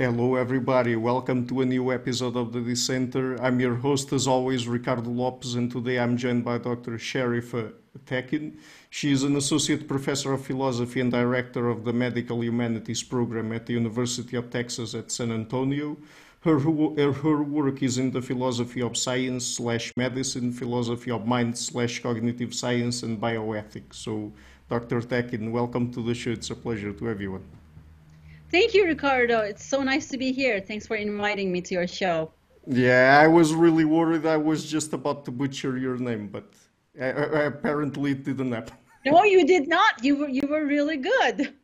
Hello, 0.00 0.34
everybody. 0.34 0.96
Welcome 0.96 1.46
to 1.48 1.60
a 1.60 1.66
new 1.66 1.92
episode 1.92 2.34
of 2.34 2.54
the 2.54 2.62
Dissenter. 2.62 3.36
I'm 3.38 3.60
your 3.60 3.74
host, 3.74 4.14
as 4.14 4.26
always, 4.26 4.66
Ricardo 4.66 5.10
Lopes, 5.10 5.52
and 5.52 5.70
today 5.70 5.98
I'm 5.98 6.16
joined 6.16 6.42
by 6.42 6.56
Dr. 6.56 6.92
Şerife 6.92 7.66
uh, 7.66 7.98
Tekin. 8.06 8.56
She 8.88 9.12
is 9.12 9.24
an 9.24 9.36
associate 9.36 9.86
professor 9.86 10.32
of 10.32 10.42
philosophy 10.42 11.02
and 11.02 11.12
director 11.12 11.68
of 11.68 11.84
the 11.84 11.92
Medical 11.92 12.42
Humanities 12.42 13.02
program 13.02 13.52
at 13.52 13.66
the 13.66 13.74
University 13.74 14.38
of 14.38 14.48
Texas 14.48 14.94
at 14.94 15.10
San 15.10 15.30
Antonio. 15.32 15.98
Her, 16.44 16.58
her, 16.58 16.70
uh, 16.70 17.12
her 17.12 17.42
work 17.42 17.82
is 17.82 17.98
in 17.98 18.10
the 18.10 18.22
philosophy 18.22 18.80
of 18.80 18.96
science 18.96 19.46
slash 19.46 19.92
medicine, 19.98 20.50
philosophy 20.50 21.10
of 21.10 21.26
mind 21.26 21.58
slash 21.58 22.02
cognitive 22.02 22.54
science, 22.54 23.02
and 23.02 23.20
bioethics. 23.20 23.96
So, 23.96 24.32
Dr. 24.70 25.02
Tekin, 25.02 25.52
welcome 25.52 25.92
to 25.92 26.00
the 26.02 26.14
show. 26.14 26.30
It's 26.30 26.48
a 26.48 26.54
pleasure 26.54 26.94
to 26.94 27.16
you. 27.20 27.59
Thank 28.50 28.74
you, 28.74 28.84
Ricardo. 28.84 29.40
It's 29.40 29.64
so 29.64 29.82
nice 29.82 30.08
to 30.08 30.18
be 30.18 30.32
here. 30.32 30.60
Thanks 30.60 30.86
for 30.86 30.96
inviting 30.96 31.52
me 31.52 31.60
to 31.62 31.74
your 31.74 31.86
show. 31.86 32.32
Yeah, 32.66 33.18
I 33.22 33.28
was 33.28 33.54
really 33.54 33.84
worried. 33.84 34.26
I 34.26 34.36
was 34.36 34.68
just 34.68 34.92
about 34.92 35.24
to 35.26 35.30
butcher 35.30 35.78
your 35.78 35.96
name, 35.96 36.28
but 36.28 36.52
I, 37.00 37.10
I, 37.10 37.42
apparently 37.44 38.12
it 38.12 38.24
didn't 38.24 38.52
happen. 38.52 38.74
No, 39.06 39.22
you 39.24 39.46
did 39.46 39.68
not. 39.68 40.04
You 40.04 40.16
were 40.16 40.28
you 40.28 40.46
were 40.46 40.66
really 40.66 40.98
good. 40.98 41.54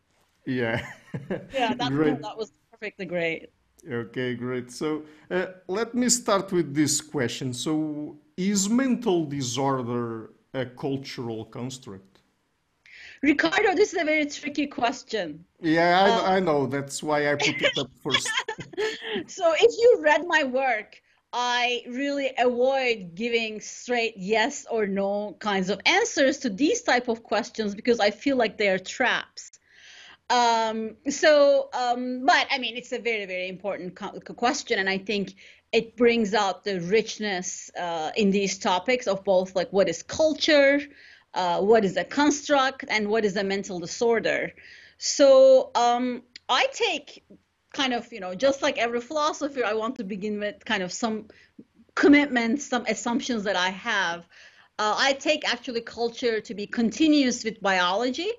Yeah. 0.47 0.87
yeah, 1.53 1.75
that, 1.75 1.91
great. 1.91 2.23
that 2.23 2.37
was 2.37 2.53
perfectly 2.71 3.05
great. 3.05 3.51
Okay, 3.91 4.35
great. 4.35 4.71
So 4.71 5.03
uh, 5.31 5.47
let 5.69 5.95
me 5.95 6.09
start 6.09 6.51
with 6.53 6.75
this 6.75 7.01
question. 7.01 7.53
So, 7.53 8.17
is 8.37 8.69
mental 8.69 9.25
disorder 9.25 10.31
a 10.55 10.67
cultural 10.67 11.45
construct? 11.45 12.16
Ricardo, 13.23 13.75
this 13.75 13.93
is 13.93 14.01
a 14.01 14.05
very 14.05 14.27
tricky 14.27 14.67
question. 14.67 15.45
Yeah, 15.61 16.01
I, 16.01 16.11
um, 16.11 16.25
I 16.37 16.41
know. 16.41 16.67
That's 16.67 17.03
why 17.03 17.31
I 17.31 17.35
put 17.35 17.61
it 17.61 17.79
up 17.79 17.91
first. 18.03 18.31
so, 19.27 19.55
if 19.59 19.73
you 19.79 19.99
read 20.01 20.27
my 20.27 20.45
work, 20.45 21.01
I 21.33 21.83
really 21.89 22.31
avoid 22.39 23.15
giving 23.15 23.61
straight 23.61 24.15
yes 24.17 24.67
or 24.71 24.87
no 24.87 25.37
kinds 25.39 25.71
of 25.71 25.81
answers 25.87 26.39
to 26.39 26.51
these 26.51 26.83
type 26.83 27.09
of 27.09 27.23
questions 27.23 27.75
because 27.75 28.01
I 28.01 28.11
feel 28.11 28.37
like 28.37 28.57
they 28.57 28.69
are 28.69 28.79
traps. 28.79 29.53
Um, 30.29 30.97
so, 31.09 31.69
um, 31.73 32.25
but 32.27 32.47
I 32.51 32.59
mean, 32.59 32.77
it's 32.77 32.93
a 32.93 32.99
very, 32.99 33.27
very 33.27 33.49
important 33.49 33.95
question, 34.37 34.79
and 34.79 34.89
I 34.89 34.99
think 34.99 35.35
it 35.73 35.97
brings 35.97 36.35
out 36.35 36.65
the 36.65 36.81
richness 36.81 37.71
uh, 37.79 38.11
in 38.17 38.31
these 38.31 38.59
topics 38.59 39.07
of 39.07 39.25
both 39.25 39.55
like 39.55 39.73
what 39.73 39.89
is 39.89 40.03
culture, 40.03 40.81
uh, 41.37 41.61
what 41.61 41.85
is 41.85 41.97
a 41.97 42.05
construct 42.05 42.85
and 42.89 43.09
what 43.09 43.25
is 43.25 43.37
a 43.37 43.45
mental 43.45 43.79
disorder. 43.79 44.53
So 44.99 45.71
um, 45.75 46.23
I 46.49 46.67
take 46.73 47.23
kind 47.73 47.93
of, 47.93 48.11
you 48.13 48.21
know, 48.21 48.35
just 48.35 48.63
like 48.63 48.79
every 48.79 49.01
philosopher, 49.01 49.65
I 49.65 49.75
want 49.75 49.97
to 49.97 50.05
begin 50.05 50.41
with 50.41 50.65
kind 50.65 50.83
of 50.83 50.91
some 50.93 51.27
commitments, 51.95 52.67
some 52.67 52.85
assumptions 52.87 53.45
that 53.45 53.57
I 53.57 53.69
have. 53.69 54.27
Uh, 54.79 54.95
I 54.97 55.13
take 55.13 55.49
actually 55.49 55.83
culture 55.83 56.41
to 56.41 56.55
be 56.55 56.67
continuous 56.67 57.45
with 57.45 57.61
biology. 57.61 58.33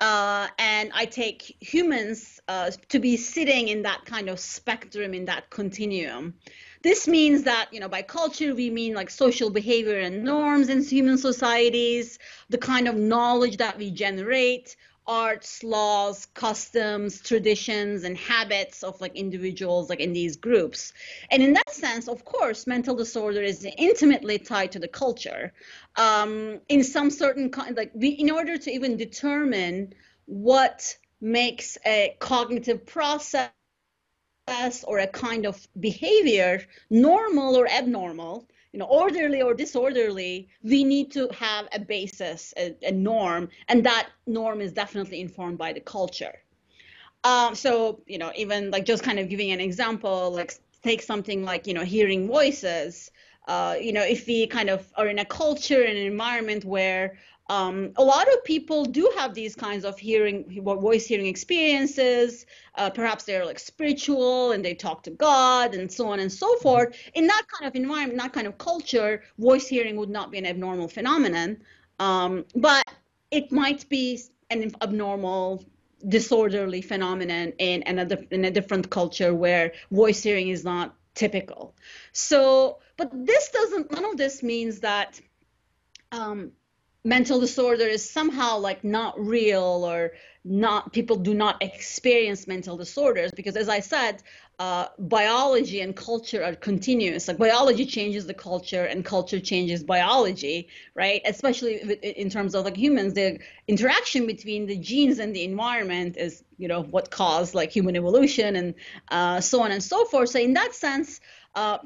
Uh, 0.00 0.48
and 0.58 0.90
I 0.94 1.04
take 1.04 1.56
humans 1.60 2.40
uh, 2.48 2.70
to 2.88 2.98
be 2.98 3.18
sitting 3.18 3.68
in 3.68 3.82
that 3.82 4.06
kind 4.06 4.30
of 4.30 4.40
spectrum, 4.40 5.12
in 5.12 5.26
that 5.26 5.50
continuum. 5.50 6.34
This 6.82 7.06
means 7.06 7.42
that, 7.42 7.68
you 7.72 7.80
know, 7.80 7.88
by 7.88 8.02
culture, 8.02 8.54
we 8.54 8.70
mean 8.70 8.94
like 8.94 9.10
social 9.10 9.50
behavior 9.50 9.98
and 9.98 10.24
norms 10.24 10.70
in 10.70 10.82
human 10.82 11.18
societies, 11.18 12.18
the 12.48 12.58
kind 12.58 12.88
of 12.88 12.96
knowledge 12.96 13.58
that 13.58 13.76
we 13.76 13.90
generate, 13.90 14.76
arts, 15.06 15.62
laws, 15.62 16.26
customs, 16.34 17.20
traditions, 17.20 18.04
and 18.04 18.16
habits 18.16 18.82
of 18.82 18.98
like 19.00 19.14
individuals 19.14 19.90
like 19.90 20.00
in 20.00 20.12
these 20.14 20.36
groups. 20.36 20.92
And 21.30 21.42
in 21.42 21.52
that 21.52 21.70
sense, 21.70 22.08
of 22.08 22.24
course, 22.24 22.66
mental 22.66 22.94
disorder 22.94 23.42
is 23.42 23.66
intimately 23.76 24.38
tied 24.38 24.72
to 24.72 24.78
the 24.78 24.88
culture. 24.88 25.52
Um, 25.96 26.60
in 26.68 26.82
some 26.82 27.10
certain 27.10 27.50
kind, 27.50 27.76
like 27.76 27.90
we, 27.94 28.08
in 28.08 28.30
order 28.30 28.56
to 28.56 28.70
even 28.70 28.96
determine 28.96 29.92
what 30.26 30.96
makes 31.20 31.76
a 31.84 32.16
cognitive 32.20 32.86
process 32.86 33.50
or 34.86 34.98
a 34.98 35.06
kind 35.06 35.46
of 35.46 35.66
behavior 35.78 36.60
normal 36.90 37.56
or 37.56 37.66
abnormal 37.68 38.46
you 38.72 38.78
know 38.78 38.86
orderly 38.86 39.42
or 39.42 39.54
disorderly 39.54 40.48
we 40.62 40.84
need 40.84 41.10
to 41.10 41.28
have 41.28 41.68
a 41.72 41.78
basis 41.78 42.54
a, 42.56 42.74
a 42.82 42.92
norm 42.92 43.48
and 43.68 43.84
that 43.84 44.08
norm 44.26 44.60
is 44.60 44.72
definitely 44.72 45.20
informed 45.20 45.58
by 45.58 45.72
the 45.72 45.80
culture. 45.80 46.36
Um, 47.24 47.54
so 47.54 48.00
you 48.06 48.18
know 48.18 48.32
even 48.34 48.70
like 48.70 48.84
just 48.84 49.02
kind 49.02 49.18
of 49.18 49.28
giving 49.28 49.50
an 49.50 49.60
example 49.60 50.30
like 50.32 50.54
take 50.82 51.02
something 51.02 51.44
like 51.44 51.66
you 51.66 51.74
know 51.74 51.84
hearing 51.84 52.26
voices. 52.26 53.10
Uh, 53.48 53.76
you 53.80 53.92
know 53.92 54.02
if 54.02 54.26
we 54.26 54.46
kind 54.46 54.70
of 54.70 54.80
are 54.96 55.08
in 55.08 55.18
a 55.18 55.24
culture 55.24 55.82
and 55.82 55.96
an 55.98 56.06
environment 56.06 56.64
where 56.64 57.18
um, 57.50 57.90
a 57.96 58.04
lot 58.04 58.32
of 58.32 58.44
people 58.44 58.84
do 58.84 59.12
have 59.16 59.34
these 59.34 59.56
kinds 59.56 59.84
of 59.84 59.98
hearing, 59.98 60.44
voice 60.62 61.04
hearing 61.04 61.26
experiences. 61.26 62.46
Uh, 62.76 62.90
perhaps 62.90 63.24
they're 63.24 63.44
like 63.44 63.58
spiritual 63.58 64.52
and 64.52 64.64
they 64.64 64.72
talk 64.72 65.02
to 65.02 65.10
God 65.10 65.74
and 65.74 65.90
so 65.90 66.06
on 66.12 66.20
and 66.20 66.32
so 66.32 66.56
forth. 66.58 66.96
In 67.14 67.26
that 67.26 67.42
kind 67.52 67.66
of 67.68 67.74
environment, 67.74 68.20
that 68.20 68.32
kind 68.32 68.46
of 68.46 68.56
culture, 68.56 69.24
voice 69.36 69.66
hearing 69.66 69.96
would 69.96 70.10
not 70.10 70.30
be 70.30 70.38
an 70.38 70.46
abnormal 70.46 70.86
phenomenon. 70.86 71.56
Um, 71.98 72.44
but 72.54 72.84
it 73.32 73.50
might 73.50 73.88
be 73.88 74.20
an 74.50 74.70
abnormal, 74.80 75.64
disorderly 76.06 76.82
phenomenon 76.82 77.52
in 77.58 77.82
another 77.84 78.24
in 78.30 78.44
a 78.44 78.50
different 78.52 78.90
culture 78.90 79.34
where 79.34 79.72
voice 79.90 80.22
hearing 80.22 80.50
is 80.50 80.62
not 80.64 80.94
typical. 81.16 81.74
So, 82.12 82.78
but 82.96 83.10
this 83.12 83.50
doesn't. 83.50 83.90
None 83.90 84.04
of 84.04 84.16
this 84.16 84.40
means 84.44 84.80
that. 84.80 85.20
Um, 86.12 86.52
mental 87.04 87.40
disorder 87.40 87.84
is 87.84 88.08
somehow 88.08 88.58
like 88.58 88.84
not 88.84 89.18
real 89.18 89.84
or 89.86 90.12
not 90.44 90.92
people 90.92 91.16
do 91.16 91.34
not 91.34 91.62
experience 91.62 92.46
mental 92.46 92.76
disorders 92.76 93.30
because 93.32 93.56
as 93.56 93.68
i 93.68 93.80
said 93.80 94.22
uh, 94.60 94.88
biology 94.98 95.80
and 95.80 95.96
culture 95.96 96.44
are 96.44 96.54
continuous. 96.54 97.28
Like 97.28 97.38
biology 97.38 97.86
changes 97.86 98.26
the 98.26 98.34
culture 98.34 98.84
and 98.84 99.02
culture 99.02 99.40
changes 99.40 99.82
biology 99.82 100.68
right? 100.94 101.22
Especially 101.24 101.76
in 102.02 102.28
terms 102.28 102.54
of 102.54 102.66
like 102.66 102.76
humans 102.76 103.14
the 103.14 103.38
interaction 103.68 104.26
between 104.26 104.66
the 104.66 104.76
genes 104.76 105.18
and 105.18 105.34
the 105.34 105.44
environment 105.44 106.18
is 106.18 106.44
you 106.58 106.68
know 106.68 106.82
what 106.82 107.10
caused 107.10 107.54
like 107.54 107.72
human 107.72 107.96
evolution 107.96 108.54
and 108.54 108.74
uh, 109.10 109.40
so 109.40 109.62
on 109.62 109.72
and 109.72 109.82
so 109.82 110.04
forth. 110.04 110.28
So 110.28 110.38
in 110.38 110.52
that 110.52 110.74
sense 110.74 111.20
uh, 111.54 111.78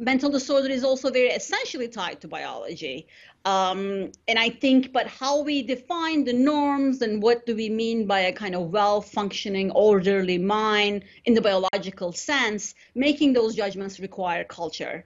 mental 0.00 0.28
disorder 0.28 0.68
is 0.68 0.82
also 0.82 1.10
very 1.10 1.28
essentially 1.28 1.86
tied 1.86 2.20
to 2.22 2.28
biology. 2.28 3.06
Um, 3.46 4.10
and 4.26 4.40
I 4.40 4.50
think, 4.50 4.92
but 4.92 5.06
how 5.06 5.40
we 5.40 5.62
define 5.62 6.24
the 6.24 6.32
norms 6.32 7.00
and 7.00 7.22
what 7.22 7.46
do 7.46 7.54
we 7.54 7.70
mean 7.70 8.04
by 8.04 8.20
a 8.20 8.32
kind 8.32 8.56
of 8.56 8.72
well 8.72 9.00
functioning, 9.00 9.70
orderly 9.70 10.36
mind 10.36 11.04
in 11.26 11.34
the 11.34 11.40
biological 11.40 12.10
sense, 12.10 12.74
making 12.96 13.34
those 13.34 13.54
judgments 13.54 14.00
require 14.00 14.42
culture. 14.42 15.04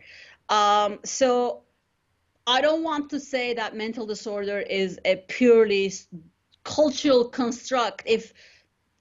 Um, 0.48 1.00
so 1.04 1.64
I 2.46 2.62
don't 2.62 2.82
want 2.82 3.10
to 3.10 3.20
say 3.20 3.52
that 3.52 3.76
mental 3.76 4.06
disorder 4.06 4.60
is 4.60 4.98
a 5.04 5.16
purely 5.16 5.92
cultural 6.64 7.28
construct 7.28 8.04
if 8.06 8.32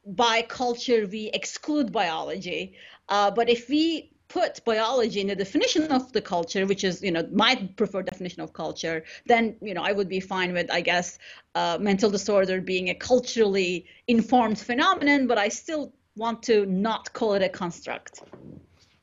by 0.05 0.41
culture 0.41 1.07
we 1.07 1.27
exclude 1.27 1.93
biology. 1.93 2.75
Uh, 3.07 3.31
but 3.31 3.49
if 3.49 3.69
we 3.69 4.11
put 4.29 4.63
biology 4.63 5.19
in 5.21 5.27
the 5.27 5.35
definition 5.35 5.91
of 5.91 6.13
the 6.13 6.21
culture, 6.21 6.65
which 6.65 6.83
is, 6.83 7.01
you 7.01 7.11
know, 7.11 7.27
my 7.33 7.67
preferred 7.75 8.05
definition 8.05 8.41
of 8.41 8.53
culture, 8.53 9.03
then, 9.25 9.55
you 9.61 9.73
know, 9.73 9.81
I 9.83 9.91
would 9.91 10.07
be 10.07 10.19
fine 10.19 10.53
with, 10.53 10.71
I 10.71 10.81
guess, 10.81 11.17
uh, 11.55 11.77
mental 11.81 12.09
disorder 12.09 12.61
being 12.61 12.89
a 12.89 12.95
culturally 12.95 13.85
informed 14.07 14.59
phenomenon, 14.59 15.27
but 15.27 15.37
I 15.37 15.49
still 15.49 15.93
want 16.15 16.43
to 16.43 16.65
not 16.67 17.11
call 17.13 17.33
it 17.33 17.41
a 17.41 17.49
construct. 17.49 18.21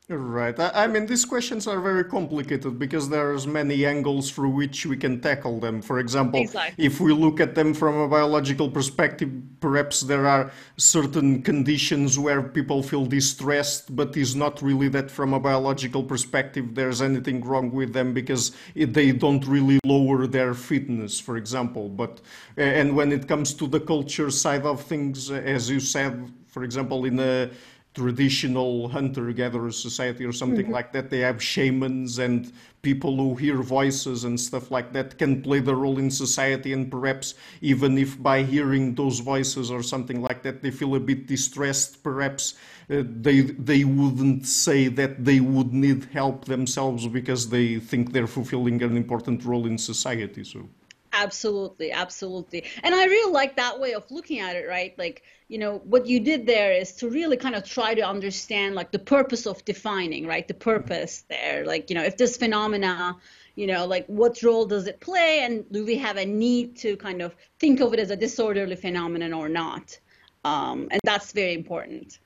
Right. 0.09 0.57
I 0.57 0.87
mean, 0.87 1.05
these 1.05 1.25
questions 1.25 1.67
are 1.67 1.81
very 1.81 2.05
complicated 2.05 2.79
because 2.79 3.09
there's 3.09 3.45
many 3.45 3.85
angles 3.85 4.31
through 4.31 4.51
which 4.51 4.85
we 4.85 4.95
can 4.95 5.19
tackle 5.19 5.59
them. 5.59 5.81
For 5.81 5.99
example, 5.99 6.39
exactly. 6.39 6.85
if 6.85 7.01
we 7.01 7.11
look 7.11 7.41
at 7.41 7.55
them 7.55 7.73
from 7.73 7.97
a 7.97 8.07
biological 8.07 8.71
perspective, 8.71 9.29
perhaps 9.59 9.99
there 9.99 10.25
are 10.25 10.49
certain 10.77 11.41
conditions 11.41 12.17
where 12.17 12.41
people 12.41 12.81
feel 12.81 13.05
distressed, 13.05 13.97
but 13.97 14.15
it's 14.15 14.33
not 14.33 14.61
really 14.61 14.87
that 14.87 15.11
from 15.11 15.33
a 15.33 15.41
biological 15.41 16.03
perspective 16.03 16.73
there's 16.73 17.01
anything 17.01 17.43
wrong 17.43 17.69
with 17.69 17.91
them 17.91 18.13
because 18.13 18.53
it, 18.75 18.93
they 18.93 19.11
don't 19.11 19.45
really 19.45 19.77
lower 19.83 20.25
their 20.25 20.53
fitness, 20.53 21.19
for 21.19 21.35
example. 21.35 21.89
But 21.89 22.21
and 22.55 22.95
when 22.95 23.11
it 23.11 23.27
comes 23.27 23.53
to 23.55 23.67
the 23.67 23.81
culture 23.81 24.31
side 24.31 24.65
of 24.65 24.83
things, 24.83 25.29
as 25.31 25.69
you 25.69 25.81
said, 25.81 26.31
for 26.47 26.63
example, 26.63 27.03
in 27.03 27.19
a 27.19 27.49
traditional 27.97 28.87
hunter-gatherer 28.89 29.71
society 29.71 30.23
or 30.23 30.31
something 30.31 30.65
mm-hmm. 30.65 30.79
like 30.79 30.93
that. 30.93 31.09
They 31.09 31.21
have 31.21 31.41
shamans 31.41 32.19
and 32.19 32.53
people 32.83 33.17
who 33.17 33.33
hear 33.33 33.57
voices 33.63 34.23
and 34.23 34.39
stuff 34.39 34.69
like 34.69 34.93
that 34.93 35.17
can 35.17 35.41
play 35.41 35.59
the 35.59 35.75
role 35.75 35.97
in 35.97 36.11
society. 36.11 36.73
And 36.73 36.91
perhaps 36.91 37.33
even 37.61 37.97
if 37.97 38.21
by 38.21 38.43
hearing 38.43 38.93
those 38.93 39.19
voices 39.19 39.71
or 39.71 39.81
something 39.81 40.21
like 40.21 40.43
that 40.43 40.61
they 40.61 40.69
feel 40.69 40.93
a 40.95 40.99
bit 40.99 41.25
distressed 41.25 42.03
perhaps 42.03 42.53
uh, 42.89 43.03
they 43.27 43.41
they 43.71 43.83
wouldn't 43.83 44.45
say 44.45 44.87
that 44.89 45.25
they 45.25 45.39
would 45.39 45.73
need 45.73 46.05
help 46.13 46.45
themselves 46.45 47.07
because 47.07 47.49
they 47.49 47.79
think 47.79 48.13
they're 48.13 48.33
fulfilling 48.39 48.81
an 48.83 48.95
important 48.95 49.43
role 49.43 49.65
in 49.65 49.77
society. 49.77 50.43
So 50.43 50.69
Absolutely, 51.17 51.91
absolutely. 51.91 52.63
And 52.83 52.93
I 52.93 53.05
really 53.05 53.31
like 53.31 53.55
that 53.55 53.79
way 53.79 53.93
of 53.93 54.09
looking 54.11 54.39
at 54.39 54.55
it, 54.55 54.67
right? 54.67 54.93
Like, 54.97 55.23
you 55.47 55.57
know, 55.57 55.79
what 55.85 56.05
you 56.05 56.19
did 56.19 56.45
there 56.45 56.71
is 56.71 56.91
to 56.93 57.09
really 57.09 57.37
kind 57.37 57.55
of 57.55 57.63
try 57.63 57.95
to 57.95 58.01
understand 58.01 58.75
like 58.75 58.91
the 58.91 58.99
purpose 58.99 59.47
of 59.47 59.65
defining, 59.65 60.27
right? 60.27 60.47
The 60.47 60.53
purpose 60.53 61.23
there. 61.27 61.65
Like, 61.65 61.89
you 61.89 61.95
know, 61.95 62.03
if 62.03 62.17
this 62.17 62.37
phenomena, 62.37 63.15
you 63.55 63.65
know, 63.65 63.85
like 63.87 64.05
what 64.05 64.43
role 64.43 64.65
does 64.65 64.85
it 64.85 64.99
play 64.99 65.39
and 65.41 65.65
do 65.71 65.83
we 65.85 65.95
have 65.97 66.17
a 66.17 66.25
need 66.25 66.75
to 66.77 66.95
kind 66.97 67.21
of 67.21 67.35
think 67.59 67.79
of 67.79 67.93
it 67.93 67.99
as 67.99 68.11
a 68.11 68.15
disorderly 68.15 68.75
phenomenon 68.75 69.33
or 69.33 69.49
not? 69.49 69.99
Um, 70.45 70.87
and 70.91 71.01
that's 71.03 71.31
very 71.31 71.55
important. 71.55 72.19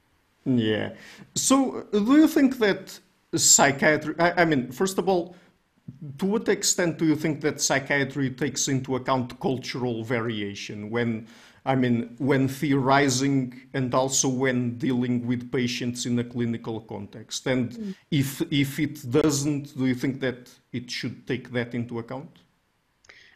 Yeah. 0.45 0.89
So, 1.35 1.87
do 1.91 2.17
you 2.17 2.27
think 2.27 2.57
that 2.57 2.99
psychiatry, 3.35 4.15
I, 4.19 4.41
I 4.41 4.45
mean, 4.45 4.71
first 4.71 4.97
of 4.97 5.07
all, 5.07 5.35
to 6.17 6.25
what 6.25 6.47
extent 6.49 6.97
do 6.97 7.05
you 7.05 7.15
think 7.15 7.41
that 7.41 7.61
psychiatry 7.61 8.29
takes 8.29 8.67
into 8.67 8.95
account 8.95 9.39
cultural 9.39 10.03
variation 10.03 10.89
when 10.89 11.27
I 11.63 11.75
mean, 11.75 12.15
when 12.17 12.47
theorizing 12.47 13.61
and 13.73 13.93
also 13.93 14.27
when 14.27 14.77
dealing 14.77 15.27
with 15.27 15.51
patients 15.51 16.07
in 16.07 16.17
a 16.17 16.23
clinical 16.23 16.81
context. 16.81 17.45
And 17.45 17.71
mm. 17.71 17.95
if 18.09 18.41
if 18.51 18.79
it 18.79 19.09
doesn't, 19.11 19.77
do 19.77 19.85
you 19.85 19.93
think 19.93 20.21
that 20.21 20.49
it 20.73 20.89
should 20.89 21.27
take 21.27 21.51
that 21.51 21.75
into 21.75 21.99
account? 21.99 22.39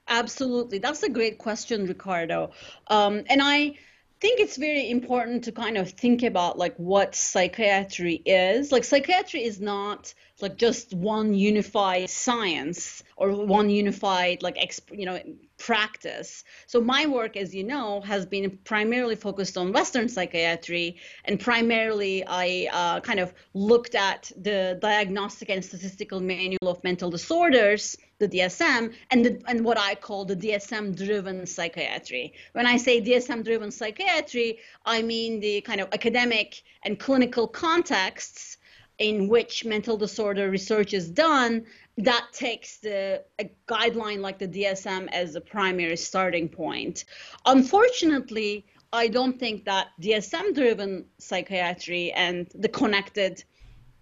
Absolutely, 0.07 0.79
that's 0.79 1.03
a 1.03 1.09
great 1.09 1.37
question, 1.37 1.85
Ricardo. 1.85 2.51
Um, 2.87 3.23
and 3.27 3.41
I 3.43 3.75
think 4.19 4.39
it's 4.39 4.57
very 4.57 4.89
important 4.89 5.43
to 5.45 5.51
kind 5.51 5.77
of 5.77 5.91
think 5.91 6.23
about 6.23 6.57
like 6.57 6.75
what 6.77 7.15
psychiatry 7.15 8.21
is. 8.25 8.71
Like 8.71 8.83
psychiatry 8.83 9.43
is 9.43 9.59
not 9.59 10.13
like 10.41 10.57
just 10.57 10.93
one 10.93 11.33
unified 11.33 12.09
science 12.09 13.03
or 13.17 13.31
one 13.31 13.69
unified 13.69 14.41
like 14.43 14.55
exp- 14.55 14.97
you 14.97 15.05
know 15.05 15.19
practice. 15.57 16.43
So 16.67 16.81
my 16.81 17.05
work 17.05 17.37
as 17.37 17.55
you 17.55 17.63
know 17.63 18.01
has 18.01 18.25
been 18.25 18.57
primarily 18.63 19.15
focused 19.15 19.57
on 19.57 19.71
western 19.71 20.09
psychiatry 20.09 20.97
and 21.25 21.39
primarily 21.39 22.23
i 22.27 22.67
uh, 22.71 22.99
kind 22.99 23.19
of 23.19 23.33
looked 23.53 23.95
at 23.95 24.31
the 24.35 24.77
diagnostic 24.81 25.49
and 25.49 25.63
statistical 25.63 26.19
manual 26.19 26.67
of 26.67 26.83
mental 26.83 27.09
disorders 27.09 27.95
the 28.19 28.27
dsm 28.27 28.93
and 29.11 29.25
the, 29.25 29.41
and 29.47 29.63
what 29.63 29.77
i 29.77 29.95
call 29.95 30.25
the 30.25 30.35
dsm 30.35 30.95
driven 30.95 31.45
psychiatry. 31.45 32.33
When 32.53 32.65
i 32.65 32.77
say 32.77 33.01
dsm 33.01 33.43
driven 33.43 33.71
psychiatry 33.71 34.59
i 34.85 35.01
mean 35.01 35.39
the 35.39 35.61
kind 35.61 35.79
of 35.79 35.87
academic 35.93 36.63
and 36.83 36.99
clinical 36.99 37.47
contexts 37.47 38.57
in 38.97 39.27
which 39.27 39.65
mental 39.65 39.97
disorder 39.97 40.49
research 40.49 40.93
is 40.93 41.09
done, 41.09 41.65
that 41.97 42.27
takes 42.33 42.77
the 42.77 43.23
a 43.39 43.49
guideline 43.67 44.19
like 44.19 44.37
the 44.37 44.47
DSM 44.47 45.07
as 45.11 45.35
a 45.35 45.41
primary 45.41 45.97
starting 45.97 46.49
point. 46.49 47.05
Unfortunately, 47.45 48.65
I 48.91 49.07
don't 49.07 49.39
think 49.39 49.65
that 49.65 49.87
DSM-driven 50.01 51.05
psychiatry 51.17 52.11
and 52.11 52.47
the 52.53 52.69
connected 52.69 53.43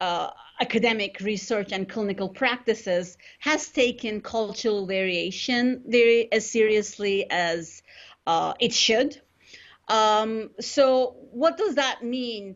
uh, 0.01 0.31
academic 0.59 1.19
research 1.21 1.71
and 1.71 1.87
clinical 1.87 2.29
practices 2.29 3.17
has 3.39 3.69
taken 3.69 4.21
cultural 4.21 4.85
variation 4.85 5.83
very 5.87 6.31
as 6.31 6.49
seriously 6.49 7.25
as 7.29 7.83
uh, 8.27 8.53
it 8.59 8.73
should. 8.73 9.21
Um, 9.87 10.51
so, 10.59 11.15
what 11.31 11.57
does 11.57 11.75
that 11.75 12.03
mean? 12.03 12.55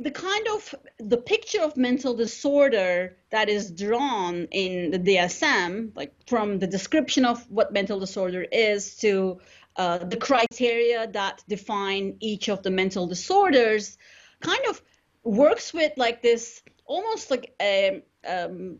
The 0.00 0.10
kind 0.10 0.46
of 0.48 0.74
the 0.98 1.16
picture 1.16 1.60
of 1.60 1.76
mental 1.76 2.14
disorder 2.14 3.16
that 3.30 3.48
is 3.48 3.70
drawn 3.70 4.46
in 4.50 4.90
the 4.90 4.98
DSM, 4.98 5.92
like 5.94 6.12
from 6.26 6.58
the 6.58 6.66
description 6.66 7.24
of 7.24 7.48
what 7.50 7.72
mental 7.72 8.00
disorder 8.00 8.42
is 8.50 8.96
to 8.96 9.40
uh, 9.76 9.98
the 9.98 10.16
criteria 10.16 11.06
that 11.08 11.42
define 11.48 12.16
each 12.20 12.48
of 12.48 12.62
the 12.62 12.70
mental 12.70 13.06
disorders, 13.06 13.98
kind 14.40 14.64
of 14.68 14.80
works 15.22 15.72
with 15.72 15.92
like 15.96 16.22
this 16.22 16.62
almost 16.86 17.30
like 17.30 17.54
a 17.60 18.02
um, 18.26 18.78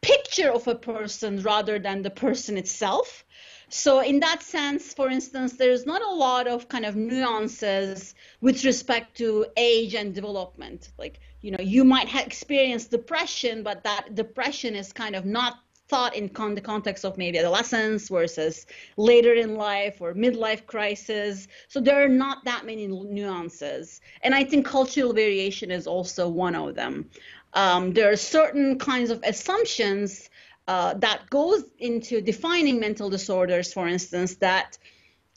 picture 0.00 0.50
of 0.50 0.66
a 0.68 0.74
person 0.74 1.42
rather 1.42 1.78
than 1.78 2.02
the 2.02 2.10
person 2.10 2.56
itself. 2.56 3.24
So 3.68 4.00
in 4.00 4.20
that 4.20 4.42
sense, 4.42 4.94
for 4.94 5.08
instance, 5.08 5.54
there's 5.54 5.86
not 5.86 6.02
a 6.02 6.14
lot 6.14 6.46
of 6.46 6.68
kind 6.68 6.84
of 6.84 6.94
nuances 6.94 8.14
with 8.40 8.64
respect 8.64 9.16
to 9.18 9.46
age 9.56 9.94
and 9.94 10.14
development. 10.14 10.92
Like, 10.98 11.20
you 11.40 11.50
know, 11.50 11.60
you 11.60 11.84
might 11.84 12.08
have 12.08 12.26
experienced 12.26 12.90
depression, 12.90 13.62
but 13.62 13.82
that 13.82 14.14
depression 14.14 14.76
is 14.76 14.92
kind 14.92 15.16
of 15.16 15.24
not 15.24 15.58
thought 15.88 16.14
in 16.16 16.28
con- 16.28 16.54
the 16.54 16.60
context 16.60 17.04
of 17.04 17.16
maybe 17.16 17.38
adolescence 17.38 18.08
versus 18.08 18.66
later 18.96 19.34
in 19.34 19.54
life 19.54 20.00
or 20.00 20.14
midlife 20.14 20.66
crisis. 20.66 21.48
So 21.68 21.80
there 21.80 22.04
are 22.04 22.08
not 22.08 22.44
that 22.44 22.66
many 22.66 22.86
nuances. 22.86 24.00
And 24.22 24.34
I 24.34 24.44
think 24.44 24.66
cultural 24.66 25.12
variation 25.12 25.70
is 25.70 25.86
also 25.86 26.28
one 26.28 26.54
of 26.54 26.74
them. 26.74 27.10
Um, 27.52 27.92
there 27.92 28.10
are 28.10 28.16
certain 28.16 28.78
kinds 28.78 29.10
of 29.10 29.22
assumptions 29.22 30.28
uh, 30.68 30.94
that 30.94 31.30
goes 31.30 31.64
into 31.78 32.20
defining 32.20 32.80
mental 32.80 33.08
disorders, 33.08 33.72
for 33.72 33.86
instance, 33.86 34.36
that 34.36 34.78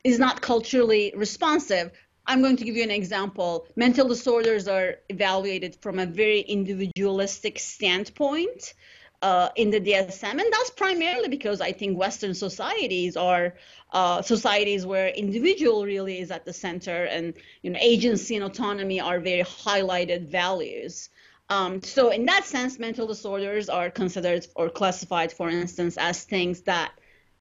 is 0.04 0.20
not 0.20 0.42
culturally 0.42 1.14
responsive. 1.16 1.92
I'm 2.26 2.42
going 2.42 2.58
to 2.58 2.64
give 2.64 2.76
you 2.76 2.84
an 2.84 2.92
example. 2.92 3.68
Mental 3.76 4.08
disorders 4.08 4.68
are 4.68 4.96
evaluated 5.10 5.76
from 5.82 6.00
a 6.00 6.06
very 6.06 6.42
individualistic 6.42 7.60
standpoint 7.60 8.74
uh, 9.22 9.50
in 9.56 9.70
the 9.70 9.82
DSM, 9.82 10.32
and 10.32 10.46
that's 10.52 10.70
primarily 10.70 11.28
because 11.28 11.60
I 11.60 11.72
think 11.74 11.98
Western 11.98 12.34
societies 12.34 13.18
are 13.18 13.56
uh, 13.92 14.22
societies 14.22 14.86
where 14.86 15.10
individual 15.10 15.86
really 15.86 16.20
is 16.20 16.32
at 16.32 16.46
the 16.46 16.54
center, 16.54 17.06
and 17.06 17.34
you 17.62 17.72
know 17.72 17.80
agency 17.82 18.36
and 18.36 18.46
autonomy 18.46 19.00
are 19.00 19.20
very 19.20 19.44
highlighted 19.44 20.28
values. 20.28 21.10
Um, 21.50 21.82
so 21.82 22.10
in 22.10 22.26
that 22.26 22.46
sense, 22.46 22.78
mental 22.80 23.08
disorders 23.08 23.70
are 23.70 23.90
considered 23.90 24.46
or 24.56 24.70
classified, 24.70 25.32
for 25.32 25.50
instance, 25.50 25.98
as 25.98 26.24
things 26.24 26.62
that 26.62 26.92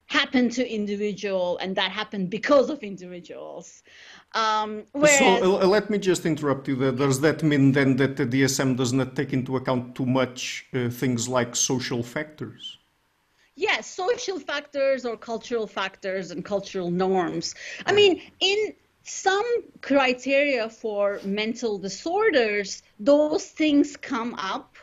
happen 0.07 0.49
to 0.49 0.67
individual 0.67 1.59
and 1.59 1.77
that 1.77 1.93
happen 1.93 2.27
because 2.27 2.71
of 2.71 2.83
individuals. 2.83 3.83
Um, 4.35 4.85
whereas... 4.93 5.19
So 5.19 5.61
uh, 5.61 5.67
let 5.67 5.91
me 5.91 5.99
just 5.99 6.25
interrupt 6.25 6.67
you 6.67 6.77
there. 6.77 6.93
Does 6.93 7.21
that 7.21 7.43
mean 7.43 7.73
then 7.73 7.97
that 7.97 8.17
the 8.17 8.27
DSM 8.27 8.77
does 8.77 8.93
not 8.95 9.15
take 9.15 9.35
into 9.35 9.57
account 9.57 9.95
too 9.95 10.07
much 10.07 10.67
uh, 10.73 10.89
things 10.89 11.29
like 11.29 11.55
social 11.55 12.03
factors? 12.03 12.79
Yes, 13.55 13.87
social 13.87 14.39
factors 14.39 15.05
or 15.05 15.17
cultural 15.17 15.67
factors 15.67 16.31
and 16.31 16.45
cultural 16.45 16.91
norms. 16.91 17.55
I 17.85 17.93
mean, 17.93 18.23
in 18.41 18.75
some 19.09 19.65
criteria 19.81 20.69
for 20.69 21.21
mental 21.25 21.79
disorders, 21.79 22.83
those 23.01 23.45
things 23.47 23.97
come 23.97 24.35
up, 24.35 24.77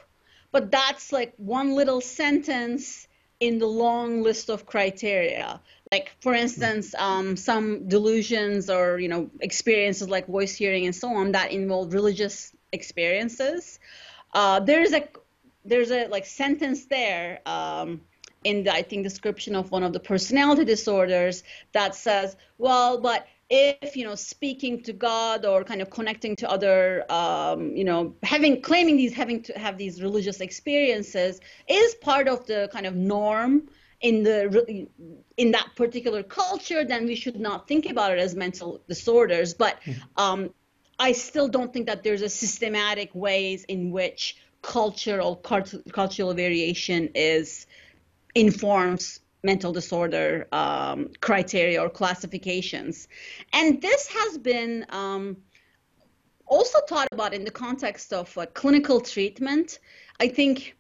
but 0.52 0.72
that's 0.72 1.12
like 1.12 1.34
one 1.38 1.76
little 1.76 2.02
sentence 2.02 3.08
in 3.40 3.60
the 3.60 3.68
long 3.68 4.24
list 4.24 4.50
of 4.50 4.66
criteria. 4.66 5.60
Like, 5.92 6.12
for 6.22 6.34
instance, 6.34 6.96
um, 6.96 7.38
some 7.38 7.88
delusions 7.88 8.70
or 8.70 9.00
you 9.00 9.08
know 9.08 9.30
experiences 9.42 10.10
like 10.10 10.28
voice 10.28 10.56
hearing 10.56 10.86
and 10.86 10.96
so 10.96 11.10
on 11.10 11.34
that 11.34 11.52
involve 11.52 11.94
religious 11.94 12.54
experiences. 12.72 13.80
Uh, 14.34 14.60
there's 14.60 14.94
a 14.94 15.08
there's 15.64 15.92
a 15.92 16.08
like 16.08 16.26
sentence 16.26 16.86
there 16.86 17.40
um, 17.46 18.02
in 18.44 18.64
the 18.64 18.74
I 18.74 18.82
think 18.82 19.04
description 19.04 19.56
of 19.56 19.72
one 19.72 19.84
of 19.84 19.94
the 19.94 20.00
personality 20.00 20.66
disorders 20.66 21.44
that 21.74 21.96
says, 21.96 22.36
well, 22.58 23.00
but 23.00 23.28
if 23.50 23.96
you 23.96 24.04
know 24.04 24.16
speaking 24.16 24.82
to 24.82 24.92
god 24.92 25.46
or 25.46 25.64
kind 25.64 25.82
of 25.82 25.90
connecting 25.90 26.36
to 26.36 26.50
other 26.50 27.06
um, 27.12 27.76
you 27.76 27.84
know 27.84 28.16
having 28.24 28.62
claiming 28.62 28.98
these 28.98 29.14
having 29.14 29.42
to 29.42 29.54
have 29.54 29.78
these 29.78 30.02
religious 30.02 30.42
experiences 30.42 31.40
is 31.68 31.96
part 31.96 32.28
of 32.28 32.46
the 32.48 32.68
kind 32.72 32.86
of 32.86 32.96
norm 32.96 33.68
in 34.02 34.24
the 34.24 34.88
in 35.38 35.52
that 35.52 35.68
particular 35.76 36.24
culture 36.24 36.84
then 36.84 37.06
we 37.06 37.16
should 37.16 37.40
not 37.40 37.68
think 37.68 37.90
about 37.90 38.12
it 38.12 38.20
as 38.20 38.36
mental 38.36 38.82
disorders 38.88 39.54
but 39.54 39.78
hmm. 39.84 39.92
um, 40.18 40.54
i 40.98 41.12
still 41.12 41.48
don't 41.48 41.72
think 41.72 41.86
that 41.86 42.04
there's 42.04 42.24
a 42.24 42.30
systematic 42.30 43.14
ways 43.14 43.64
in 43.66 43.92
which 43.92 44.38
cultural 44.64 45.36
cultural 45.36 46.34
variation 46.34 47.10
is 47.14 47.68
informs 48.34 49.20
mental 49.46 49.72
disorder 49.72 50.48
um, 50.52 51.10
criteria 51.22 51.82
or 51.82 51.90
classifications. 51.90 53.08
And 53.54 53.82
this 53.82 54.08
has 54.08 54.38
been 54.38 54.86
um, 54.90 55.38
also 56.48 56.80
thought 56.90 57.08
about 57.12 57.34
in 57.34 57.44
the 57.44 57.52
context 57.52 58.14
of 58.14 58.38
uh, 58.38 58.46
clinical 58.48 59.00
treatment, 59.02 59.80
I 60.20 60.28
think 60.28 60.76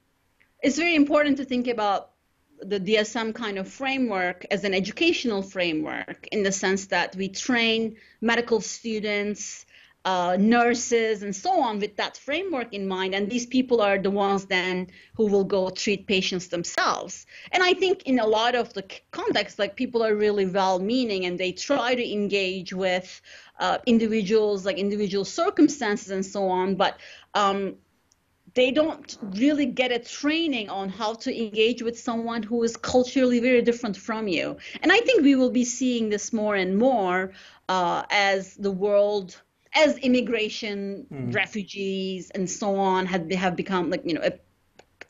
it's 0.61 0.77
very 0.77 0.95
important 0.95 1.37
to 1.37 1.45
think 1.45 1.67
about 1.67 2.11
the 2.59 2.79
DSM 2.79 3.35
kind 3.35 3.57
of 3.57 3.67
framework 3.67 4.45
as 4.49 4.63
an 4.63 4.73
educational 4.73 5.41
framework 5.41 6.27
in 6.31 6.43
the 6.43 6.51
sense 6.51 6.87
that 6.87 7.15
we 7.15 7.27
train 7.27 7.97
medical 8.21 8.61
students, 8.61 9.65
uh, 10.05 10.37
nurses, 10.39 11.23
and 11.23 11.35
so 11.35 11.59
on 11.59 11.79
with 11.79 11.97
that 11.97 12.15
framework 12.15 12.73
in 12.73 12.87
mind. 12.87 13.15
And 13.15 13.29
these 13.29 13.47
people 13.47 13.81
are 13.81 13.97
the 13.97 14.11
ones 14.11 14.45
then 14.45 14.87
who 15.15 15.25
will 15.25 15.43
go 15.43 15.69
treat 15.71 16.05
patients 16.05 16.47
themselves. 16.47 17.25
And 17.51 17.63
I 17.63 17.73
think 17.73 18.03
in 18.03 18.19
a 18.19 18.27
lot 18.27 18.53
of 18.55 18.73
the 18.73 18.83
contexts, 19.11 19.57
like 19.57 19.75
people 19.75 20.03
are 20.03 20.15
really 20.15 20.45
well 20.45 20.79
meaning 20.79 21.25
and 21.25 21.39
they 21.39 21.51
try 21.51 21.95
to 21.95 22.13
engage 22.13 22.71
with 22.71 23.21
uh, 23.59 23.79
individuals, 23.87 24.65
like 24.65 24.77
individual 24.77 25.25
circumstances 25.25 26.11
and 26.11 26.25
so 26.25 26.47
on. 26.49 26.75
But 26.75 26.99
um, 27.33 27.75
they 28.55 28.71
don't 28.71 29.17
really 29.21 29.65
get 29.65 29.91
a 29.91 29.99
training 29.99 30.69
on 30.69 30.89
how 30.89 31.13
to 31.13 31.45
engage 31.45 31.81
with 31.81 31.99
someone 31.99 32.41
who 32.41 32.63
is 32.63 32.77
culturally 32.77 33.39
very 33.39 33.61
different 33.61 33.97
from 33.97 34.27
you. 34.27 34.57
And 34.81 34.91
I 34.91 34.99
think 34.99 35.23
we 35.23 35.35
will 35.35 35.51
be 35.51 35.65
seeing 35.65 36.09
this 36.09 36.31
more 36.31 36.55
and 36.55 36.77
more 36.77 37.33
uh, 37.67 38.03
as 38.09 38.55
the 38.55 38.71
world, 38.71 39.41
as 39.75 39.97
immigration, 39.97 41.05
mm. 41.11 41.35
refugees, 41.35 42.31
and 42.31 42.49
so 42.49 42.75
on 42.77 43.05
have 43.05 43.29
have 43.31 43.55
become 43.55 43.89
like 43.89 44.01
you 44.05 44.13
know 44.13 44.21
a 44.23 44.33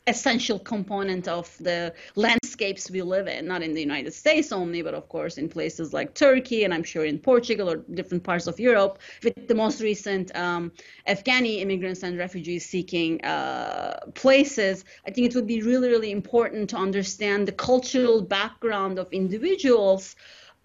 essential 0.08 0.58
component 0.58 1.26
of 1.26 1.56
the 1.58 1.92
landscapes 2.14 2.90
we 2.90 3.02
live 3.02 3.26
in, 3.26 3.46
not 3.46 3.62
in 3.62 3.74
the 3.74 3.80
United 3.80 4.14
States 4.14 4.52
only, 4.52 4.80
but 4.80 4.94
of 4.94 5.08
course 5.08 5.36
in 5.36 5.48
places 5.48 5.92
like 5.92 6.14
Turkey 6.14 6.62
and 6.64 6.72
I'm 6.72 6.84
sure 6.84 7.04
in 7.04 7.18
Portugal 7.18 7.68
or 7.68 7.76
different 7.92 8.22
parts 8.22 8.46
of 8.46 8.60
Europe, 8.60 9.00
with 9.24 9.48
the 9.48 9.54
most 9.54 9.80
recent 9.80 10.34
um, 10.36 10.70
Afghani 11.08 11.60
immigrants 11.60 12.04
and 12.04 12.16
refugees 12.18 12.64
seeking 12.64 13.20
uh, 13.24 13.98
places. 14.14 14.84
I 15.06 15.10
think 15.10 15.26
it 15.26 15.34
would 15.34 15.46
be 15.46 15.62
really, 15.62 15.88
really 15.88 16.12
important 16.12 16.70
to 16.70 16.76
understand 16.76 17.48
the 17.48 17.52
cultural 17.52 18.22
background 18.22 18.98
of 18.98 19.12
individuals. 19.12 20.14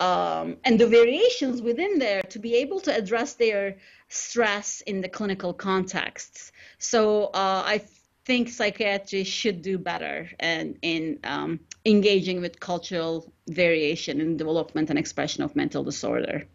Um, 0.02 0.58
and 0.64 0.80
the 0.80 0.88
variations 0.88 1.62
within 1.62 2.00
there 2.00 2.24
to 2.24 2.40
be 2.40 2.56
able 2.56 2.80
to 2.82 2.96
address 2.96 3.36
their 3.36 3.78
stress 4.10 4.82
in 4.82 5.02
the 5.02 5.08
clinical 5.08 5.54
contexts. 5.54 6.52
So 6.80 7.26
uh, 7.26 7.62
I 7.66 7.84
think 8.26 8.50
psychiatry 8.50 9.24
should 9.24 9.62
do 9.62 9.78
better 9.78 10.28
and 10.40 10.76
in 10.82 11.20
um, 11.24 11.60
engaging 11.86 12.42
with 12.42 12.60
cultural 12.60 13.32
variation 13.48 14.20
in 14.20 14.38
development 14.38 14.90
and 14.90 14.98
expression 14.98 15.44
of 15.44 15.56
mental 15.56 15.84
disorder. 15.84 16.46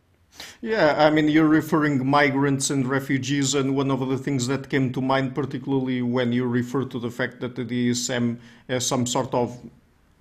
Yeah, 0.60 0.96
I 0.98 1.10
mean, 1.10 1.28
you're 1.28 1.48
referring 1.48 2.04
migrants 2.04 2.68
and 2.70 2.86
refugees, 2.86 3.54
and 3.54 3.76
one 3.76 3.90
of 3.90 4.00
the 4.06 4.18
things 4.18 4.48
that 4.48 4.68
came 4.68 4.92
to 4.92 5.00
mind, 5.00 5.34
particularly 5.34 6.02
when 6.02 6.32
you 6.32 6.46
refer 6.46 6.84
to 6.84 6.98
the 6.98 7.10
fact 7.10 7.40
that 7.40 7.54
the 7.54 7.64
DSM 7.64 8.38
has 8.68 8.84
some 8.84 9.06
sort 9.06 9.32
of, 9.32 9.58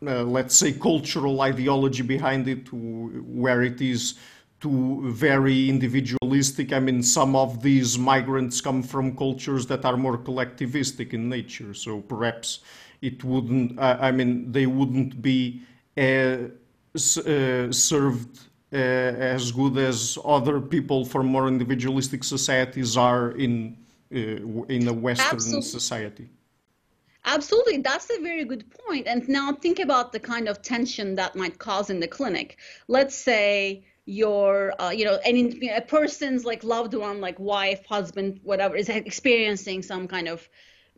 uh, 0.05 0.23
let's 0.23 0.55
say, 0.55 0.71
cultural 0.73 1.41
ideology 1.41 2.03
behind 2.03 2.47
it, 2.47 2.71
where 2.71 3.61
it 3.63 3.81
is 3.81 4.15
to 4.61 5.11
very 5.11 5.69
individualistic. 5.69 6.73
I 6.73 6.79
mean, 6.79 7.03
some 7.03 7.35
of 7.35 7.61
these 7.61 7.97
migrants 7.97 8.61
come 8.61 8.81
from 8.81 9.15
cultures 9.15 9.67
that 9.67 9.85
are 9.85 9.97
more 9.97 10.17
collectivistic 10.17 11.13
in 11.13 11.29
nature. 11.29 11.73
So 11.73 12.01
perhaps 12.01 12.59
it 13.01 13.23
wouldn't, 13.23 13.77
uh, 13.77 13.97
I 13.99 14.11
mean, 14.11 14.51
they 14.51 14.65
wouldn't 14.65 15.21
be 15.21 15.61
uh, 15.97 16.37
uh, 16.95 17.71
served 17.71 18.39
uh, 18.73 18.75
as 18.75 19.51
good 19.51 19.77
as 19.77 20.17
other 20.25 20.59
people 20.59 21.05
from 21.05 21.27
more 21.27 21.47
individualistic 21.47 22.23
societies 22.23 22.97
are 22.97 23.31
in, 23.31 23.77
in 24.09 24.87
a 24.87 24.93
Western 24.93 25.35
Absolutely. 25.35 25.61
society. 25.61 26.29
Absolutely, 27.25 27.77
that's 27.77 28.09
a 28.11 28.21
very 28.21 28.45
good 28.45 28.65
point. 28.85 29.07
And 29.07 29.27
now 29.27 29.53
think 29.53 29.79
about 29.79 30.11
the 30.11 30.19
kind 30.19 30.47
of 30.47 30.61
tension 30.61 31.15
that 31.15 31.35
might 31.35 31.57
cause 31.57 31.89
in 31.89 31.99
the 31.99 32.07
clinic. 32.07 32.57
Let's 32.87 33.15
say 33.15 33.83
your 34.05 34.79
uh, 34.79 34.91
you 34.91 35.03
know 35.03 35.17
any 35.23 35.69
a 35.69 35.81
person's 35.81 36.45
like 36.45 36.63
loved 36.63 36.93
one 36.93 37.19
like 37.21 37.39
wife 37.39 37.83
husband 37.87 38.39
whatever 38.43 38.75
is 38.75 38.87
experiencing 38.87 39.81
some 39.81 40.07
kind 40.07 40.27
of 40.27 40.47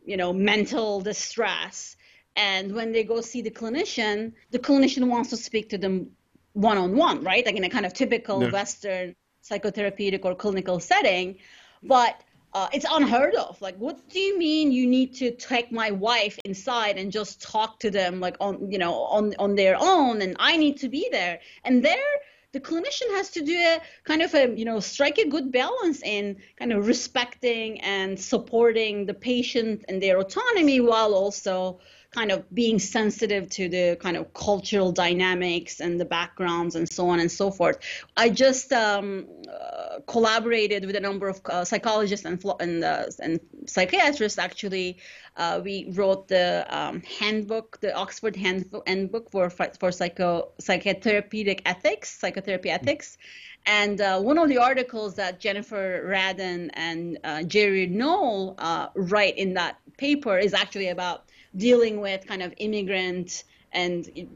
you 0.04 0.16
know 0.16 0.32
mental 0.32 1.00
distress 1.00 1.96
and 2.36 2.74
when 2.74 2.92
they 2.92 3.02
go 3.02 3.22
see 3.22 3.40
the 3.40 3.50
clinician 3.50 4.32
the 4.50 4.58
clinician 4.58 5.08
wants 5.08 5.30
to 5.30 5.38
speak 5.38 5.70
to 5.70 5.78
them 5.78 6.10
one 6.52 6.76
on 6.76 6.96
one 6.96 7.24
right 7.24 7.46
like 7.46 7.56
in 7.56 7.64
a 7.64 7.70
kind 7.70 7.86
of 7.86 7.94
typical 7.94 8.42
yeah. 8.42 8.50
western 8.50 9.16
psychotherapeutic 9.42 10.22
or 10.24 10.34
clinical 10.34 10.78
setting 10.78 11.38
but 11.82 12.22
uh, 12.54 12.68
it's 12.72 12.86
unheard 12.90 13.34
of. 13.34 13.60
Like, 13.60 13.76
what 13.76 14.08
do 14.08 14.18
you 14.18 14.38
mean 14.38 14.72
you 14.72 14.86
need 14.86 15.14
to 15.16 15.30
take 15.32 15.70
my 15.70 15.90
wife 15.90 16.38
inside 16.44 16.98
and 16.98 17.12
just 17.12 17.42
talk 17.42 17.78
to 17.80 17.90
them 17.90 18.20
like 18.20 18.36
on, 18.40 18.70
you 18.70 18.78
know, 18.78 18.94
on 18.94 19.34
on 19.38 19.54
their 19.54 19.76
own, 19.78 20.22
and 20.22 20.36
I 20.38 20.56
need 20.56 20.78
to 20.78 20.88
be 20.88 21.08
there? 21.12 21.40
And 21.64 21.84
there, 21.84 22.12
the 22.52 22.60
clinician 22.60 23.10
has 23.10 23.30
to 23.30 23.42
do 23.42 23.56
a 23.58 23.80
kind 24.04 24.22
of 24.22 24.34
a 24.34 24.56
you 24.56 24.64
know 24.64 24.80
strike 24.80 25.18
a 25.18 25.28
good 25.28 25.52
balance 25.52 26.02
in 26.02 26.36
kind 26.56 26.72
of 26.72 26.86
respecting 26.86 27.80
and 27.82 28.18
supporting 28.18 29.04
the 29.04 29.14
patient 29.14 29.84
and 29.88 30.02
their 30.02 30.18
autonomy 30.18 30.80
while 30.80 31.14
also 31.14 31.80
kind 32.10 32.32
of 32.32 32.42
being 32.54 32.78
sensitive 32.78 33.50
to 33.50 33.68
the 33.68 33.96
kind 34.00 34.16
of 34.16 34.32
cultural 34.32 34.92
dynamics 34.92 35.80
and 35.80 36.00
the 36.00 36.04
backgrounds 36.04 36.74
and 36.74 36.88
so 36.88 37.08
on 37.08 37.20
and 37.20 37.30
so 37.30 37.50
forth. 37.50 37.78
I 38.16 38.30
just 38.30 38.72
um, 38.72 39.26
uh, 39.48 40.00
collaborated 40.06 40.86
with 40.86 40.96
a 40.96 41.00
number 41.00 41.28
of 41.28 41.40
uh, 41.44 41.64
psychologists 41.64 42.24
and 42.24 42.42
and, 42.60 42.82
uh, 42.82 43.04
and 43.20 43.40
psychiatrists. 43.66 44.38
Actually, 44.38 44.98
uh, 45.36 45.60
we 45.62 45.90
wrote 45.90 46.28
the 46.28 46.66
um, 46.70 47.02
handbook, 47.02 47.78
the 47.80 47.94
Oxford 47.94 48.36
handbook 48.36 49.30
for 49.30 49.50
for 49.50 49.92
psycho 49.92 50.52
psychotherapeutic 50.62 51.60
ethics, 51.66 52.18
psychotherapy 52.18 52.70
ethics. 52.70 53.18
And 53.66 54.00
uh, 54.00 54.18
one 54.20 54.38
of 54.38 54.48
the 54.48 54.56
articles 54.56 55.16
that 55.16 55.40
Jennifer 55.40 56.02
Radden 56.08 56.70
and 56.72 57.18
uh, 57.22 57.42
Jerry 57.42 57.94
uh, 58.00 58.88
write 58.94 59.36
in 59.36 59.54
that 59.54 59.78
paper 59.98 60.38
is 60.38 60.54
actually 60.54 60.88
about 60.88 61.27
dealing 61.56 62.00
with 62.00 62.26
kind 62.26 62.42
of 62.42 62.52
immigrant 62.58 63.44
and 63.72 64.28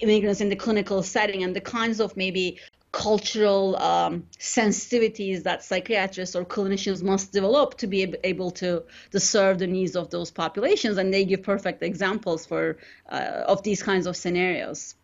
immigrants 0.00 0.40
in 0.40 0.48
the 0.48 0.56
clinical 0.56 1.02
setting 1.02 1.42
and 1.42 1.54
the 1.54 1.60
kinds 1.60 2.00
of 2.00 2.16
maybe 2.16 2.58
cultural 2.92 3.76
um, 3.76 4.24
sensitivities 4.38 5.42
that 5.42 5.62
psychiatrists 5.62 6.34
or 6.34 6.44
clinicians 6.44 7.02
must 7.02 7.32
develop 7.32 7.76
to 7.76 7.86
be 7.86 8.14
able 8.24 8.50
to, 8.50 8.82
to 9.10 9.20
serve 9.20 9.58
the 9.58 9.66
needs 9.66 9.96
of 9.96 10.08
those 10.10 10.30
populations. 10.30 10.96
And 10.96 11.12
they 11.12 11.24
give 11.24 11.42
perfect 11.42 11.82
examples 11.82 12.46
for 12.46 12.78
uh, 13.10 13.44
of 13.46 13.62
these 13.62 13.82
kinds 13.82 14.06
of 14.06 14.16
scenarios. 14.16 14.94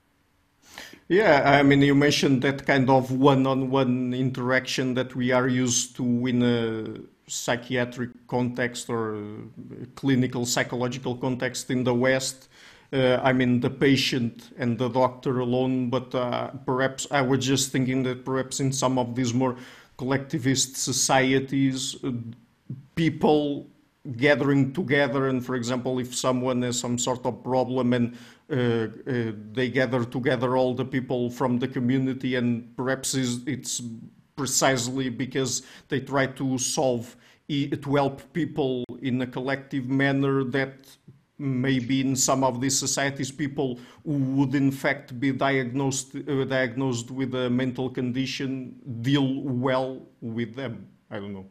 Yeah 1.09 1.59
i 1.59 1.63
mean 1.63 1.83
you 1.83 1.95
mentioned 1.95 2.41
that 2.43 2.65
kind 2.65 2.89
of 2.89 3.11
one-on-one 3.11 4.15
interaction 4.15 4.95
that 4.95 5.15
we 5.15 5.31
are 5.31 5.47
used 5.47 5.97
to 5.97 6.27
in 6.27 6.43
a 6.43 7.12
psychiatric 7.33 8.11
context 8.29 8.91
or 8.91 9.25
clinical 9.95 10.45
psychological 10.45 11.17
context 11.17 11.71
in 11.71 11.85
the 11.85 11.95
West. 11.95 12.49
Uh, 12.93 13.19
I 13.23 13.33
mean, 13.33 13.61
the 13.61 13.71
patient 13.71 14.51
and 14.59 14.77
the 14.77 14.89
doctor 14.89 15.41
alone, 15.41 15.89
but 15.89 16.15
uh, 16.15 16.49
perhaps 16.67 17.07
I 17.11 17.23
was 17.23 17.45
just 17.45 17.73
thinking 17.73 18.03
that 18.03 18.25
perhaps 18.25 18.61
in 18.61 18.71
some 18.71 18.99
of 18.99 19.15
these 19.15 19.33
more 19.33 19.57
collectivist 19.97 20.77
societies, 20.77 21.97
uh, 22.05 22.13
people 22.95 23.71
gathering 24.17 24.75
together, 24.75 25.29
and 25.29 25.45
for 25.45 25.55
example, 25.55 25.99
if 26.01 26.15
someone 26.15 26.61
has 26.63 26.79
some 26.79 26.99
sort 26.99 27.25
of 27.25 27.43
problem 27.43 27.95
and 27.95 28.17
uh, 28.51 28.89
uh, 29.11 29.33
they 29.53 29.71
gather 29.71 30.05
together 30.05 30.57
all 30.57 30.75
the 30.75 30.85
people 30.85 31.31
from 31.31 31.59
the 31.59 31.69
community, 31.69 32.35
and 32.35 32.77
perhaps 32.77 33.15
it's 33.15 33.81
precisely 34.37 35.09
because 35.09 35.63
they 35.89 36.01
try 36.01 36.27
to 36.27 36.59
solve 36.59 37.17
to 37.49 37.95
help 37.95 38.33
people 38.33 38.85
in 39.03 39.21
a 39.21 39.27
collective 39.27 39.89
manner 39.89 40.43
that 40.43 40.87
maybe 41.39 42.01
in 42.01 42.15
some 42.15 42.45
of 42.45 42.61
these 42.61 42.79
societies 42.79 43.31
people 43.31 43.79
who 44.05 44.13
would 44.37 44.55
in 44.55 44.71
fact 44.71 45.19
be 45.19 45.33
diagnosed 45.33 46.15
uh, 46.15 46.45
diagnosed 46.45 47.11
with 47.11 47.35
a 47.35 47.51
mental 47.51 47.91
condition 47.91 48.75
deal 49.03 49.43
well 49.43 50.07
with 50.21 50.55
them. 50.55 50.87
I 51.11 51.17
don't 51.17 51.35
know. 51.35 51.47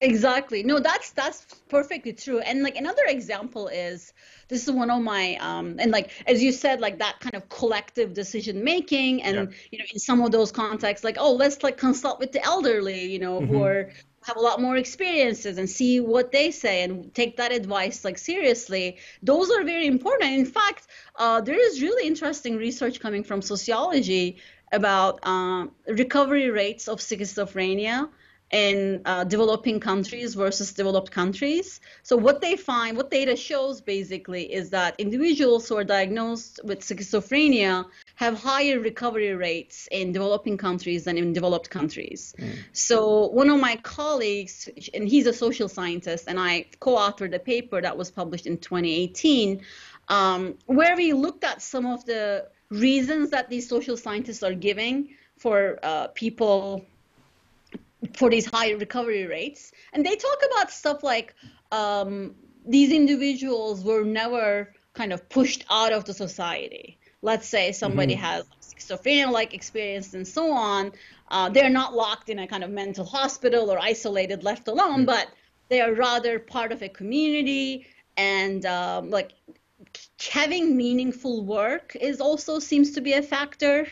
Exactly. 0.00 0.62
No 0.62 0.78
that's 0.78 1.10
that's 1.12 1.46
perfectly 1.68 2.12
true. 2.12 2.40
And 2.40 2.62
like 2.62 2.76
another 2.76 3.04
example 3.06 3.68
is 3.68 4.12
this 4.50 4.64
is 4.64 4.70
one 4.70 4.90
of 4.90 5.00
my 5.00 5.36
um 5.36 5.76
and 5.78 5.90
like 5.90 6.10
as 6.26 6.42
you 6.42 6.52
said 6.52 6.80
like 6.80 6.98
that 6.98 7.18
kind 7.20 7.34
of 7.34 7.48
collective 7.48 8.12
decision 8.12 8.62
making 8.62 9.22
and 9.22 9.36
yeah. 9.36 9.56
you 9.70 9.78
know 9.78 9.84
in 9.92 9.98
some 9.98 10.20
of 10.20 10.30
those 10.30 10.52
contexts 10.52 11.04
like 11.04 11.16
oh 11.18 11.32
let's 11.32 11.62
like 11.62 11.78
consult 11.78 12.18
with 12.18 12.32
the 12.32 12.44
elderly 12.44 13.04
you 13.04 13.18
know 13.18 13.40
mm-hmm. 13.40 13.56
who 13.56 13.86
have 14.22 14.36
a 14.36 14.40
lot 14.40 14.60
more 14.60 14.76
experiences 14.76 15.56
and 15.56 15.70
see 15.70 15.98
what 15.98 16.30
they 16.30 16.50
say 16.50 16.82
and 16.82 17.14
take 17.14 17.38
that 17.38 17.52
advice 17.52 18.04
like 18.04 18.18
seriously 18.18 18.98
those 19.22 19.50
are 19.50 19.64
very 19.64 19.86
important 19.86 20.32
in 20.32 20.44
fact 20.44 20.88
uh, 21.16 21.40
there 21.40 21.58
is 21.58 21.80
really 21.80 22.06
interesting 22.06 22.56
research 22.56 23.00
coming 23.00 23.24
from 23.24 23.40
sociology 23.40 24.36
about 24.72 25.18
uh, 25.22 25.66
recovery 25.88 26.50
rates 26.50 26.86
of 26.86 26.98
schizophrenia 26.98 28.08
in 28.50 29.00
uh, 29.04 29.24
developing 29.24 29.78
countries 29.78 30.34
versus 30.34 30.72
developed 30.72 31.10
countries. 31.10 31.80
So 32.02 32.16
what 32.16 32.40
they 32.40 32.56
find, 32.56 32.96
what 32.96 33.10
data 33.10 33.36
shows 33.36 33.80
basically 33.80 34.52
is 34.52 34.70
that 34.70 34.96
individuals 34.98 35.68
who 35.68 35.76
are 35.76 35.84
diagnosed 35.84 36.60
with 36.64 36.80
schizophrenia 36.80 37.86
have 38.16 38.38
higher 38.38 38.80
recovery 38.80 39.34
rates 39.34 39.88
in 39.92 40.12
developing 40.12 40.56
countries 40.58 41.04
than 41.04 41.16
in 41.16 41.32
developed 41.32 41.70
countries. 41.70 42.34
Mm. 42.38 42.58
So 42.72 43.28
one 43.28 43.50
of 43.50 43.60
my 43.60 43.76
colleagues, 43.76 44.68
and 44.94 45.08
he's 45.08 45.26
a 45.26 45.32
social 45.32 45.68
scientist, 45.68 46.24
and 46.26 46.38
I 46.38 46.66
co-authored 46.80 47.34
a 47.34 47.38
paper 47.38 47.80
that 47.80 47.96
was 47.96 48.10
published 48.10 48.46
in 48.46 48.58
2018, 48.58 49.62
um, 50.08 50.58
where 50.66 50.96
we 50.96 51.12
looked 51.12 51.44
at 51.44 51.62
some 51.62 51.86
of 51.86 52.04
the 52.04 52.48
reasons 52.68 53.30
that 53.30 53.48
these 53.48 53.68
social 53.68 53.96
scientists 53.96 54.42
are 54.42 54.54
giving 54.54 55.10
for 55.36 55.78
uh, 55.82 56.08
people 56.08 56.84
for 58.14 58.30
these 58.30 58.46
high 58.46 58.72
recovery 58.72 59.26
rates. 59.26 59.72
And 59.92 60.04
they 60.04 60.16
talk 60.16 60.38
about 60.52 60.70
stuff 60.70 61.02
like 61.02 61.34
um, 61.72 62.34
these 62.66 62.92
individuals 62.92 63.84
were 63.84 64.04
never 64.04 64.74
kind 64.94 65.12
of 65.12 65.28
pushed 65.28 65.64
out 65.70 65.92
of 65.92 66.04
the 66.04 66.14
society. 66.14 66.98
Let's 67.22 67.48
say 67.48 67.72
somebody 67.72 68.14
mm-hmm. 68.14 68.24
has 68.24 68.44
schizophrenia 68.62 69.30
like 69.30 69.54
experience 69.54 70.14
and 70.14 70.26
so 70.26 70.52
on. 70.52 70.92
Uh, 71.28 71.48
they're 71.48 71.70
not 71.70 71.94
locked 71.94 72.28
in 72.28 72.38
a 72.40 72.46
kind 72.46 72.64
of 72.64 72.70
mental 72.70 73.04
hospital 73.04 73.70
or 73.70 73.78
isolated, 73.78 74.42
left 74.42 74.68
alone, 74.68 75.00
mm-hmm. 75.00 75.04
but 75.04 75.28
they 75.68 75.80
are 75.80 75.94
rather 75.94 76.38
part 76.38 76.72
of 76.72 76.82
a 76.82 76.88
community 76.88 77.86
and 78.16 78.66
um, 78.66 79.10
like 79.10 79.32
having 80.18 80.76
meaningful 80.76 81.44
work 81.44 81.96
is 82.00 82.20
also 82.20 82.58
seems 82.58 82.92
to 82.92 83.00
be 83.00 83.14
a 83.14 83.22
factor 83.22 83.86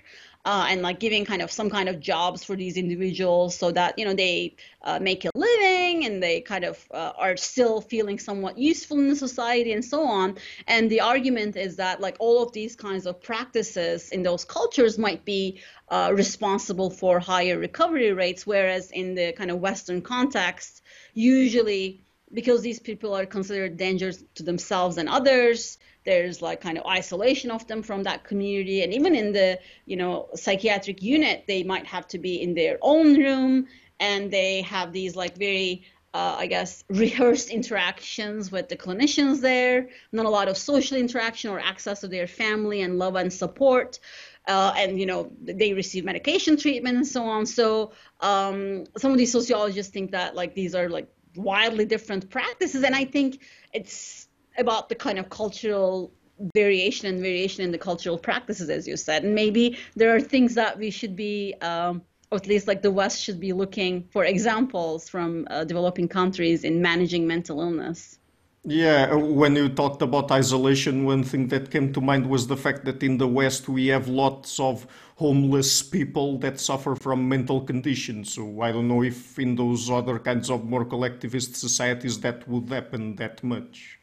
uh, 0.49 0.65
and 0.71 0.81
like 0.81 0.99
giving 0.99 1.27
kind 1.27 1.43
of 1.43 1.53
some 1.53 1.69
kind 1.69 1.91
of 1.91 2.01
jobs 2.01 2.43
for 2.43 2.57
these 2.57 2.79
individuals 2.79 3.55
so 3.55 3.71
that 3.71 3.99
you 3.99 4.05
know 4.07 4.15
they 4.15 4.57
uh, 4.81 4.99
make 4.99 5.27
a 5.27 5.31
living 5.35 6.07
and 6.07 6.23
they 6.23 6.41
kind 6.41 6.65
of 6.65 6.83
uh, 6.91 7.13
are 7.19 7.37
still 7.37 7.83
feeling 7.83 8.19
somewhat 8.19 8.57
useful 8.57 8.99
in 8.99 9.09
the 9.11 9.15
society 9.15 9.73
and 9.75 9.85
so 9.85 10.03
on. 10.05 10.39
And 10.67 10.91
the 10.91 11.03
argument 11.03 11.57
is 11.57 11.77
that 11.77 12.01
like 12.01 12.17
all 12.19 12.43
of 12.43 12.53
these 12.53 12.77
kinds 12.77 13.05
of 13.05 13.21
practices 13.21 14.09
in 14.09 14.23
those 14.23 14.47
cultures 14.47 14.97
might 14.97 15.23
be 15.27 15.61
uh, 15.91 16.13
responsible 16.15 16.89
for 16.89 17.21
higher 17.21 17.59
recovery 17.59 18.13
rates 18.15 18.47
whereas 18.47 18.91
in 18.91 19.15
the 19.15 19.33
kind 19.33 19.51
of 19.51 19.59
western 19.61 20.01
context 20.01 20.81
usually 21.13 22.08
because 22.33 22.63
these 22.63 22.79
people 22.79 23.15
are 23.15 23.27
considered 23.27 23.77
dangerous 23.77 24.23
to 24.35 24.43
themselves 24.43 24.99
and 24.99 25.09
others 25.09 25.79
there's 26.05 26.41
like 26.41 26.61
kind 26.61 26.79
of 26.79 26.87
isolation 26.87 27.51
of 27.51 27.67
them 27.67 27.83
from 27.83 28.03
that 28.03 28.25
community 28.25 28.83
and 28.83 28.93
even 28.95 29.15
in 29.15 29.33
the 29.33 29.59
you 29.87 29.97
know 29.97 30.29
psychiatric 30.35 31.03
unit 31.03 31.45
they 31.47 31.63
might 31.63 31.87
have 31.87 32.07
to 32.07 32.19
be 32.19 32.43
in 32.43 32.55
their 32.55 32.79
own 32.83 33.15
room 33.19 33.67
and 34.01 34.31
they 34.31 34.63
have 34.63 34.93
these 34.93 35.17
like 35.17 35.37
very 35.37 35.85
uh, 36.15 36.37
I 36.39 36.47
guess 36.47 36.85
rehearsed 36.89 37.51
interactions 37.51 38.51
with 38.51 38.69
the 38.69 38.77
clinicians 38.77 39.41
there, 39.41 39.89
not 40.13 40.27
a 40.27 40.31
lot 40.31 40.49
of 40.49 40.57
social 40.57 40.97
interaction 40.97 41.51
or 41.51 41.61
access 41.61 42.01
to 42.01 42.09
their 42.09 42.27
family 42.27 42.81
and 42.83 42.99
love 42.99 43.15
and 43.17 43.33
support. 43.33 43.99
Uh, 44.47 44.73
and 44.79 44.99
you 44.99 45.05
know 45.05 45.31
they 45.43 45.75
receive 45.75 46.07
medication 46.07 46.57
treatment 46.57 46.97
and 46.97 47.07
so 47.07 47.25
on. 47.25 47.45
So 47.45 47.93
um, 48.21 48.87
some 48.97 49.13
of 49.13 49.19
these 49.19 49.31
sociologists 49.31 49.93
think 49.93 50.13
that 50.13 50.35
like 50.35 50.55
these 50.55 50.75
are 50.75 50.89
like 50.89 51.09
wildly 51.39 51.85
different 51.85 52.31
practices, 52.31 52.83
and 52.83 52.95
I 52.95 53.05
think 53.05 53.41
it's 53.73 54.29
about 54.59 54.89
the 54.89 54.95
kind 54.95 55.19
of 55.19 55.31
cultural 55.31 56.13
variation 56.55 57.09
and 57.09 57.21
variation 57.21 57.65
in 57.65 57.71
the 57.73 57.79
cultural 57.79 58.19
practices, 58.19 58.69
as 58.71 58.87
you 58.87 58.97
said. 58.97 59.25
And 59.25 59.35
maybe 59.35 59.79
there 59.97 60.15
are 60.15 60.21
things 60.21 60.55
that 60.55 60.79
we 60.79 60.91
should 60.91 61.17
be, 61.17 61.55
um, 61.63 62.03
or 62.31 62.37
at 62.37 62.47
least 62.47 62.69
like 62.69 62.83
the 62.83 62.91
West 62.91 63.23
should 63.23 63.41
be 63.41 63.53
looking 63.53 64.05
for 64.11 64.25
examples 64.25 65.09
from 65.09 65.47
uh, 65.51 65.65
developing 65.65 66.09
countries 66.09 66.65
in 66.65 66.81
managing 66.81 67.27
mental 67.27 67.61
illness. 67.61 68.19
Yeah, 68.65 69.15
when 69.15 69.57
you 69.57 69.69
talked 69.69 70.03
about 70.03 70.31
isolation, 70.31 71.05
one 71.05 71.23
thing 71.23 71.49
that 71.49 71.71
came 71.71 71.93
to 71.95 72.01
mind 72.01 72.29
was 72.29 72.49
the 72.49 72.57
fact 72.57 72.85
that 72.85 73.03
in 73.03 73.17
the 73.17 73.27
West 73.27 73.69
we 73.69 73.87
have 73.87 74.09
lots 74.09 74.61
of 74.61 74.87
homeless 75.19 75.83
people 75.83 76.39
that 76.39 76.61
suffer 76.61 76.95
from 76.95 77.29
mental 77.29 77.61
conditions. 77.61 78.33
So 78.33 78.63
I 78.63 78.71
don't 78.71 78.87
know 78.87 79.03
if 79.03 79.37
in 79.37 79.57
those 79.57 79.91
other 79.91 80.17
kinds 80.21 80.49
of 80.49 80.65
more 80.65 80.85
collectivist 80.85 81.57
societies 81.57 82.21
that 82.21 82.47
would 82.49 82.69
happen 82.69 83.17
that 83.17 83.43
much. 83.43 83.99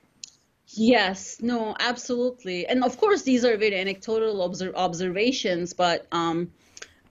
Yes, 0.68 1.38
no, 1.42 1.74
absolutely. 1.80 2.68
And 2.68 2.84
of 2.84 2.98
course, 2.98 3.22
these 3.22 3.46
are 3.46 3.56
very 3.56 3.80
anecdotal 3.80 4.42
observations, 4.76 5.72
but 5.72 6.06
um, 6.12 6.52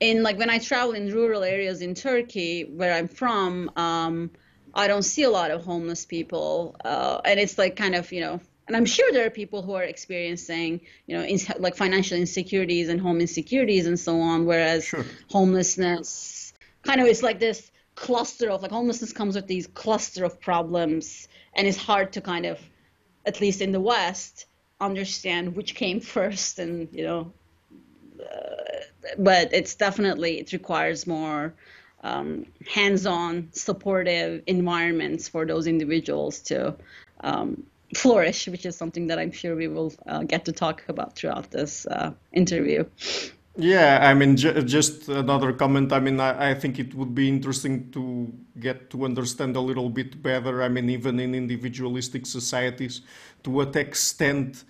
in 0.01 0.23
like 0.23 0.39
when 0.39 0.51
I 0.51 0.59
travel 0.59 0.93
in 0.93 1.11
rural 1.11 1.43
areas 1.43 1.81
in 1.81 1.95
Turkey, 1.95 2.65
where 2.65 2.93
I'm 2.93 3.09
from, 3.09 3.71
um, 3.75 4.31
I 4.75 4.87
don't 4.87 5.03
see 5.03 5.23
a 5.23 5.31
lot 5.31 5.51
of 5.51 5.65
homeless 5.65 6.05
people, 6.05 6.77
uh, 6.85 7.23
and 7.25 7.41
it's 7.41 7.57
like 7.57 7.77
kind 7.77 7.95
of 7.95 8.13
you 8.13 8.21
know, 8.21 8.41
and 8.67 8.77
I'm 8.77 8.87
sure 8.87 9.13
there 9.13 9.27
are 9.27 9.31
people 9.31 9.63
who 9.63 9.75
are 9.75 9.83
experiencing 9.83 10.81
you 11.07 11.17
know 11.17 11.25
in, 11.25 11.39
like 11.59 11.77
financial 11.77 12.17
insecurities 12.17 12.89
and 12.89 13.01
home 13.01 13.21
insecurities 13.21 13.87
and 13.87 13.99
so 13.99 14.21
on, 14.21 14.47
whereas 14.47 14.85
sure. 14.85 15.05
homelessness 15.31 16.53
kind 16.83 17.01
of 17.01 17.07
is 17.07 17.23
like 17.23 17.39
this 17.39 17.71
cluster 17.95 18.51
of 18.51 18.63
like 18.63 18.71
homelessness 18.71 19.13
comes 19.13 19.37
with 19.37 19.47
these 19.47 19.67
cluster 19.67 20.25
of 20.25 20.41
problems, 20.41 21.29
and 21.55 21.67
it's 21.67 21.79
hard 21.79 22.13
to 22.13 22.21
kind 22.21 22.47
of 22.47 22.59
at 23.27 23.41
least 23.41 23.61
in 23.61 23.73
the 23.73 23.81
West, 23.81 24.47
understand 24.81 25.57
which 25.57 25.75
came 25.75 26.01
first, 26.17 26.59
and 26.59 26.89
you 26.93 27.05
know, 27.05 27.33
uh, 28.21 29.13
but 29.19 29.53
it's 29.53 29.75
definitely 29.75 30.39
it 30.41 30.53
requires 30.53 31.07
more 31.07 31.55
um, 32.03 32.47
hands-on, 32.69 33.49
supportive 33.53 34.43
environments 34.47 35.27
for 35.27 35.47
those 35.47 35.67
individuals 35.67 36.41
to 36.41 36.77
um, 37.21 37.65
flourish, 37.97 38.49
which 38.49 38.67
is 38.67 38.77
something 38.77 39.07
that 39.09 39.19
I'm 39.19 39.33
sure 39.33 39.57
we 39.57 39.69
will 39.69 39.93
uh, 40.07 40.23
get 40.23 40.45
to 40.47 40.53
talk 40.53 40.85
about 40.89 41.17
throughout 41.17 41.51
this 41.51 41.87
uh, 41.87 42.13
interview. 42.33 42.85
Yeah, 43.57 44.01
I 44.03 44.15
mean, 44.15 44.37
just 44.37 45.09
another 45.09 45.53
comment. 45.53 45.93
I 45.93 46.01
mean, 46.01 46.19
I, 46.19 46.51
I, 46.51 46.55
think 46.55 46.81
it 46.81 46.93
would 46.93 47.15
be 47.15 47.29
interesting 47.29 47.89
to 47.93 48.33
get 48.59 48.91
to 48.91 49.05
understand 49.05 49.55
a 49.55 49.61
little 49.61 49.89
bit 49.89 50.21
better. 50.21 50.61
I 50.61 50.69
mean, 50.69 50.91
even 50.91 51.21
in 51.21 51.37
individualistic 51.37 52.27
societies, 52.27 53.03
to 53.45 53.51
what 53.51 53.77
extent 53.77 54.65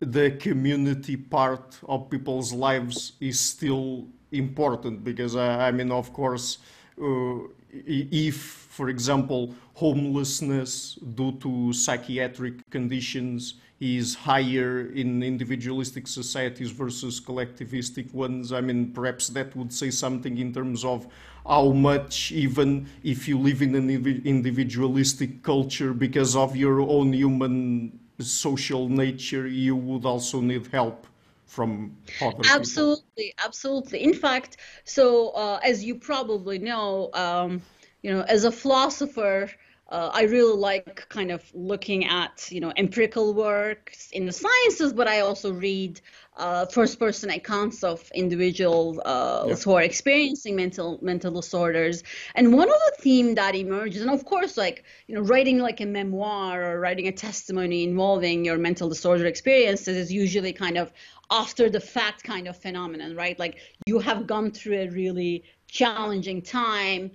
the 0.00 0.30
community 0.30 1.18
part 1.18 1.78
of 1.86 2.08
people's 2.08 2.54
lives 2.54 3.12
is 3.20 3.38
still 3.38 4.06
important. 4.32 5.04
Because, 5.04 5.36
uh, 5.36 5.58
I 5.60 5.70
mean, 5.70 5.92
of 5.92 6.10
course, 6.14 6.58
uh, 7.00 7.40
if, 7.70 8.59
for 8.70 8.88
example, 8.88 9.52
homelessness 9.74 10.94
due 11.16 11.32
to 11.40 11.72
psychiatric 11.72 12.54
conditions 12.70 13.54
is 13.80 14.14
higher 14.14 14.92
in 14.92 15.24
individualistic 15.24 16.06
societies 16.06 16.70
versus 16.70 17.20
collectivistic 17.20 18.14
ones. 18.14 18.52
I 18.52 18.60
mean, 18.60 18.92
perhaps 18.92 19.26
that 19.30 19.56
would 19.56 19.72
say 19.72 19.90
something 19.90 20.38
in 20.38 20.54
terms 20.54 20.84
of 20.84 21.08
how 21.44 21.72
much, 21.72 22.30
even 22.30 22.86
if 23.02 23.26
you 23.26 23.40
live 23.40 23.60
in 23.60 23.74
an 23.74 23.90
individualistic 24.24 25.42
culture, 25.42 25.92
because 25.92 26.36
of 26.36 26.54
your 26.54 26.80
own 26.80 27.12
human 27.12 27.98
social 28.20 28.88
nature, 28.88 29.48
you 29.48 29.74
would 29.74 30.04
also 30.04 30.40
need 30.40 30.68
help 30.68 31.08
from 31.46 31.96
other 32.22 32.44
absolutely 32.48 33.34
absolutely 33.44 34.04
in 34.04 34.14
fact 34.14 34.58
so 34.84 35.30
uh, 35.30 35.58
as 35.64 35.82
you 35.82 35.96
probably 35.96 36.60
know 36.60 37.10
um, 37.14 37.60
you 38.02 38.10
know 38.12 38.22
as 38.22 38.44
a 38.44 38.52
philosopher 38.52 39.50
uh, 39.90 40.10
I 40.14 40.22
really 40.22 40.56
like 40.56 41.08
kind 41.08 41.32
of 41.32 41.42
looking 41.52 42.06
at 42.06 42.48
you 42.50 42.60
know 42.60 42.72
empirical 42.76 43.34
works 43.34 44.10
in 44.12 44.24
the 44.24 44.32
sciences, 44.32 44.92
but 44.92 45.08
I 45.08 45.20
also 45.20 45.52
read 45.52 46.00
uh, 46.36 46.66
first-person 46.66 47.30
accounts 47.30 47.82
of 47.82 48.08
individuals 48.14 49.00
uh, 49.00 49.46
yeah. 49.48 49.54
who 49.56 49.72
are 49.72 49.82
experiencing 49.82 50.54
mental 50.54 51.00
mental 51.02 51.32
disorders. 51.32 52.04
And 52.36 52.54
one 52.54 52.68
of 52.68 52.80
the 52.86 53.02
theme 53.02 53.34
that 53.34 53.56
emerges, 53.56 54.02
and 54.02 54.12
of 54.12 54.24
course, 54.24 54.56
like 54.56 54.84
you 55.08 55.16
know, 55.16 55.22
writing 55.22 55.58
like 55.58 55.80
a 55.80 55.86
memoir 55.86 56.62
or 56.62 56.78
writing 56.78 57.08
a 57.08 57.12
testimony 57.12 57.82
involving 57.82 58.44
your 58.44 58.58
mental 58.58 58.88
disorder 58.88 59.26
experiences 59.26 59.96
is 59.96 60.12
usually 60.12 60.52
kind 60.52 60.78
of 60.78 60.92
after 61.32 61.68
the 61.68 61.80
fact 61.80 62.22
kind 62.22 62.46
of 62.46 62.56
phenomenon, 62.56 63.16
right? 63.16 63.36
Like 63.40 63.58
you 63.86 63.98
have 63.98 64.28
gone 64.28 64.52
through 64.52 64.78
a 64.78 64.88
really 64.88 65.42
challenging 65.66 66.42
time 66.42 67.10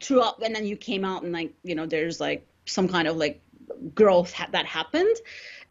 throughout 0.00 0.42
and 0.42 0.54
then 0.54 0.66
you 0.66 0.76
came 0.76 1.04
out 1.04 1.22
and 1.22 1.32
like 1.32 1.52
you 1.62 1.74
know 1.74 1.86
there's 1.86 2.20
like 2.20 2.46
some 2.66 2.88
kind 2.88 3.08
of 3.08 3.16
like 3.16 3.40
growth 3.94 4.32
ha- 4.32 4.48
that 4.52 4.66
happened 4.66 5.16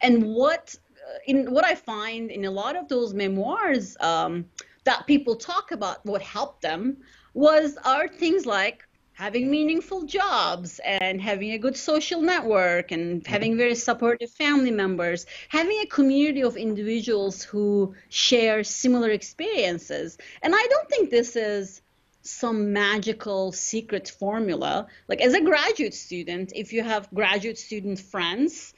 and 0.00 0.24
what 0.24 0.74
uh, 1.08 1.18
in 1.26 1.50
what 1.50 1.64
i 1.64 1.74
find 1.74 2.30
in 2.30 2.44
a 2.44 2.50
lot 2.50 2.76
of 2.76 2.88
those 2.88 3.14
memoirs 3.14 3.96
um, 4.00 4.44
that 4.84 5.06
people 5.06 5.36
talk 5.36 5.70
about 5.70 6.04
what 6.04 6.22
helped 6.22 6.62
them 6.62 6.96
was 7.34 7.76
are 7.84 8.08
things 8.08 8.44
like 8.46 8.84
having 9.12 9.50
meaningful 9.50 10.04
jobs 10.04 10.80
and 10.84 11.20
having 11.20 11.50
a 11.50 11.58
good 11.58 11.76
social 11.76 12.20
network 12.20 12.92
and 12.92 13.22
mm-hmm. 13.22 13.32
having 13.32 13.56
very 13.56 13.74
supportive 13.74 14.30
family 14.30 14.70
members 14.70 15.26
having 15.48 15.78
a 15.80 15.86
community 15.86 16.42
of 16.42 16.56
individuals 16.56 17.42
who 17.42 17.94
share 18.08 18.64
similar 18.64 19.10
experiences 19.10 20.18
and 20.42 20.54
i 20.56 20.66
don't 20.70 20.88
think 20.88 21.10
this 21.10 21.36
is 21.36 21.82
some 22.28 22.72
magical 22.72 23.52
secret 23.52 24.08
formula. 24.08 24.86
Like 25.08 25.20
as 25.20 25.34
a 25.34 25.40
graduate 25.40 25.94
student, 25.94 26.52
if 26.54 26.72
you 26.72 26.82
have 26.82 27.08
graduate 27.12 27.58
student 27.58 27.98
friends, 27.98 28.74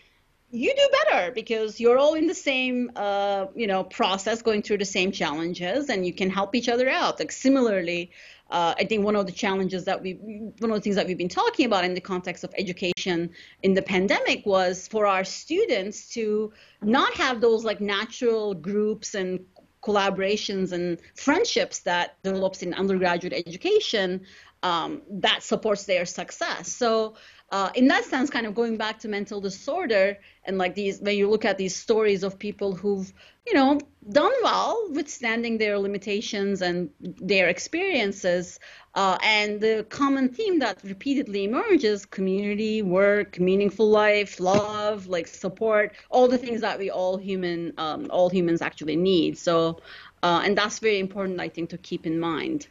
you 0.52 0.74
do 0.74 0.88
better 1.04 1.30
because 1.30 1.78
you're 1.78 1.98
all 1.98 2.14
in 2.14 2.26
the 2.26 2.34
same 2.34 2.90
uh, 2.96 3.46
you 3.54 3.66
know 3.66 3.84
process 3.84 4.42
going 4.42 4.62
through 4.62 4.78
the 4.78 4.84
same 4.84 5.12
challenges 5.12 5.88
and 5.88 6.04
you 6.04 6.12
can 6.12 6.28
help 6.28 6.54
each 6.54 6.68
other 6.68 6.88
out 6.88 7.20
like 7.20 7.30
similarly 7.30 8.10
uh, 8.50 8.74
i 8.76 8.84
think 8.84 9.04
one 9.04 9.14
of 9.14 9.26
the 9.26 9.32
challenges 9.32 9.84
that 9.84 10.02
we 10.02 10.14
one 10.58 10.70
of 10.70 10.76
the 10.76 10.80
things 10.80 10.96
that 10.96 11.06
we've 11.06 11.18
been 11.18 11.28
talking 11.28 11.66
about 11.66 11.84
in 11.84 11.94
the 11.94 12.00
context 12.00 12.42
of 12.42 12.52
education 12.58 13.30
in 13.62 13.74
the 13.74 13.82
pandemic 13.82 14.44
was 14.44 14.88
for 14.88 15.06
our 15.06 15.22
students 15.22 16.08
to 16.08 16.52
not 16.82 17.14
have 17.14 17.40
those 17.40 17.64
like 17.64 17.80
natural 17.80 18.54
groups 18.54 19.14
and 19.14 19.38
collaborations 19.82 20.72
and 20.72 20.98
friendships 21.14 21.80
that 21.80 22.22
develops 22.22 22.62
in 22.62 22.74
undergraduate 22.74 23.32
education 23.32 24.20
um, 24.62 25.02
that 25.10 25.42
supports 25.42 25.84
their 25.84 26.04
success. 26.04 26.70
So 26.72 27.14
uh, 27.50 27.70
in 27.74 27.88
that 27.88 28.04
sense, 28.04 28.30
kind 28.30 28.46
of 28.46 28.54
going 28.54 28.76
back 28.76 28.98
to 29.00 29.08
mental 29.08 29.40
disorder 29.40 30.18
and 30.44 30.56
like 30.56 30.74
these, 30.74 31.00
when 31.00 31.16
you 31.16 31.28
look 31.28 31.44
at 31.44 31.58
these 31.58 31.74
stories 31.74 32.22
of 32.22 32.38
people 32.38 32.74
who've, 32.74 33.12
you 33.46 33.54
know, 33.54 33.80
done 34.10 34.32
well, 34.42 34.88
withstanding 34.92 35.58
their 35.58 35.78
limitations 35.78 36.62
and 36.62 36.90
their 37.00 37.48
experiences, 37.48 38.60
uh, 38.94 39.18
and 39.22 39.60
the 39.60 39.84
common 39.88 40.28
theme 40.28 40.60
that 40.60 40.78
repeatedly 40.84 41.44
emerges: 41.44 42.06
community, 42.06 42.82
work, 42.82 43.40
meaningful 43.40 43.90
life, 43.90 44.38
love, 44.38 45.06
like 45.08 45.26
support, 45.26 45.92
all 46.08 46.28
the 46.28 46.38
things 46.38 46.60
that 46.60 46.78
we 46.78 46.90
all 46.90 47.16
human, 47.16 47.72
um, 47.78 48.06
all 48.10 48.30
humans 48.30 48.62
actually 48.62 48.96
need. 48.96 49.36
So, 49.36 49.80
uh, 50.22 50.42
and 50.44 50.56
that's 50.56 50.78
very 50.78 51.00
important, 51.00 51.40
I 51.40 51.48
think, 51.48 51.70
to 51.70 51.78
keep 51.78 52.06
in 52.06 52.20
mind. 52.20 52.68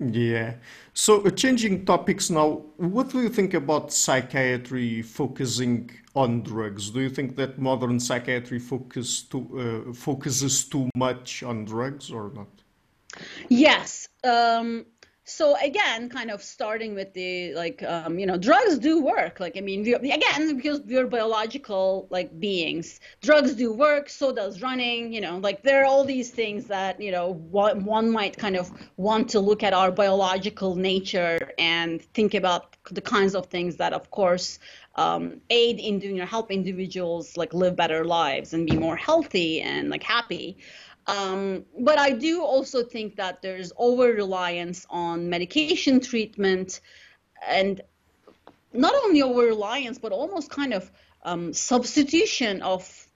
Yeah. 0.00 0.54
So, 0.94 1.24
uh, 1.26 1.30
changing 1.30 1.84
topics 1.84 2.30
now, 2.30 2.62
what 2.76 3.10
do 3.10 3.20
you 3.20 3.28
think 3.28 3.54
about 3.54 3.92
psychiatry 3.92 5.02
focusing 5.02 5.90
on 6.14 6.42
drugs? 6.42 6.90
Do 6.90 7.00
you 7.00 7.10
think 7.10 7.36
that 7.36 7.58
modern 7.58 7.98
psychiatry 7.98 8.60
focus 8.60 9.22
to, 9.22 9.88
uh, 9.88 9.92
focuses 9.92 10.64
too 10.64 10.88
much 10.94 11.42
on 11.42 11.64
drugs 11.64 12.12
or 12.12 12.30
not? 12.34 12.48
Yes. 13.48 14.08
Um, 14.22 14.86
so 15.28 15.56
again 15.62 16.08
kind 16.08 16.30
of 16.30 16.42
starting 16.42 16.94
with 16.94 17.12
the 17.12 17.54
like 17.54 17.82
um, 17.82 18.18
you 18.18 18.26
know 18.26 18.36
drugs 18.36 18.78
do 18.78 19.02
work. 19.02 19.40
Like 19.40 19.56
i 19.56 19.60
mean 19.60 19.82
we, 19.82 19.94
again 19.94 20.56
because 20.56 20.80
we're 20.80 21.06
biological 21.06 22.06
like 22.10 22.38
beings 22.40 23.00
drugs 23.22 23.54
do 23.54 23.72
work 23.72 24.08
so 24.08 24.32
does 24.32 24.62
running 24.62 25.12
you 25.12 25.20
know 25.20 25.38
like 25.38 25.62
there 25.62 25.82
are 25.82 25.84
all 25.84 26.04
these 26.04 26.30
things 26.30 26.66
that 26.66 27.00
you 27.00 27.12
know 27.12 27.34
one, 27.50 28.10
might 28.10 28.36
kind 28.36 28.56
of 28.56 28.70
want 28.96 29.28
to 29.30 29.40
look 29.40 29.62
at 29.62 29.72
our 29.72 29.90
biological 29.90 30.74
nature 30.74 31.52
and 31.58 32.02
think 32.14 32.34
about 32.34 32.76
the 32.90 33.00
kinds 33.00 33.34
of 33.34 33.46
things 33.46 33.76
that 33.76 33.92
of 33.92 34.10
course 34.10 34.58
um, 34.94 35.40
aid 35.50 35.78
in 35.78 36.00
doing 36.00 36.20
or 36.20 36.26
help 36.26 36.50
individuals 36.50 37.36
like 37.36 37.54
live 37.54 37.76
better 37.76 38.04
lives 38.04 38.52
and 38.52 38.66
be 38.66 38.76
more 38.76 38.96
healthy 38.96 39.60
and 39.60 39.90
like 39.90 40.02
happy 40.02 40.58
um, 41.08 41.64
but 41.80 41.98
I 41.98 42.10
do 42.10 42.42
also 42.42 42.84
think 42.84 43.16
that 43.16 43.40
there's 43.40 43.72
over 43.78 44.12
reliance 44.12 44.86
on 44.90 45.30
medication 45.30 46.00
treatment 46.00 46.80
and 47.46 47.80
not 48.74 48.94
only 48.94 49.22
over 49.22 49.40
reliance, 49.40 49.98
but 49.98 50.12
almost 50.12 50.50
kind 50.50 50.74
of 50.74 50.90
um, 51.22 51.54
substitution 51.54 52.60
of 52.60 53.06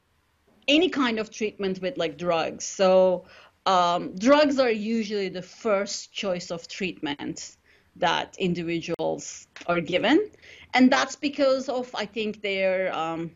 any 0.67 0.89
kind 0.89 1.19
of 1.19 1.31
treatment 1.31 1.83
with 1.83 1.99
like 1.99 2.17
drugs. 2.17 2.65
So 2.65 3.27
um, 3.67 4.17
drugs 4.17 4.59
are 4.59 4.71
usually 4.71 5.29
the 5.29 5.43
first 5.43 6.15
choice 6.15 6.51
of 6.51 6.67
treatment 6.69 7.57
that 7.97 8.37
individuals 8.39 9.47
are 9.67 9.83
given. 9.83 10.31
And 10.73 10.91
that's 10.91 11.17
because 11.17 11.69
of, 11.69 11.95
I 11.95 12.07
think, 12.07 12.41
their 12.41 12.95
um, 12.97 13.33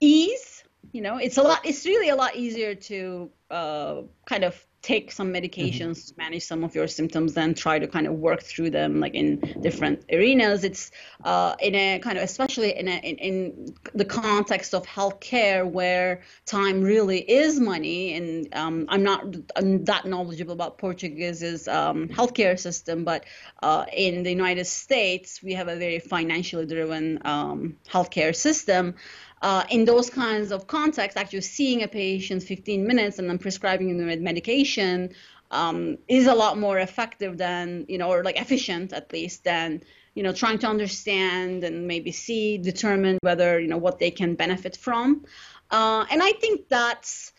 ease 0.00 0.55
you 0.92 1.02
know 1.02 1.16
it's 1.16 1.38
a 1.38 1.42
lot 1.42 1.60
it's 1.64 1.84
really 1.84 2.08
a 2.08 2.16
lot 2.16 2.36
easier 2.36 2.74
to 2.74 3.30
uh, 3.50 4.02
kind 4.26 4.44
of 4.44 4.66
take 4.82 5.10
some 5.10 5.32
medications 5.32 5.96
mm-hmm. 5.96 6.22
manage 6.22 6.44
some 6.44 6.62
of 6.62 6.74
your 6.74 6.86
symptoms 6.86 7.34
then 7.34 7.54
try 7.54 7.76
to 7.76 7.88
kind 7.88 8.06
of 8.06 8.12
work 8.14 8.40
through 8.40 8.70
them 8.70 9.00
like 9.00 9.14
in 9.14 9.40
different 9.60 10.04
arenas 10.12 10.62
it's 10.62 10.92
uh, 11.24 11.56
in 11.60 11.74
a 11.74 11.98
kind 11.98 12.16
of 12.16 12.22
especially 12.22 12.76
in, 12.76 12.86
a, 12.86 12.96
in, 12.98 13.16
in 13.16 13.74
the 13.94 14.04
context 14.04 14.74
of 14.74 14.86
healthcare 14.86 15.68
where 15.68 16.22
time 16.44 16.82
really 16.82 17.18
is 17.18 17.58
money 17.58 18.14
and 18.14 18.54
um, 18.54 18.86
i'm 18.88 19.02
not 19.02 19.34
I'm 19.56 19.84
that 19.86 20.06
knowledgeable 20.06 20.52
about 20.52 20.78
portuguese's 20.78 21.66
um, 21.66 22.08
healthcare 22.08 22.56
system 22.56 23.02
but 23.02 23.24
uh, 23.62 23.86
in 23.92 24.22
the 24.22 24.30
united 24.30 24.66
states 24.66 25.42
we 25.42 25.54
have 25.54 25.66
a 25.66 25.76
very 25.76 25.98
financially 25.98 26.66
driven 26.66 27.20
um, 27.24 27.76
healthcare 27.90 28.34
system 28.36 28.94
uh, 29.42 29.64
in 29.70 29.84
those 29.84 30.08
kinds 30.08 30.50
of 30.50 30.66
contexts, 30.66 31.16
actually 31.16 31.42
seeing 31.42 31.82
a 31.82 31.88
patient 31.88 32.42
15 32.42 32.86
minutes 32.86 33.18
and 33.18 33.28
then 33.28 33.38
prescribing 33.38 33.96
them 33.96 34.22
medication 34.22 35.10
um, 35.50 35.98
is 36.08 36.26
a 36.26 36.34
lot 36.34 36.58
more 36.58 36.78
effective 36.78 37.36
than, 37.36 37.84
you 37.88 37.98
know, 37.98 38.10
or 38.10 38.24
like 38.24 38.40
efficient 38.40 38.92
at 38.92 39.12
least 39.12 39.44
than, 39.44 39.82
you 40.14 40.22
know, 40.22 40.32
trying 40.32 40.58
to 40.58 40.66
understand 40.66 41.64
and 41.64 41.86
maybe 41.86 42.10
see, 42.12 42.58
determine 42.58 43.18
whether, 43.20 43.60
you 43.60 43.68
know, 43.68 43.76
what 43.76 43.98
they 43.98 44.10
can 44.10 44.34
benefit 44.34 44.76
from. 44.76 45.24
Uh, 45.70 46.06
and 46.10 46.22
I 46.22 46.32
think 46.32 46.68
that's, 46.68 47.32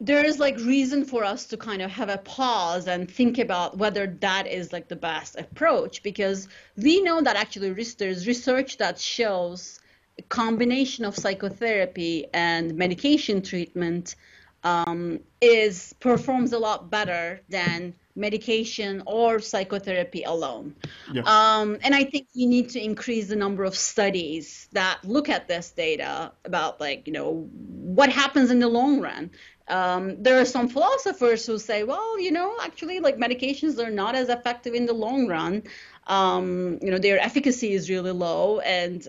there 0.00 0.24
is 0.24 0.38
like 0.38 0.56
reason 0.58 1.04
for 1.04 1.24
us 1.24 1.46
to 1.46 1.56
kind 1.56 1.80
of 1.82 1.90
have 1.90 2.08
a 2.08 2.18
pause 2.18 2.88
and 2.88 3.10
think 3.10 3.38
about 3.38 3.78
whether 3.78 4.06
that 4.20 4.46
is 4.46 4.72
like 4.72 4.88
the 4.88 4.96
best 4.96 5.36
approach 5.36 6.02
because 6.02 6.48
we 6.76 7.00
know 7.00 7.20
that 7.20 7.36
actually 7.36 7.72
there's 7.98 8.26
research 8.26 8.76
that 8.78 8.98
shows 8.98 9.80
combination 10.28 11.04
of 11.04 11.16
psychotherapy 11.16 12.26
and 12.32 12.74
medication 12.74 13.42
treatment 13.42 14.14
um, 14.62 15.20
is 15.40 15.94
performs 16.00 16.52
a 16.52 16.58
lot 16.58 16.90
better 16.90 17.40
than 17.48 17.94
medication 18.16 19.02
or 19.06 19.40
psychotherapy 19.40 20.22
alone. 20.22 20.74
Yeah. 21.12 21.22
Um, 21.26 21.78
and 21.82 21.94
I 21.94 22.04
think 22.04 22.28
we 22.34 22.46
need 22.46 22.70
to 22.70 22.82
increase 22.82 23.28
the 23.28 23.36
number 23.36 23.64
of 23.64 23.74
studies 23.74 24.68
that 24.72 25.00
look 25.04 25.28
at 25.28 25.48
this 25.48 25.70
data 25.70 26.32
about 26.44 26.80
like, 26.80 27.06
you 27.06 27.12
know, 27.12 27.48
what 27.52 28.10
happens 28.10 28.50
in 28.50 28.60
the 28.60 28.68
long 28.68 29.00
run. 29.00 29.30
Um, 29.66 30.22
there 30.22 30.38
are 30.38 30.44
some 30.44 30.68
philosophers 30.68 31.44
who 31.44 31.58
say, 31.58 31.84
well, 31.84 32.20
you 32.20 32.30
know, 32.30 32.54
actually 32.62 33.00
like 33.00 33.16
medications 33.16 33.84
are 33.84 33.90
not 33.90 34.14
as 34.14 34.28
effective 34.28 34.74
in 34.74 34.86
the 34.86 34.92
long 34.92 35.26
run. 35.26 35.64
Um, 36.06 36.78
you 36.82 36.90
know, 36.90 36.98
their 36.98 37.18
efficacy 37.18 37.72
is 37.72 37.90
really 37.90 38.12
low 38.12 38.60
and 38.60 39.08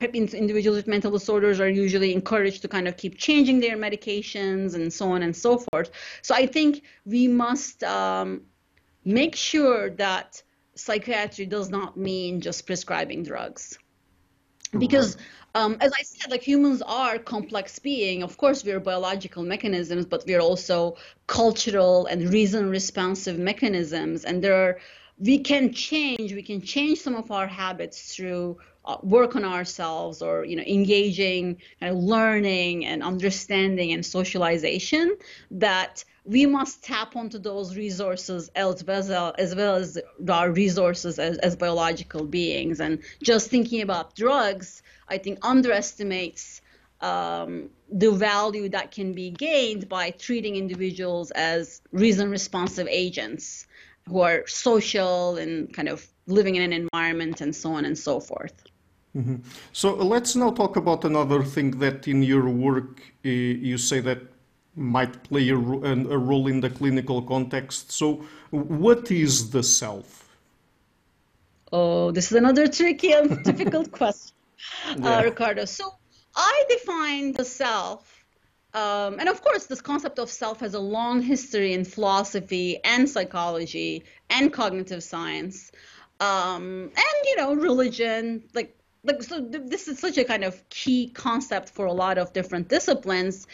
individuals 0.00 0.76
with 0.76 0.86
mental 0.86 1.10
disorders 1.10 1.58
are 1.60 1.68
usually 1.68 2.12
encouraged 2.12 2.62
to 2.62 2.68
kind 2.68 2.86
of 2.86 2.96
keep 2.96 3.16
changing 3.16 3.60
their 3.60 3.76
medications 3.76 4.74
and 4.74 4.92
so 4.92 5.10
on 5.10 5.22
and 5.22 5.34
so 5.34 5.58
forth. 5.58 5.90
So 6.22 6.34
I 6.34 6.46
think 6.46 6.82
we 7.04 7.28
must 7.28 7.82
um, 7.82 8.42
make 9.04 9.34
sure 9.34 9.90
that 9.90 10.42
psychiatry 10.74 11.46
does 11.46 11.70
not 11.70 11.96
mean 11.96 12.40
just 12.40 12.66
prescribing 12.66 13.22
drugs. 13.22 13.78
Because 14.78 15.16
um, 15.54 15.78
as 15.80 15.90
I 15.98 16.02
said, 16.02 16.30
like 16.30 16.42
humans 16.42 16.82
are 16.82 17.18
complex 17.18 17.78
being. 17.78 18.22
Of 18.22 18.36
course, 18.36 18.62
we 18.62 18.72
are 18.72 18.80
biological 18.80 19.42
mechanisms, 19.42 20.04
but 20.04 20.24
we 20.26 20.34
are 20.34 20.40
also 20.40 20.96
cultural 21.26 22.04
and 22.06 22.28
reason 22.30 22.68
responsive 22.68 23.38
mechanisms. 23.38 24.26
And 24.26 24.44
there 24.44 24.54
are, 24.54 24.78
we 25.18 25.38
can 25.38 25.72
change, 25.72 26.34
we 26.34 26.42
can 26.42 26.60
change 26.60 27.00
some 27.00 27.14
of 27.14 27.30
our 27.30 27.46
habits 27.46 28.14
through 28.14 28.58
uh, 28.86 28.98
work 29.02 29.34
on 29.36 29.44
ourselves 29.44 30.22
or 30.22 30.44
you 30.44 30.56
know 30.56 30.62
engaging 30.62 31.56
kind 31.80 31.96
of 31.96 32.02
learning 32.02 32.86
and 32.86 33.02
understanding 33.02 33.92
and 33.92 34.04
socialization 34.04 35.16
that 35.50 36.04
we 36.24 36.44
must 36.44 36.82
tap 36.82 37.14
onto 37.14 37.38
those 37.38 37.76
resources 37.76 38.50
as 38.56 38.84
well 38.84 39.34
as, 39.38 39.54
well 39.54 39.76
as 39.76 39.98
our 40.28 40.50
resources 40.50 41.18
as, 41.18 41.38
as 41.38 41.56
biological 41.56 42.24
beings 42.24 42.80
and 42.80 43.00
just 43.22 43.50
thinking 43.50 43.82
about 43.82 44.14
drugs 44.14 44.82
i 45.08 45.18
think 45.18 45.38
underestimates 45.42 46.60
um, 47.00 47.68
the 47.90 48.10
value 48.10 48.68
that 48.70 48.90
can 48.90 49.12
be 49.12 49.30
gained 49.30 49.88
by 49.88 50.10
treating 50.10 50.56
individuals 50.56 51.30
as 51.32 51.82
reason 51.92 52.30
responsive 52.30 52.88
agents 52.88 53.66
who 54.08 54.20
are 54.20 54.46
social 54.46 55.36
and 55.36 55.72
kind 55.74 55.88
of 55.88 56.06
living 56.26 56.56
in 56.56 56.62
an 56.62 56.72
environment 56.72 57.40
and 57.40 57.54
so 57.54 57.72
on 57.72 57.84
and 57.84 57.98
so 57.98 58.20
forth. 58.20 58.54
Mm-hmm. 59.16 59.36
So 59.72 59.94
let's 59.94 60.36
now 60.36 60.50
talk 60.50 60.76
about 60.76 61.04
another 61.04 61.42
thing 61.42 61.78
that 61.78 62.06
in 62.06 62.22
your 62.22 62.48
work 62.48 63.00
uh, 63.24 63.28
you 63.28 63.78
say 63.78 64.00
that 64.00 64.18
might 64.74 65.22
play 65.24 65.48
a, 65.48 65.56
a, 65.56 66.18
role 66.18 66.48
in 66.48 66.60
the 66.60 66.68
clinical 66.68 67.22
context. 67.22 67.92
So, 67.92 68.26
what 68.50 69.10
is 69.10 69.48
the 69.48 69.62
self? 69.62 70.28
Oh, 71.72 72.10
this 72.10 72.30
is 72.30 72.36
another 72.36 72.68
tricky 72.68 73.12
and 73.12 73.42
difficult 73.50 73.90
question, 73.90 74.36
uh, 74.86 74.96
yeah. 74.98 75.16
uh, 75.16 75.22
Ricardo. 75.22 75.64
So, 75.64 75.94
I 76.36 76.64
define 76.68 77.32
the 77.32 77.46
self 77.46 78.16
um, 78.76 79.18
and 79.18 79.28
of 79.30 79.40
course, 79.42 79.64
this 79.64 79.80
concept 79.80 80.18
of 80.18 80.28
self 80.28 80.60
has 80.60 80.74
a 80.74 80.78
long 80.78 81.22
history 81.22 81.72
in 81.72 81.82
philosophy 81.82 82.78
and 82.84 83.08
psychology 83.08 84.04
and 84.28 84.52
cognitive 84.52 85.02
science, 85.02 85.72
um, 86.20 86.90
and 86.94 87.16
you 87.24 87.36
know, 87.36 87.54
religion. 87.54 88.44
Like, 88.52 88.76
like 89.06 89.22
so, 89.22 89.44
th- 89.44 89.64
this 89.66 89.88
is 89.88 89.98
such 89.98 90.18
a 90.18 90.24
kind 90.24 90.44
of 90.44 90.68
key 90.68 91.08
concept 91.08 91.68
for 91.70 91.86
a 91.86 91.92
lot 91.92 92.18
of 92.18 92.32
different 92.32 92.68
disciplines. 92.68 93.46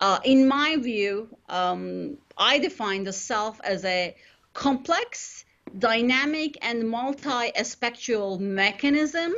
Uh, 0.00 0.18
in 0.24 0.46
my 0.46 0.76
view, 0.76 1.28
um, 1.48 2.18
I 2.36 2.58
define 2.58 3.04
the 3.04 3.12
self 3.12 3.60
as 3.64 3.84
a 3.84 4.14
complex, 4.52 5.44
dynamic, 5.78 6.58
and 6.62 6.88
multi-aspectual 6.88 8.38
mechanism 8.38 9.32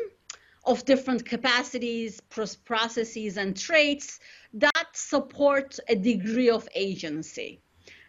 of 0.64 0.84
different 0.84 1.24
capacities, 1.24 2.20
processes, 2.64 3.36
and 3.36 3.56
traits 3.56 4.20
that 4.54 4.88
support 4.92 5.78
a 5.88 5.94
degree 5.94 6.50
of 6.50 6.68
agency. 6.74 7.60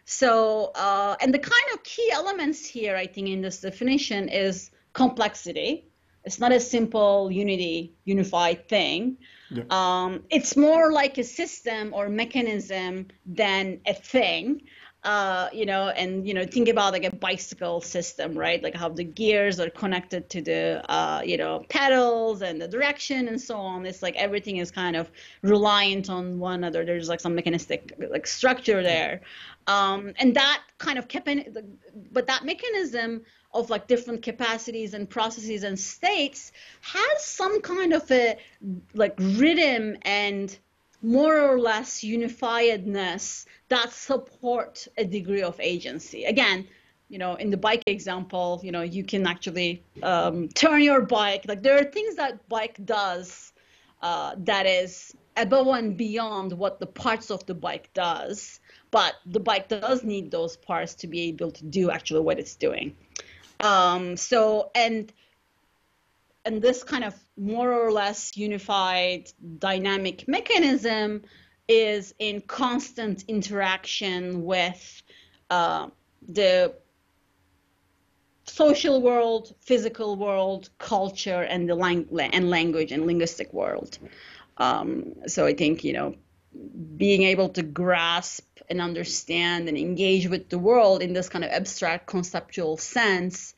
So, 0.04 0.72
uh, 0.74 1.16
and 1.20 1.32
the 1.32 1.38
kind 1.38 1.68
of 1.72 1.82
key 1.84 2.10
elements 2.12 2.66
here, 2.66 2.96
I 2.96 3.06
think, 3.06 3.28
in 3.28 3.42
this 3.42 3.60
definition 3.60 4.28
is 4.28 4.70
complexity. 4.92 5.89
It's 6.24 6.38
not 6.38 6.52
a 6.52 6.60
simple 6.60 7.30
unity, 7.30 7.94
unified 8.04 8.68
thing. 8.68 9.18
Yeah. 9.50 9.64
Um, 9.70 10.24
it's 10.30 10.56
more 10.56 10.92
like 10.92 11.18
a 11.18 11.24
system 11.24 11.92
or 11.92 12.08
mechanism 12.08 13.08
than 13.26 13.80
a 13.86 13.94
thing 13.94 14.62
uh, 15.02 15.48
you 15.52 15.64
know, 15.64 15.88
and 15.88 16.28
you 16.28 16.34
know, 16.34 16.44
think 16.44 16.68
about 16.68 16.92
like 16.92 17.04
a 17.04 17.16
bicycle 17.16 17.80
system, 17.80 18.36
right? 18.36 18.62
Like 18.62 18.74
how 18.74 18.90
the 18.90 19.04
gears 19.04 19.58
are 19.58 19.70
connected 19.70 20.28
to 20.30 20.42
the, 20.42 20.84
uh, 20.92 21.22
you 21.24 21.38
know, 21.38 21.64
pedals 21.70 22.42
and 22.42 22.60
the 22.60 22.68
direction 22.68 23.28
and 23.28 23.40
so 23.40 23.56
on. 23.56 23.86
It's 23.86 24.02
like 24.02 24.14
everything 24.16 24.58
is 24.58 24.70
kind 24.70 24.96
of 24.96 25.10
reliant 25.42 26.10
on 26.10 26.38
one 26.38 26.54
another. 26.54 26.84
There's 26.84 27.08
like 27.08 27.20
some 27.20 27.34
mechanistic 27.34 27.94
like 28.10 28.26
structure 28.26 28.82
there, 28.82 29.22
um, 29.66 30.12
and 30.18 30.36
that 30.36 30.62
kind 30.76 30.98
of 30.98 31.08
kept, 31.08 31.28
in, 31.28 31.78
but 32.12 32.26
that 32.26 32.44
mechanism 32.44 33.22
of 33.52 33.70
like 33.70 33.86
different 33.86 34.22
capacities 34.22 34.94
and 34.94 35.08
processes 35.08 35.64
and 35.64 35.78
states 35.78 36.52
has 36.80 37.24
some 37.24 37.60
kind 37.60 37.92
of 37.92 38.08
a 38.10 38.36
like 38.94 39.14
rhythm 39.18 39.96
and 40.02 40.58
more 41.02 41.40
or 41.40 41.58
less 41.58 42.00
unifiedness 42.04 43.46
that 43.68 43.92
support 43.92 44.86
a 44.98 45.04
degree 45.04 45.42
of 45.42 45.58
agency. 45.60 46.24
Again, 46.24 46.66
you 47.08 47.18
know, 47.18 47.34
in 47.34 47.50
the 47.50 47.56
bike 47.56 47.82
example, 47.86 48.60
you 48.62 48.70
know, 48.70 48.82
you 48.82 49.02
can 49.02 49.26
actually 49.26 49.82
um, 50.02 50.48
turn 50.48 50.82
your 50.82 51.00
bike. 51.00 51.44
Like 51.48 51.62
there 51.62 51.78
are 51.78 51.84
things 51.84 52.16
that 52.16 52.48
bike 52.48 52.78
does 52.84 53.52
uh, 54.02 54.34
that 54.38 54.66
is 54.66 55.14
above 55.36 55.66
and 55.68 55.96
beyond 55.96 56.52
what 56.52 56.78
the 56.78 56.86
parts 56.86 57.30
of 57.30 57.44
the 57.46 57.54
bike 57.54 57.90
does. 57.94 58.60
But 58.90 59.14
the 59.26 59.40
bike 59.40 59.68
does 59.68 60.04
need 60.04 60.30
those 60.30 60.56
parts 60.56 60.94
to 60.96 61.06
be 61.06 61.22
able 61.22 61.50
to 61.52 61.64
do 61.64 61.90
actually 61.90 62.20
what 62.20 62.38
it's 62.38 62.56
doing. 62.56 62.96
Um, 63.60 64.16
so 64.16 64.70
and 64.74 65.12
and 66.44 66.62
this 66.62 66.82
kind 66.82 67.04
of 67.04 67.14
more 67.36 67.72
or 67.72 67.92
less 67.92 68.36
unified 68.36 69.30
dynamic 69.58 70.26
mechanism 70.26 71.22
is 71.68 72.14
in 72.18 72.40
constant 72.40 73.24
interaction 73.28 74.44
with 74.44 75.02
uh, 75.50 75.88
the 76.26 76.74
social 78.44 79.00
world, 79.00 79.54
physical 79.60 80.16
world, 80.16 80.70
culture, 80.78 81.42
and 81.42 81.68
the 81.68 81.74
lang- 81.74 82.08
and 82.32 82.50
language 82.50 82.90
and 82.90 83.06
linguistic 83.06 83.52
world. 83.52 83.98
Um, 84.56 85.14
so 85.26 85.46
I 85.46 85.54
think 85.54 85.84
you 85.84 85.92
know, 85.92 86.14
being 86.96 87.22
able 87.22 87.48
to 87.50 87.62
grasp 87.62 88.46
and 88.68 88.80
understand 88.80 89.68
and 89.68 89.78
engage 89.78 90.28
with 90.28 90.48
the 90.48 90.58
world 90.58 91.02
in 91.02 91.12
this 91.12 91.28
kind 91.28 91.44
of 91.44 91.50
abstract 91.50 92.06
conceptual 92.06 92.76
sense 92.76 93.54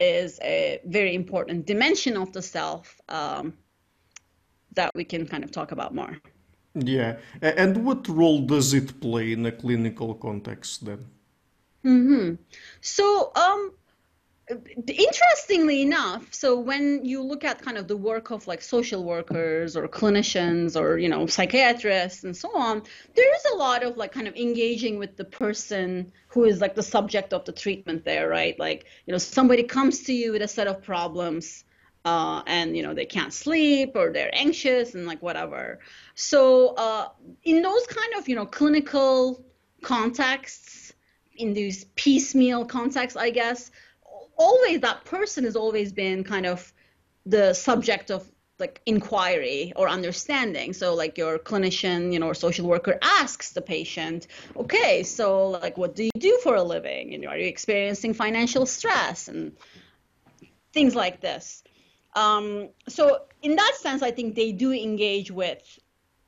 is 0.00 0.38
a 0.42 0.80
very 0.84 1.14
important 1.14 1.66
dimension 1.66 2.16
of 2.16 2.32
the 2.32 2.42
self 2.42 3.00
um, 3.08 3.54
that 4.74 4.92
we 4.94 5.04
can 5.04 5.26
kind 5.26 5.42
of 5.42 5.50
talk 5.50 5.72
about 5.72 5.94
more. 5.94 6.16
Yeah, 6.74 7.16
and 7.42 7.84
what 7.84 8.08
role 8.08 8.42
does 8.42 8.72
it 8.74 9.00
play 9.00 9.32
in 9.32 9.44
a 9.46 9.52
clinical 9.52 10.14
context 10.14 10.84
then? 10.84 11.06
Mm-hmm. 11.84 12.34
So, 12.80 13.32
um, 13.34 13.72
interestingly 14.86 15.82
enough 15.82 16.26
so 16.32 16.58
when 16.58 17.04
you 17.04 17.22
look 17.22 17.44
at 17.44 17.60
kind 17.60 17.76
of 17.76 17.86
the 17.86 17.96
work 17.96 18.30
of 18.30 18.46
like 18.46 18.62
social 18.62 19.04
workers 19.04 19.76
or 19.76 19.86
clinicians 19.88 20.80
or 20.80 20.96
you 20.96 21.08
know 21.08 21.26
psychiatrists 21.26 22.24
and 22.24 22.36
so 22.36 22.48
on 22.56 22.82
there 23.14 23.34
is 23.34 23.44
a 23.52 23.56
lot 23.56 23.82
of 23.82 23.96
like 23.96 24.12
kind 24.12 24.26
of 24.26 24.34
engaging 24.36 24.98
with 24.98 25.16
the 25.16 25.24
person 25.24 26.10
who 26.28 26.44
is 26.44 26.60
like 26.60 26.74
the 26.74 26.82
subject 26.82 27.32
of 27.32 27.44
the 27.44 27.52
treatment 27.52 28.04
there 28.04 28.28
right? 28.28 28.58
Like 28.58 28.86
you 29.06 29.12
know 29.12 29.18
somebody 29.18 29.62
comes 29.62 30.04
to 30.04 30.12
you 30.12 30.32
with 30.32 30.42
a 30.42 30.48
set 30.48 30.66
of 30.66 30.82
problems 30.82 31.64
uh, 32.04 32.42
and 32.46 32.76
you 32.76 32.82
know 32.82 32.94
they 32.94 33.06
can't 33.06 33.32
sleep 33.32 33.92
or 33.94 34.12
they're 34.12 34.34
anxious 34.34 34.94
and 34.94 35.06
like 35.06 35.20
whatever. 35.22 35.80
So 36.14 36.74
uh, 36.76 37.08
in 37.44 37.62
those 37.62 37.86
kind 37.86 38.14
of 38.16 38.28
you 38.28 38.36
know 38.36 38.46
clinical 38.46 39.44
contexts 39.82 40.92
in 41.36 41.54
these 41.54 41.84
piecemeal 41.94 42.64
contexts 42.64 43.16
i 43.16 43.30
guess 43.30 43.70
always 44.38 44.80
that 44.80 45.04
person 45.04 45.44
has 45.44 45.56
always 45.56 45.92
been 45.92 46.24
kind 46.24 46.46
of 46.46 46.72
the 47.26 47.52
subject 47.52 48.10
of 48.10 48.30
like 48.58 48.80
inquiry 48.86 49.72
or 49.76 49.88
understanding. 49.88 50.72
So 50.72 50.94
like 50.94 51.18
your 51.18 51.38
clinician 51.38 52.12
you 52.12 52.18
know 52.18 52.26
or 52.26 52.34
social 52.34 52.66
worker 52.66 52.98
asks 53.02 53.52
the 53.52 53.60
patient 53.60 54.26
okay 54.56 55.02
so 55.02 55.48
like 55.48 55.76
what 55.76 55.94
do 55.94 56.04
you 56.04 56.10
do 56.18 56.38
for 56.42 56.56
a 56.56 56.62
living? 56.62 57.12
You 57.12 57.18
know 57.18 57.28
are 57.28 57.38
you 57.38 57.46
experiencing 57.46 58.14
financial 58.14 58.66
stress? 58.66 59.28
And 59.28 59.52
things 60.72 60.94
like 60.94 61.20
this. 61.20 61.62
Um, 62.14 62.70
so 62.88 63.26
in 63.42 63.54
that 63.56 63.74
sense 63.76 64.02
i 64.02 64.10
think 64.10 64.34
they 64.34 64.50
do 64.50 64.72
engage 64.72 65.30
with 65.30 65.62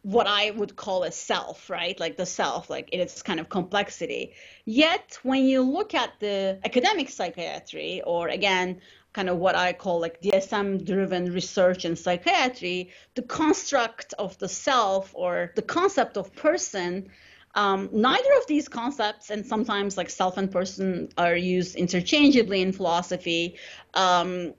what 0.03 0.27
I 0.27 0.51
would 0.51 0.77
call 0.77 1.03
a 1.03 1.13
self, 1.13 1.69
right? 1.69 1.99
Like 2.01 2.17
the 2.17 2.27
self, 2.27 2.71
like 2.71 2.89
in 2.91 3.01
its 3.01 3.23
kind 3.23 3.39
of 3.39 3.49
complexity. 3.49 4.33
Yet, 4.65 5.19
when 5.23 5.45
you 5.45 5.63
look 5.63 5.95
at 5.95 6.19
the 6.21 6.59
academic 6.65 7.11
psychiatry, 7.11 8.03
or 8.07 8.29
again, 8.29 8.81
kind 9.13 9.29
of 9.29 9.37
what 9.39 9.57
I 9.57 9.73
call 9.73 10.01
like 10.01 10.23
DSM 10.23 10.87
driven 10.87 11.33
research 11.33 11.85
in 11.85 11.97
psychiatry, 11.97 12.91
the 13.15 13.23
construct 13.23 14.15
of 14.19 14.39
the 14.39 14.49
self 14.49 15.11
or 15.15 15.53
the 15.57 15.63
concept 15.63 16.17
of 16.17 16.35
person. 16.35 17.09
Um, 17.57 17.89
neither 17.93 18.33
of 18.39 18.47
these 18.47 18.69
concepts, 18.69 19.31
and 19.31 19.45
sometimes 19.45 19.97
like 19.97 20.09
self 20.09 20.39
and 20.39 20.51
person, 20.51 21.09
are 21.19 21.35
used 21.35 21.75
interchangeably 21.75 22.63
in 22.63 22.73
philosophy. 22.73 23.57
Um, 23.93 24.55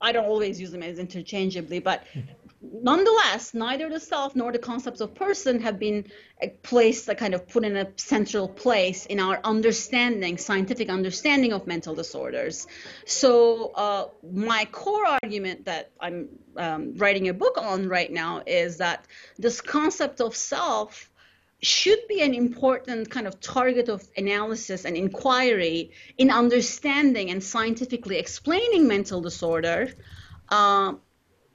I 0.00 0.12
don't 0.12 0.26
always 0.26 0.60
use 0.60 0.70
them 0.70 0.84
as 0.84 0.98
interchangeably, 1.00 1.80
but 1.80 2.04
nonetheless, 2.60 3.54
neither 3.54 3.88
the 3.88 4.00
self 4.00 4.34
nor 4.34 4.52
the 4.52 4.58
concepts 4.58 5.00
of 5.00 5.14
person 5.14 5.60
have 5.60 5.78
been 5.78 6.06
placed, 6.62 7.08
kind 7.16 7.34
of 7.34 7.48
put 7.48 7.64
in 7.64 7.76
a 7.76 7.88
central 7.96 8.48
place 8.48 9.06
in 9.06 9.20
our 9.20 9.40
understanding, 9.44 10.38
scientific 10.38 10.88
understanding 10.88 11.52
of 11.52 11.66
mental 11.66 11.94
disorders. 11.94 12.66
So, 13.04 13.72
uh, 13.74 14.08
my 14.32 14.66
core 14.66 15.06
argument 15.06 15.64
that 15.66 15.90
I'm 16.00 16.28
um, 16.56 16.94
writing 16.96 17.28
a 17.28 17.34
book 17.34 17.58
on 17.58 17.88
right 17.88 18.10
now 18.10 18.42
is 18.46 18.78
that 18.78 19.06
this 19.38 19.60
concept 19.60 20.20
of 20.20 20.34
self 20.34 21.10
should 21.62 22.06
be 22.08 22.20
an 22.20 22.34
important 22.34 23.10
kind 23.10 23.26
of 23.26 23.40
target 23.40 23.88
of 23.88 24.06
analysis 24.16 24.84
and 24.84 24.96
inquiry 24.96 25.90
in 26.18 26.30
understanding 26.30 27.30
and 27.30 27.42
scientifically 27.42 28.18
explaining 28.18 28.86
mental 28.86 29.22
disorder. 29.22 29.88
Uh, 30.48 30.94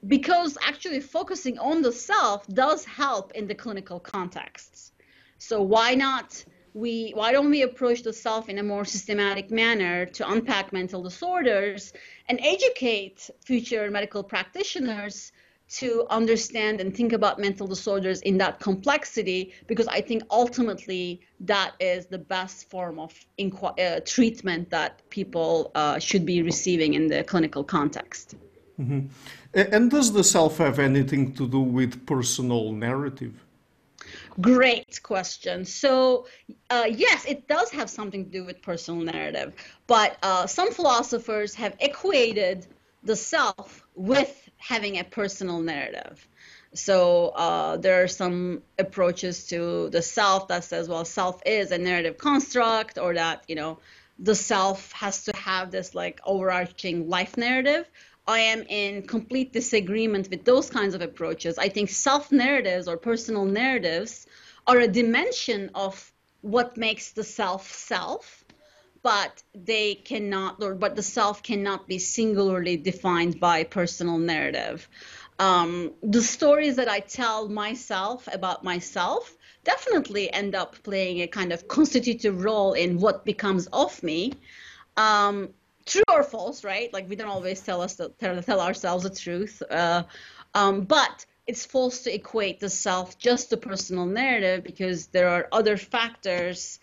because 0.08 0.58
actually 0.62 1.00
focusing 1.00 1.58
on 1.60 1.82
the 1.82 1.92
self 1.92 2.48
does 2.48 2.86
help 2.86 3.32
in 3.34 3.48
the 3.48 3.56
clinical 3.56 4.00
contexts. 4.00 4.92
So 5.38 5.62
why 5.62 5.96
not 5.96 6.44
we 6.74 7.12
why 7.12 7.32
don't 7.32 7.50
we 7.50 7.64
approach 7.64 8.02
the 8.04 8.14
self 8.14 8.48
in 8.48 8.58
a 8.58 8.64
more 8.64 8.86
systematic 8.86 9.52
manner 9.52 10.06
to 10.06 10.30
unpack 10.30 10.72
mental 10.72 11.04
disorders 11.04 11.94
and 12.30 12.40
educate 12.42 13.30
future 13.46 13.90
medical 13.92 14.24
practitioners 14.24 15.32
to 15.68 16.06
understand 16.10 16.82
and 16.82 16.96
think 16.96 17.14
about 17.14 17.40
mental 17.40 17.66
disorders 17.66 18.22
in 18.22 18.38
that 18.38 18.60
complexity 18.60 19.54
because 19.68 19.88
I 19.88 20.02
think 20.02 20.24
ultimately 20.30 21.22
that 21.42 21.76
is 21.80 22.08
the 22.08 22.18
best 22.18 22.70
form 22.70 23.00
of 23.00 23.14
uh, 23.40 24.00
treatment 24.06 24.70
that 24.70 25.10
people 25.10 25.72
uh, 25.76 25.98
should 25.98 26.26
be 26.26 26.42
receiving 26.42 26.94
in 26.94 27.08
the 27.08 27.24
clinical 27.24 27.64
context. 27.64 28.36
Mm-hmm. 28.82 29.08
And 29.54 29.92
does 29.92 30.12
the 30.12 30.24
self 30.24 30.58
have 30.58 30.80
anything 30.80 31.34
to 31.34 31.48
do 31.48 31.60
with 31.60 32.06
personal 32.06 32.72
narrative? 32.72 33.34
Great 34.40 35.04
question. 35.04 35.66
So, 35.66 36.26
uh, 36.70 36.88
yes, 36.90 37.26
it 37.26 37.48
does 37.48 37.70
have 37.72 37.90
something 37.90 38.26
to 38.26 38.32
do 38.32 38.44
with 38.46 38.62
personal 38.62 39.02
narrative, 39.02 39.54
but 39.88 40.18
uh, 40.24 40.48
some 40.48 40.72
philosophers 40.72 41.54
have 41.56 41.76
equated 41.80 42.66
the 43.04 43.16
self 43.16 43.86
with 43.96 44.50
having 44.58 45.00
a 45.00 45.04
personal 45.04 45.60
narrative. 45.60 46.28
So 46.74 47.30
uh, 47.30 47.78
there 47.78 48.02
are 48.02 48.08
some 48.08 48.64
approaches 48.80 49.48
to 49.48 49.90
the 49.90 50.02
self 50.02 50.48
that 50.48 50.64
says, 50.64 50.88
well, 50.88 51.04
self 51.04 51.42
is 51.46 51.72
a 51.72 51.78
narrative 51.78 52.18
construct, 52.18 52.98
or 52.98 53.14
that 53.14 53.44
you 53.48 53.56
know 53.56 53.80
the 54.20 54.36
self 54.36 54.92
has 54.94 55.26
to 55.26 55.36
have 55.36 55.72
this 55.72 55.94
like 55.96 56.22
overarching 56.24 57.10
life 57.10 57.38
narrative. 57.38 57.90
I 58.28 58.40
am 58.40 58.64
in 58.70 59.08
complete 59.08 59.52
disagreement 59.54 60.30
with 60.30 60.46
those 60.46 60.70
kinds 60.70 60.94
of 60.94 61.02
approaches. 61.02 61.58
I 61.58 61.70
think 61.70 61.90
self 61.90 62.32
narratives 62.32 62.88
or 62.88 62.98
personal 62.98 63.46
narratives 63.46 64.28
are 64.68 64.80
a 64.80 64.88
dimension 64.88 65.72
of 65.76 66.12
what 66.42 66.78
makes 66.78 67.12
the 67.12 67.24
self 67.24 67.72
self 67.72 68.44
but 69.04 69.42
they 69.56 69.96
cannot 69.96 70.62
or 70.62 70.76
but 70.76 70.96
the 70.96 71.04
self 71.04 71.42
cannot 71.42 71.88
be 71.88 71.98
singularly 71.98 72.78
defined 72.78 73.40
by 73.40 73.64
personal 73.64 74.18
narrative 74.18 74.88
um, 75.40 75.92
the 76.04 76.22
stories 76.22 76.76
that 76.76 76.90
i 76.90 77.00
tell 77.00 77.48
myself 77.48 78.28
about 78.32 78.64
myself 78.64 79.36
definitely 79.64 80.32
end 80.34 80.56
up 80.56 80.76
playing 80.84 81.22
a 81.22 81.28
kind 81.28 81.52
of 81.54 81.68
constitutive 81.68 82.44
role 82.44 82.74
in 82.74 83.00
what 83.00 83.26
becomes 83.26 83.68
of 83.68 84.02
me 84.04 84.34
um, 84.98 85.50
true 85.92 86.04
or 86.10 86.24
false 86.24 86.64
right 86.64 86.92
like 86.94 87.10
we 87.10 87.16
don't 87.16 87.28
always 87.28 87.60
tell 87.62 87.82
us 87.82 87.96
tell, 87.96 88.42
tell 88.42 88.62
ourselves 88.62 89.04
the 89.04 89.10
truth 89.10 89.62
uh, 89.70 90.04
um, 90.54 90.82
but 90.82 91.26
it's 91.48 91.66
false 91.66 92.04
to 92.04 92.14
equate 92.14 92.60
the 92.60 92.70
self 92.70 93.18
just 93.18 93.50
to 93.50 93.58
personal 93.58 94.06
narrative 94.06 94.64
because 94.64 95.08
there 95.08 95.28
are 95.28 95.48
other 95.52 95.76
factors 95.76 96.80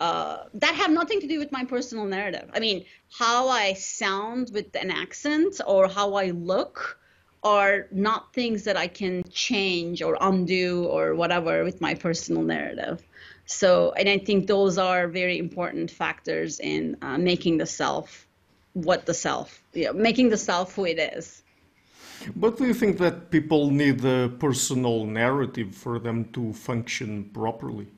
uh, 0.00 0.44
that 0.54 0.74
have 0.74 0.90
nothing 0.90 1.20
to 1.20 1.28
do 1.28 1.38
with 1.38 1.52
my 1.52 1.64
personal 1.64 2.04
narrative. 2.04 2.50
I 2.52 2.58
mean, 2.58 2.84
how 3.16 3.48
I 3.48 3.74
sound 3.74 4.50
with 4.52 4.74
an 4.74 4.90
accent 4.90 5.60
or 5.66 5.88
how 5.88 6.14
I 6.14 6.30
look 6.30 6.98
are 7.44 7.86
not 7.90 8.34
things 8.34 8.64
that 8.64 8.76
I 8.76 8.88
can 8.88 9.22
change 9.30 10.02
or 10.02 10.16
undo 10.20 10.84
or 10.86 11.14
whatever 11.14 11.64
with 11.64 11.80
my 11.80 11.94
personal 11.94 12.42
narrative. 12.42 13.00
So, 13.46 13.92
and 13.92 14.08
I 14.08 14.18
think 14.18 14.46
those 14.46 14.78
are 14.78 15.08
very 15.08 15.38
important 15.38 15.90
factors 15.90 16.60
in 16.60 16.96
uh, 17.02 17.18
making 17.18 17.58
the 17.58 17.66
self 17.66 18.26
what 18.74 19.06
the 19.06 19.14
self, 19.14 19.62
you 19.72 19.86
know, 19.86 19.92
making 19.92 20.30
the 20.30 20.36
self 20.36 20.74
who 20.74 20.86
it 20.86 20.98
is. 20.98 21.42
But 22.36 22.56
do 22.56 22.66
you 22.66 22.74
think 22.74 22.98
that 22.98 23.30
people 23.30 23.70
need 23.70 24.04
a 24.04 24.28
personal 24.28 25.06
narrative 25.06 25.74
for 25.74 25.98
them 25.98 26.26
to 26.32 26.52
function 26.52 27.30
properly? 27.32 27.88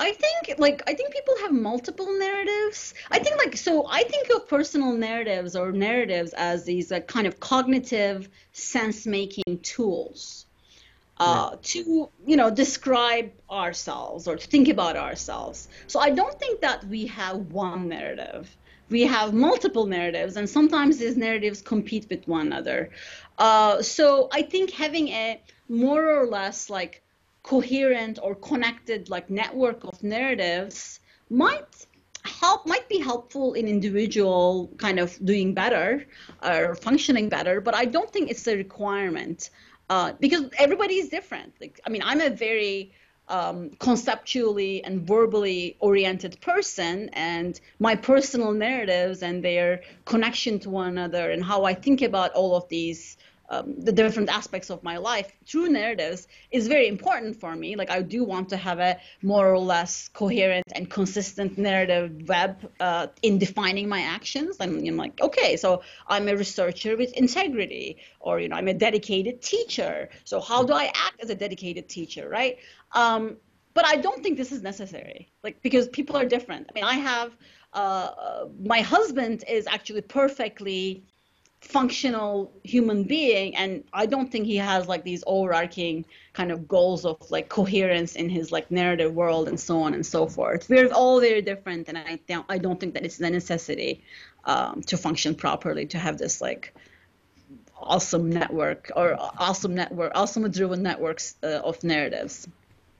I 0.00 0.12
think 0.12 0.58
like 0.58 0.82
I 0.88 0.94
think 0.94 1.12
people 1.12 1.34
have 1.42 1.52
multiple 1.52 2.18
narratives. 2.18 2.94
I 3.10 3.18
think 3.18 3.36
like 3.36 3.54
so 3.56 3.86
I 3.86 4.02
think 4.04 4.30
of 4.30 4.48
personal 4.48 4.94
narratives 4.94 5.54
or 5.54 5.72
narratives 5.72 6.32
as 6.32 6.64
these 6.64 6.90
like 6.90 7.06
kind 7.06 7.26
of 7.26 7.38
cognitive 7.38 8.30
sense 8.52 9.06
making 9.06 9.60
tools. 9.62 10.46
Uh, 11.20 11.56
to 11.62 12.08
you 12.26 12.34
know 12.34 12.50
describe 12.50 13.30
ourselves 13.50 14.26
or 14.26 14.36
to 14.36 14.46
think 14.46 14.68
about 14.68 14.96
ourselves. 14.96 15.68
So 15.86 16.00
i 16.00 16.08
don't 16.08 16.38
think 16.38 16.62
that 16.62 16.82
we 16.84 17.06
have 17.08 17.36
one 17.52 17.88
narrative. 17.88 18.56
We 18.88 19.02
have 19.02 19.34
multiple 19.34 19.86
narratives 19.86 20.36
and 20.38 20.48
sometimes 20.48 20.96
these 20.96 21.18
narratives 21.18 21.60
compete 21.60 22.06
with 22.08 22.26
one 22.26 22.46
another. 22.46 22.90
Uh, 23.36 23.82
so 23.82 24.30
i 24.32 24.40
think 24.40 24.70
having 24.70 25.08
a 25.08 25.42
more 25.68 26.02
or 26.18 26.26
less 26.26 26.70
like 26.70 27.02
coherent 27.42 28.18
or 28.22 28.34
connected 28.34 29.10
like 29.10 29.28
network 29.28 29.84
of 29.84 30.02
narratives 30.02 31.00
might 31.28 31.86
help 32.24 32.66
might 32.66 32.88
be 32.88 32.98
helpful 32.98 33.54
in 33.54 33.66
individual 33.66 34.70
kind 34.76 34.98
of 34.98 35.18
doing 35.24 35.54
better 35.54 36.06
or 36.42 36.74
functioning 36.74 37.28
better 37.28 37.60
but 37.60 37.74
i 37.74 37.84
don't 37.84 38.10
think 38.12 38.30
it's 38.30 38.46
a 38.46 38.56
requirement 38.56 39.50
uh, 39.90 40.12
because 40.20 40.44
everybody 40.56 40.94
is 40.94 41.08
different. 41.10 41.52
Like 41.60 41.80
i 41.86 41.90
mean 41.90 42.02
i'm 42.04 42.20
a 42.20 42.30
very 42.30 42.92
um, 43.28 43.70
conceptually 43.78 44.82
and 44.82 45.06
verbally 45.06 45.76
oriented 45.78 46.40
person 46.40 47.10
and 47.12 47.60
my 47.78 47.94
personal 47.94 48.52
narratives 48.52 49.22
and 49.22 49.44
their 49.44 49.82
connection 50.04 50.58
to 50.60 50.70
one 50.70 50.88
another 50.88 51.30
and 51.30 51.44
how 51.44 51.64
i 51.64 51.74
think 51.74 52.02
about 52.02 52.32
all 52.32 52.56
of 52.56 52.68
these 52.68 53.16
um, 53.50 53.74
the 53.80 53.92
different 53.92 54.28
aspects 54.28 54.70
of 54.70 54.82
my 54.82 54.96
life 54.96 55.32
through 55.44 55.68
narratives 55.68 56.28
is 56.52 56.68
very 56.68 56.86
important 56.86 57.38
for 57.38 57.54
me. 57.56 57.74
Like 57.74 57.90
I 57.90 58.00
do 58.00 58.22
want 58.22 58.48
to 58.50 58.56
have 58.56 58.78
a 58.78 58.98
more 59.22 59.52
or 59.52 59.58
less 59.58 60.08
coherent 60.08 60.66
and 60.72 60.88
consistent 60.88 61.58
narrative 61.58 62.28
web 62.28 62.70
uh, 62.78 63.08
in 63.22 63.38
defining 63.38 63.88
my 63.88 64.02
actions. 64.02 64.56
I'm, 64.60 64.78
I'm 64.86 64.96
like, 64.96 65.20
okay, 65.20 65.56
so 65.56 65.82
I'm 66.06 66.28
a 66.28 66.36
researcher 66.36 66.96
with 66.96 67.12
integrity, 67.14 67.98
or 68.20 68.38
you 68.38 68.48
know, 68.48 68.56
I'm 68.56 68.68
a 68.68 68.74
dedicated 68.74 69.42
teacher. 69.42 70.10
So 70.24 70.40
how 70.40 70.62
do 70.62 70.72
I 70.72 70.84
act 70.84 71.20
as 71.20 71.30
a 71.30 71.34
dedicated 71.34 71.88
teacher, 71.88 72.28
right? 72.28 72.58
Um, 72.92 73.36
but 73.74 73.84
I 73.84 73.96
don't 73.96 74.22
think 74.22 74.36
this 74.36 74.52
is 74.52 74.62
necessary, 74.62 75.32
like 75.42 75.60
because 75.62 75.88
people 75.88 76.16
are 76.16 76.24
different. 76.24 76.68
I 76.70 76.72
mean, 76.74 76.84
I 76.84 76.94
have 76.94 77.36
uh, 77.72 77.76
uh 77.76 78.48
my 78.64 78.80
husband 78.80 79.44
is 79.48 79.66
actually 79.66 80.02
perfectly 80.02 81.04
functional 81.60 82.50
human 82.64 83.04
being 83.04 83.54
and 83.54 83.84
i 83.92 84.06
don't 84.06 84.32
think 84.32 84.46
he 84.46 84.56
has 84.56 84.88
like 84.88 85.04
these 85.04 85.22
overarching 85.26 86.04
kind 86.32 86.50
of 86.50 86.66
goals 86.66 87.04
of 87.04 87.18
like 87.30 87.50
coherence 87.50 88.16
in 88.16 88.30
his 88.30 88.50
like 88.50 88.70
narrative 88.70 89.14
world 89.14 89.46
and 89.46 89.60
so 89.60 89.82
on 89.82 89.92
and 89.92 90.04
so 90.04 90.26
forth. 90.26 90.68
We're 90.70 90.90
all 90.92 91.20
very 91.20 91.42
different 91.42 91.88
and 91.88 91.98
i 91.98 92.18
don't 92.26 92.46
i 92.48 92.56
don't 92.56 92.80
think 92.80 92.94
that 92.94 93.04
it's 93.04 93.20
a 93.20 93.28
necessity 93.28 94.02
um, 94.44 94.82
to 94.84 94.96
function 94.96 95.34
properly 95.34 95.84
to 95.86 95.98
have 95.98 96.16
this 96.16 96.40
like 96.40 96.74
awesome 97.76 98.30
network 98.30 98.90
or 98.96 99.16
awesome 99.38 99.74
network 99.74 100.12
awesome 100.14 100.50
driven 100.50 100.82
networks 100.82 101.36
uh, 101.42 101.60
of 101.62 101.82
narratives 101.84 102.48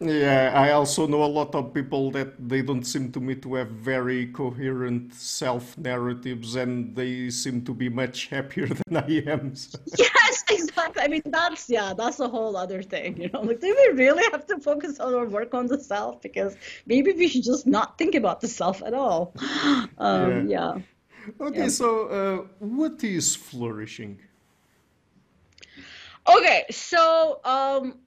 yeah, 0.01 0.53
I 0.55 0.73
also 0.73 1.07
know 1.07 1.23
a 1.25 1.29
lot 1.29 1.55
of 1.55 1.75
people 1.75 2.11
that 2.13 2.49
they 2.49 2.63
don't 2.63 2.85
seem 2.85 3.13
to 3.13 3.21
me 3.21 3.35
to 3.37 3.55
have 3.57 3.69
very 3.69 4.29
coherent 4.29 5.13
self 5.13 5.77
narratives 5.77 6.57
and 6.57 6.97
they 6.97 7.29
seem 7.29 7.63
to 7.67 7.75
be 7.75 7.91
much 7.91 8.29
happier 8.29 8.67
than 8.87 8.97
I 8.97 9.23
am. 9.27 9.55
So. 9.55 9.79
Yes, 9.99 10.45
exactly. 10.49 11.03
I 11.03 11.09
mean, 11.09 11.23
that's, 11.27 11.69
yeah, 11.69 11.93
that's 11.95 12.19
a 12.19 12.29
whole 12.29 12.57
other 12.57 12.83
thing. 12.83 13.21
You 13.21 13.29
know, 13.29 13.43
like, 13.43 13.61
do 13.61 13.67
we 13.67 14.03
really 14.03 14.25
have 14.33 14.47
to 14.47 14.59
focus 14.59 14.99
on 15.01 15.13
or 15.13 15.27
work 15.27 15.53
on 15.53 15.67
the 15.67 15.79
self? 15.79 16.23
Because 16.23 16.57
maybe 16.87 17.13
we 17.13 17.29
should 17.29 17.45
just 17.45 17.67
not 17.67 17.99
think 17.99 18.15
about 18.15 18.41
the 18.41 18.49
self 18.49 18.83
at 18.83 18.95
all. 18.95 19.35
Um, 19.99 20.49
yeah. 20.49 20.77
yeah. 20.77 20.83
Okay, 21.41 21.59
yeah. 21.65 21.69
so 21.69 22.07
uh, 22.07 22.37
what 22.59 23.05
is 23.05 23.37
flourishing? 23.37 24.19
Okay, 26.27 26.65
so 26.71 27.41
um, 27.45 27.99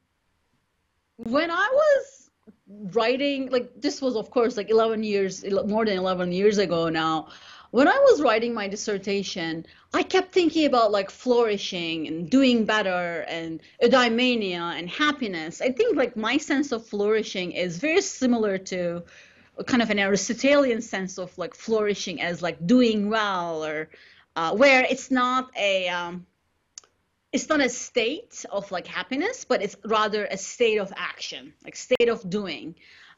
when 1.17 1.51
I 1.51 1.69
was 1.71 2.29
writing, 2.67 3.49
like 3.51 3.71
this 3.79 4.01
was 4.01 4.15
of 4.15 4.29
course 4.31 4.57
like 4.57 4.69
11 4.69 5.03
years, 5.03 5.43
more 5.65 5.85
than 5.85 5.97
11 5.97 6.31
years 6.31 6.57
ago 6.57 6.89
now. 6.89 7.29
When 7.71 7.87
I 7.87 7.97
was 7.97 8.21
writing 8.21 8.53
my 8.53 8.67
dissertation, 8.67 9.65
I 9.95 10.03
kept 10.03 10.31
thinking 10.31 10.65
about 10.65 10.91
like 10.91 11.09
flourishing 11.09 12.07
and 12.07 12.29
doing 12.29 12.65
better 12.65 13.25
and 13.27 13.61
eudaimonia 13.81 14.77
and 14.77 14.87
happiness. 14.87 15.59
I 15.59 15.71
think 15.71 15.95
like 15.95 16.15
my 16.15 16.37
sense 16.37 16.71
of 16.71 16.85
flourishing 16.85 17.51
is 17.51 17.79
very 17.79 18.01
similar 18.01 18.59
to 18.59 19.03
kind 19.65 19.81
of 19.81 19.89
an 19.89 19.97
Aristotelian 19.97 20.81
sense 20.81 21.17
of 21.17 21.35
like 21.37 21.55
flourishing 21.55 22.21
as 22.21 22.43
like 22.43 22.65
doing 22.65 23.09
well 23.09 23.65
or 23.65 23.89
uh, 24.35 24.55
where 24.55 24.85
it's 24.87 25.09
not 25.09 25.49
a 25.57 25.89
um, 25.89 26.27
it's 27.33 27.49
not 27.49 27.59
a 27.59 27.67
state 27.69 28.45
of 28.51 28.71
like 28.71 28.85
happiness, 28.85 29.43
but 29.43 29.61
it's 29.61 29.75
rather 29.83 30.25
a 30.25 30.37
state 30.37 30.77
of 30.77 30.93
action, 30.95 31.53
like 31.63 31.75
state 31.75 32.07
of 32.07 32.29
doing. 32.29 32.75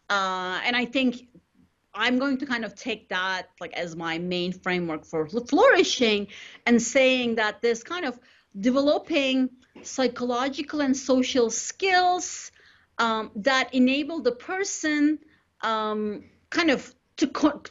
Uh, 0.10 0.60
and 0.64 0.76
I 0.76 0.86
think 0.86 1.28
I'm 1.94 2.18
going 2.18 2.38
to 2.38 2.46
kind 2.46 2.64
of 2.64 2.76
take 2.76 3.10
that 3.10 3.50
like 3.60 3.74
as 3.74 3.96
my 3.96 4.18
main 4.18 4.54
framework 4.54 5.06
for 5.06 5.28
flourishing 5.28 6.28
and 6.66 6.82
saying 6.82 7.36
that 7.36 7.62
this 7.62 7.84
kind 7.84 8.06
of 8.06 8.18
developing 8.58 9.50
psychological 9.84 10.80
and 10.80 10.96
social 10.96 11.50
skills 11.50 12.52
um, 12.98 13.32
that 13.36 13.74
enable 13.74 14.22
the 14.22 14.32
person 14.32 15.20
um, 15.62 16.24
kind 16.50 16.72
of 16.72 16.96
to 17.18 17.28
co- 17.28 17.62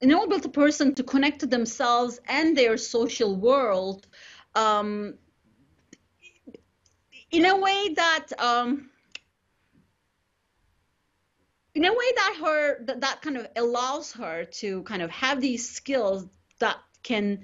enable 0.00 0.38
the 0.38 0.48
person 0.48 0.94
to 0.94 1.02
connect 1.02 1.40
to 1.40 1.46
themselves 1.46 2.20
and 2.26 2.56
their 2.56 2.78
social 2.78 3.36
world 3.36 4.06
um, 4.54 5.14
in 7.34 7.44
a 7.46 7.56
way 7.56 7.94
that 7.94 8.26
um, 8.38 8.88
in 11.74 11.84
a 11.84 11.92
way 11.92 12.12
that 12.16 12.36
her 12.40 12.84
that, 12.84 13.00
that 13.00 13.22
kind 13.22 13.36
of 13.36 13.48
allows 13.56 14.12
her 14.12 14.44
to 14.44 14.82
kind 14.84 15.02
of 15.02 15.10
have 15.10 15.40
these 15.40 15.68
skills 15.68 16.26
that 16.60 16.76
can 17.02 17.40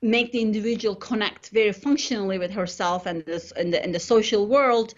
make 0.00 0.30
the 0.32 0.40
individual 0.40 0.94
connect 0.94 1.48
very 1.50 1.72
functionally 1.72 2.38
with 2.38 2.52
herself 2.52 3.06
and 3.06 3.24
this 3.24 3.50
in 3.52 3.70
the 3.70 3.82
in 3.82 3.90
the 3.90 4.00
social 4.00 4.46
world 4.46 4.94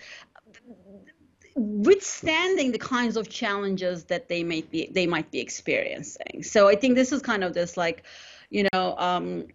withstanding 1.54 2.70
the 2.70 2.78
kinds 2.78 3.16
of 3.16 3.30
challenges 3.30 4.04
that 4.04 4.28
they 4.28 4.44
might 4.44 4.70
be 4.70 4.90
they 4.92 5.06
might 5.06 5.30
be 5.30 5.40
experiencing. 5.40 6.42
So 6.42 6.68
i 6.68 6.74
think 6.74 6.94
this 6.94 7.10
is 7.12 7.22
kind 7.22 7.42
of 7.42 7.54
this 7.54 7.76
like 7.76 8.02
you 8.50 8.68
know 8.72 8.94
um, 8.98 9.46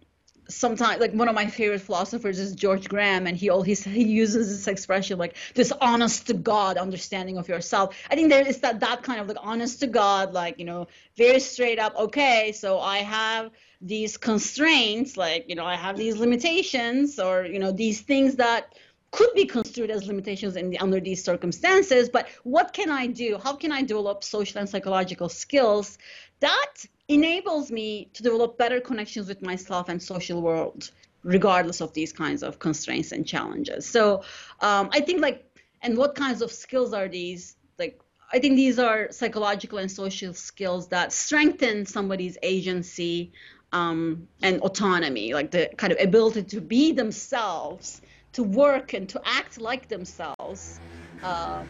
sometimes 0.54 1.00
like 1.00 1.12
one 1.12 1.28
of 1.28 1.34
my 1.34 1.46
favorite 1.46 1.80
philosophers 1.80 2.38
is 2.38 2.54
George 2.54 2.88
Graham 2.88 3.26
and 3.26 3.36
he 3.36 3.50
always 3.50 3.84
he 4.00 4.04
uses 4.04 4.48
this 4.48 4.68
expression 4.68 5.18
like 5.18 5.36
this 5.54 5.72
honest 5.80 6.26
to 6.28 6.34
God 6.34 6.76
understanding 6.76 7.38
of 7.38 7.48
yourself. 7.48 7.96
I 8.10 8.14
think 8.14 8.28
there 8.30 8.46
is 8.46 8.60
that 8.60 8.80
that 8.80 9.02
kind 9.02 9.20
of 9.20 9.28
like 9.28 9.38
honest 9.40 9.80
to 9.80 9.86
God 9.86 10.32
like 10.32 10.58
you 10.58 10.64
know 10.64 10.88
very 11.16 11.40
straight 11.40 11.78
up 11.78 11.96
okay 11.96 12.52
so 12.52 12.80
I 12.80 12.98
have 12.98 13.50
these 13.80 14.16
constraints 14.16 15.16
like 15.16 15.46
you 15.48 15.54
know 15.54 15.64
I 15.64 15.76
have 15.76 15.96
these 15.96 16.16
limitations 16.16 17.18
or 17.18 17.44
you 17.44 17.58
know 17.58 17.72
these 17.72 18.00
things 18.00 18.36
that 18.36 18.74
could 19.12 19.32
be 19.34 19.44
construed 19.44 19.90
as 19.90 20.06
limitations 20.06 20.56
in 20.56 20.70
the, 20.70 20.78
under 20.78 20.98
these 20.98 21.22
circumstances 21.22 22.08
but 22.08 22.26
what 22.44 22.72
can 22.72 22.90
i 22.90 23.06
do 23.06 23.38
how 23.44 23.54
can 23.54 23.70
i 23.70 23.82
develop 23.82 24.24
social 24.24 24.58
and 24.58 24.68
psychological 24.68 25.28
skills 25.28 25.98
that 26.40 26.72
enables 27.14 27.70
me 27.70 28.10
to 28.14 28.22
develop 28.22 28.58
better 28.58 28.80
connections 28.80 29.28
with 29.28 29.42
myself 29.42 29.88
and 29.88 30.02
social 30.02 30.40
world 30.42 30.90
regardless 31.24 31.80
of 31.80 31.92
these 31.92 32.12
kinds 32.12 32.42
of 32.42 32.58
constraints 32.58 33.12
and 33.12 33.26
challenges. 33.26 33.86
So 33.86 34.22
um, 34.60 34.90
i 34.92 35.00
think 35.00 35.20
like 35.20 35.44
and 35.82 35.96
what 35.96 36.14
kinds 36.14 36.42
of 36.42 36.52
skills 36.52 36.92
are 36.92 37.08
these? 37.08 37.56
Like 37.78 38.00
i 38.32 38.38
think 38.38 38.56
these 38.56 38.78
are 38.78 39.08
psychological 39.10 39.78
and 39.78 39.90
social 39.90 40.32
skills 40.34 40.88
that 40.88 41.12
strengthen 41.12 41.86
somebody's 41.86 42.38
agency 42.42 43.32
um, 43.72 44.28
and 44.42 44.60
autonomy 44.60 45.32
like 45.32 45.50
the 45.50 45.70
kind 45.76 45.92
of 45.92 45.98
ability 46.00 46.42
to 46.42 46.60
be 46.60 46.92
themselves 46.92 48.02
to 48.32 48.42
work 48.42 48.94
and 48.94 49.08
to 49.10 49.20
act 49.24 49.60
like 49.60 49.88
themselves, 49.88 50.80
uh, 51.22 51.62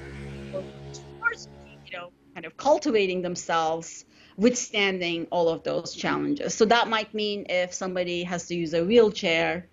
towards, 0.53 1.49
you 1.85 1.99
know, 1.99 2.09
kind 2.35 2.47
of 2.47 2.57
cultivating 2.57 3.23
themselves, 3.23 4.05
withstanding 4.37 5.27
all 5.31 5.49
of 5.49 5.63
those 5.63 5.95
challenges. 5.95 6.55
So 6.55 6.65
that 6.67 6.89
might 6.89 7.13
mean 7.15 7.47
if 7.49 7.73
somebody 7.73 8.23
has 8.25 8.47
to 8.47 8.55
use 8.55 8.75
a 8.75 8.85
wheelchair, 8.85 9.67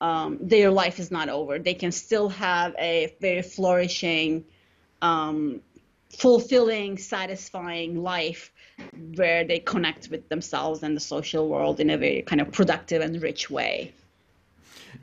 um, 0.00 0.38
their 0.40 0.70
life 0.70 0.98
is 0.98 1.10
not 1.10 1.28
over. 1.28 1.58
They 1.58 1.74
can 1.74 1.92
still 1.92 2.28
have 2.30 2.74
a 2.78 3.14
very 3.20 3.42
flourishing, 3.42 4.44
um, 5.02 5.60
fulfilling, 6.18 6.98
satisfying 6.98 8.02
life 8.02 8.52
where 9.14 9.44
they 9.44 9.58
connect 9.58 10.08
with 10.08 10.28
themselves 10.28 10.82
and 10.82 10.96
the 10.96 11.00
social 11.00 11.48
world 11.48 11.80
in 11.80 11.90
a 11.90 11.98
very 11.98 12.22
kind 12.22 12.40
of 12.40 12.50
productive 12.50 13.02
and 13.02 13.20
rich 13.22 13.50
way. 13.50 13.92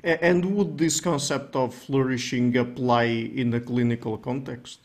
And 0.03 0.55
would 0.55 0.77
this 0.77 0.99
concept 0.99 1.55
of 1.55 1.73
flourishing 1.73 2.57
apply 2.57 3.03
in 3.03 3.53
a 3.53 3.59
clinical 3.59 4.17
context? 4.17 4.79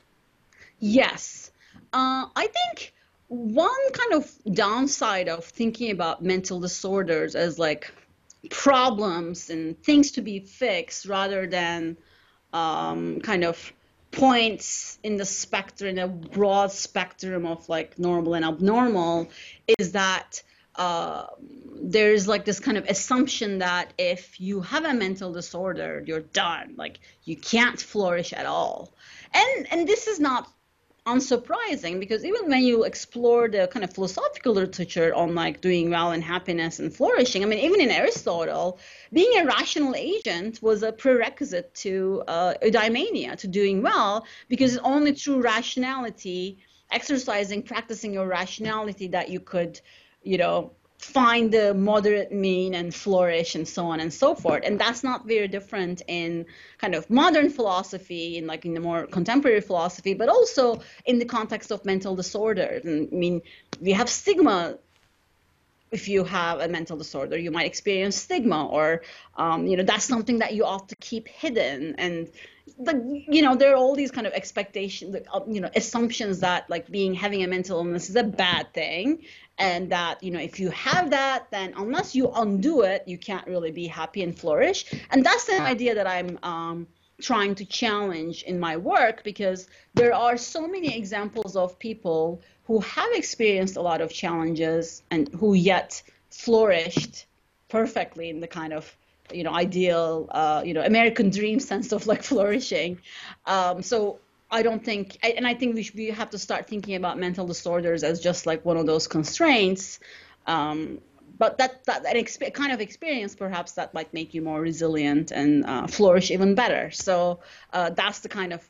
Yes. 0.79 1.51
Uh, 1.93 2.27
I 2.37 2.47
think 2.47 2.93
one 3.33 3.93
kind 3.93 4.13
of 4.13 4.31
downside 4.53 5.27
of 5.27 5.43
thinking 5.43 5.91
about 5.91 6.23
mental 6.23 6.61
disorders 6.61 7.35
as 7.35 7.59
like 7.59 7.91
problems 8.51 9.49
and 9.49 9.83
things 9.83 10.11
to 10.11 10.21
be 10.21 10.41
fixed 10.41 11.07
rather 11.07 11.47
than 11.47 11.97
um, 12.53 13.21
kind 13.21 13.43
of 13.43 13.73
points 14.11 14.99
in 15.03 15.17
the 15.17 15.25
spectrum, 15.25 15.89
in 15.89 15.99
a 15.99 16.09
broad 16.09 16.73
spectrum 16.73 17.47
of 17.47 17.67
like 17.71 17.99
normal 17.99 18.35
and 18.35 18.45
abnormal, 18.45 19.31
is 19.79 19.93
that 19.93 20.43
uh, 20.77 21.25
there's 21.81 22.29
like 22.29 22.45
this 22.45 22.61
kind 22.61 22.77
of 22.77 22.85
assumption 22.85 23.61
that 23.61 23.95
if 23.97 24.43
you 24.43 24.61
have 24.61 24.85
a 24.85 24.93
mental 24.93 25.33
disorder, 25.33 26.05
you're 26.07 26.21
done. 26.21 26.75
Like 26.77 27.01
you 27.25 27.37
can't 27.37 27.81
flourish 27.81 28.35
at 28.35 28.45
all. 28.45 28.93
And 29.33 29.73
and 29.73 29.89
this 29.89 30.07
is 30.07 30.21
not 30.21 30.53
unsurprising 31.07 31.99
because 31.99 32.25
even 32.25 32.49
when 32.49 32.63
you 32.63 32.85
explore 32.85 33.49
the 33.49 33.69
kind 33.73 33.85
of 33.85 33.93
philosophical 33.93 34.53
literature 34.53 35.13
on 35.15 35.35
like 35.35 35.61
doing 35.61 35.91
well 35.91 36.13
and 36.13 36.23
happiness 36.23 36.79
and 36.79 36.95
flourishing, 36.95 37.43
I 37.43 37.47
mean, 37.47 37.59
even 37.59 37.81
in 37.81 37.91
Aristotle, 37.91 38.79
being 39.13 39.41
a 39.41 39.45
rational 39.45 39.95
agent 39.97 40.63
was 40.63 40.83
a 40.83 40.93
prerequisite 40.93 41.75
to 41.77 42.23
uh, 42.29 42.55
eudaimonia, 42.63 43.37
to 43.39 43.49
doing 43.49 43.83
well, 43.83 44.27
because 44.49 44.77
it's 44.77 44.85
only 44.85 45.13
through 45.13 45.43
rationality, 45.43 46.59
exercising, 46.91 47.63
practicing 47.63 48.13
your 48.13 48.29
rationality, 48.29 49.09
that 49.09 49.29
you 49.29 49.41
could 49.41 49.81
you 50.23 50.39
know, 50.39 50.73
find 51.03 51.53
the 51.53 51.75
moderate 51.75 52.31
mean 52.31 52.75
and 52.75 52.95
flourish 52.95 53.57
and 53.57 53.67
so 53.67 53.87
on 53.87 53.99
and 53.99 54.13
so 54.13 54.35
forth. 54.37 54.63
And 54.65 54.79
that's 54.79 55.03
not 55.03 55.27
very 55.27 55.49
different 55.49 56.01
in 56.07 56.47
kind 56.79 56.95
of 56.95 57.11
modern 57.11 57.51
philosophy, 57.51 58.39
in 58.39 58.47
like 58.47 58.65
in 58.65 58.73
the 58.73 58.81
more 58.81 59.07
contemporary 59.07 59.61
philosophy, 59.61 60.15
but 60.15 60.29
also 60.29 60.81
in 61.05 61.19
the 61.19 61.25
context 61.25 61.73
of 61.73 61.85
mental 61.85 62.15
disorders. 62.15 62.85
And 62.85 63.09
I 63.13 63.17
mean, 63.17 63.43
we 63.81 63.93
have 63.93 64.09
stigma 64.09 64.79
if 65.91 66.09
you 66.09 66.25
have 66.25 66.61
a 66.61 66.69
mental 66.69 66.97
disorder, 66.97 67.37
you 67.37 67.51
might 67.51 67.67
experience 67.67 68.17
stigma, 68.17 68.67
or 68.67 69.03
um, 69.37 69.67
you 69.67 69.77
know 69.77 69.83
that's 69.83 70.07
something 70.07 70.39
that 70.39 70.55
you 70.55 70.65
ought 70.65 70.89
to 70.89 70.97
keep 70.97 71.29
hidden. 71.29 71.97
And 71.99 72.31
the, 72.79 73.25
you 73.29 73.43
know 73.43 73.57
there 73.57 73.73
are 73.73 73.77
all 73.77 73.95
these 73.95 74.11
kind 74.11 74.27
of 74.27 74.33
expectations, 74.33 75.17
uh, 75.33 75.41
you 75.49 75.61
know, 75.61 75.71
assumptions 75.75 76.41
that 76.41 76.69
like 76.69 76.91
being 76.91 77.15
having 77.15 77.43
a 77.43 77.49
mental 77.49 77.79
illness 77.79 78.11
is 78.11 78.17
a 78.17 78.25
bad 78.25 78.73
thing, 78.73 79.23
and 79.59 79.91
that 79.91 80.23
you 80.23 80.31
know 80.31 80.41
if 80.41 80.61
you 80.61 80.71
have 80.71 81.11
that, 81.11 81.51
then 81.51 81.75
unless 81.77 82.15
you 82.15 82.31
undo 82.35 82.83
it, 82.83 83.05
you 83.07 83.19
can't 83.19 83.47
really 83.47 83.71
be 83.71 83.87
happy 83.87 84.23
and 84.23 84.39
flourish. 84.39 84.87
And 85.11 85.25
that's 85.25 85.45
the 85.45 85.61
idea 85.61 85.95
that 85.95 86.07
I'm. 86.07 86.39
Um, 86.43 86.87
trying 87.21 87.55
to 87.55 87.65
challenge 87.65 88.43
in 88.43 88.59
my 88.59 88.77
work 88.77 89.23
because 89.23 89.69
there 89.95 90.13
are 90.13 90.37
so 90.37 90.67
many 90.67 90.97
examples 90.97 91.55
of 91.55 91.79
people 91.79 92.43
who 92.65 92.81
have 92.81 93.13
experienced 93.13 93.77
a 93.77 93.81
lot 93.81 94.01
of 94.01 94.13
challenges 94.13 95.05
and 95.09 95.29
who 95.35 95.55
yet 95.55 96.03
flourished 96.31 97.27
perfectly 97.69 98.29
in 98.29 98.41
the 98.41 98.49
kind 98.49 98.73
of 98.73 98.97
you 99.33 99.45
know 99.45 99.53
ideal 99.53 100.29
uh, 100.31 100.63
you 100.65 100.75
know 100.75 100.83
American 100.83 101.31
dream 101.31 101.61
sense 101.61 101.93
of 101.93 102.07
like 102.07 102.23
flourishing. 102.31 103.01
Um, 103.47 103.83
so 103.83 104.19
I 104.53 104.63
don't 104.63 104.85
think, 104.85 105.19
and 105.23 105.47
I 105.47 105.55
think 105.55 105.75
we 105.75 105.83
should, 105.83 105.95
we 105.95 106.09
have 106.09 106.29
to 106.31 106.39
start 106.39 106.69
thinking 106.69 106.95
about 106.95 107.19
mental 107.19 107.47
disorders 107.47 108.05
as 108.05 108.21
just 108.21 108.45
like 108.45 108.63
one 108.67 108.77
of 108.77 108.85
those 108.85 109.09
constraints. 109.09 109.99
Um, 110.47 111.01
but 111.39 111.57
that 111.59 111.85
that, 111.87 112.03
that 112.03 112.17
exp- 112.17 112.53
kind 112.53 112.71
of 112.71 112.81
experience 112.81 113.35
perhaps 113.35 113.73
that 113.73 113.95
might 113.95 114.13
make 114.13 114.35
you 114.35 114.43
more 114.43 114.61
resilient 114.61 115.31
and 115.31 115.65
uh, 115.65 115.87
flourish 115.87 116.31
even 116.31 116.55
better. 116.55 116.91
So 116.91 117.41
uh, 117.73 117.91
that's 117.91 118.21
the 118.21 118.29
kind 118.29 118.53
of 118.53 118.69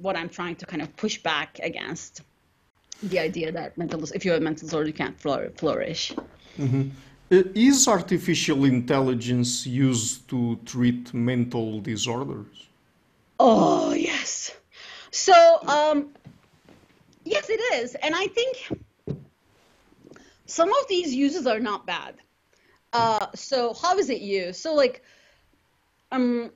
what 0.00 0.14
I'm 0.14 0.28
trying 0.28 0.56
to 0.56 0.66
kind 0.66 0.82
of 0.82 0.94
push 0.96 1.18
back 1.18 1.58
against 1.62 2.22
the 3.02 3.18
idea 3.18 3.50
that 3.52 3.78
mental 3.78 4.02
if 4.14 4.24
you 4.24 4.32
have 4.32 4.40
a 4.40 4.44
mental 4.44 4.66
disorder 4.66 4.86
you 4.86 4.92
can't 4.92 5.18
flourish. 5.18 6.14
Mm-hmm. 6.58 6.90
Uh, 7.30 7.42
is 7.54 7.86
artificial 7.86 8.64
intelligence 8.64 9.66
used 9.66 10.26
to 10.28 10.56
treat 10.64 11.12
mental 11.12 11.78
disorders? 11.80 12.68
Oh 13.38 13.92
yes. 13.92 14.56
So 15.10 15.58
um, 15.66 16.08
yes, 17.24 17.50
it 17.50 17.60
is, 17.74 17.94
and 17.96 18.14
I 18.14 18.28
think 18.28 18.72
some 20.46 20.70
of 20.70 20.88
these 20.88 21.14
uses 21.14 21.46
are 21.46 21.60
not 21.60 21.86
bad. 21.86 22.14
Uh, 22.94 23.26
so 23.34 23.74
how 23.74 23.98
is 23.98 24.08
it 24.08 24.22
used? 24.22 24.60
So 24.60 24.74
like 24.74 25.02
um, 26.10 26.50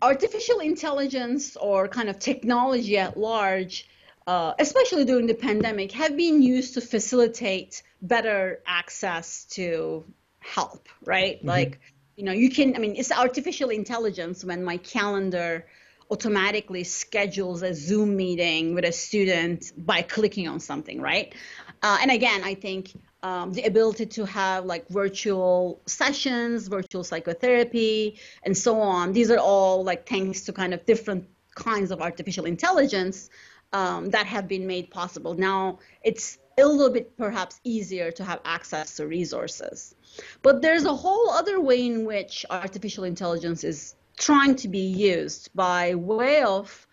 artificial 0.00 0.60
intelligence 0.60 1.54
or 1.56 1.86
kind 1.86 2.08
of 2.08 2.18
technology 2.18 2.96
at 2.96 3.18
large 3.18 3.88
uh, 4.26 4.54
especially 4.58 5.04
during 5.04 5.26
the 5.26 5.34
pandemic, 5.34 5.92
have 5.92 6.16
been 6.16 6.42
used 6.42 6.74
to 6.74 6.80
facilitate 6.80 7.82
better 8.00 8.60
access 8.66 9.44
to 9.44 10.04
help, 10.40 10.88
right? 11.04 11.38
Mm-hmm. 11.38 11.48
Like, 11.48 11.80
you 12.16 12.24
know, 12.24 12.32
you 12.32 12.50
can, 12.50 12.76
I 12.76 12.78
mean, 12.78 12.94
it's 12.96 13.12
artificial 13.12 13.70
intelligence 13.70 14.44
when 14.44 14.64
my 14.64 14.76
calendar 14.78 15.66
automatically 16.10 16.84
schedules 16.84 17.62
a 17.62 17.74
Zoom 17.74 18.16
meeting 18.16 18.74
with 18.74 18.84
a 18.84 18.92
student 18.92 19.72
by 19.76 20.02
clicking 20.02 20.48
on 20.48 20.60
something, 20.60 21.00
right? 21.00 21.34
Uh, 21.82 21.98
and 22.00 22.10
again, 22.10 22.42
I 22.44 22.54
think 22.54 22.92
um, 23.22 23.52
the 23.52 23.64
ability 23.64 24.06
to 24.06 24.26
have 24.26 24.66
like 24.66 24.86
virtual 24.88 25.80
sessions, 25.86 26.68
virtual 26.68 27.04
psychotherapy, 27.04 28.18
and 28.42 28.56
so 28.56 28.80
on, 28.80 29.12
these 29.12 29.30
are 29.30 29.38
all 29.38 29.82
like 29.82 30.06
thanks 30.06 30.42
to 30.42 30.52
kind 30.52 30.74
of 30.74 30.84
different 30.84 31.26
kinds 31.54 31.90
of 31.90 32.00
artificial 32.00 32.44
intelligence 32.44 33.30
um, 33.74 34.10
that 34.10 34.26
have 34.26 34.46
been 34.48 34.66
made 34.66 34.88
possible. 34.90 35.34
Now 35.34 35.80
it's 36.02 36.38
a 36.56 36.64
little 36.64 36.90
bit 36.90 37.16
perhaps 37.18 37.60
easier 37.64 38.12
to 38.12 38.24
have 38.24 38.40
access 38.44 38.96
to 38.96 39.06
resources. 39.06 39.94
But 40.42 40.62
there's 40.62 40.84
a 40.84 40.94
whole 40.94 41.30
other 41.30 41.60
way 41.60 41.84
in 41.84 42.04
which 42.04 42.46
artificial 42.48 43.02
intelligence 43.02 43.64
is 43.64 43.96
trying 44.16 44.54
to 44.54 44.68
be 44.68 44.86
used 45.12 45.50
by 45.54 45.96
way 45.96 46.42
of 46.42 46.86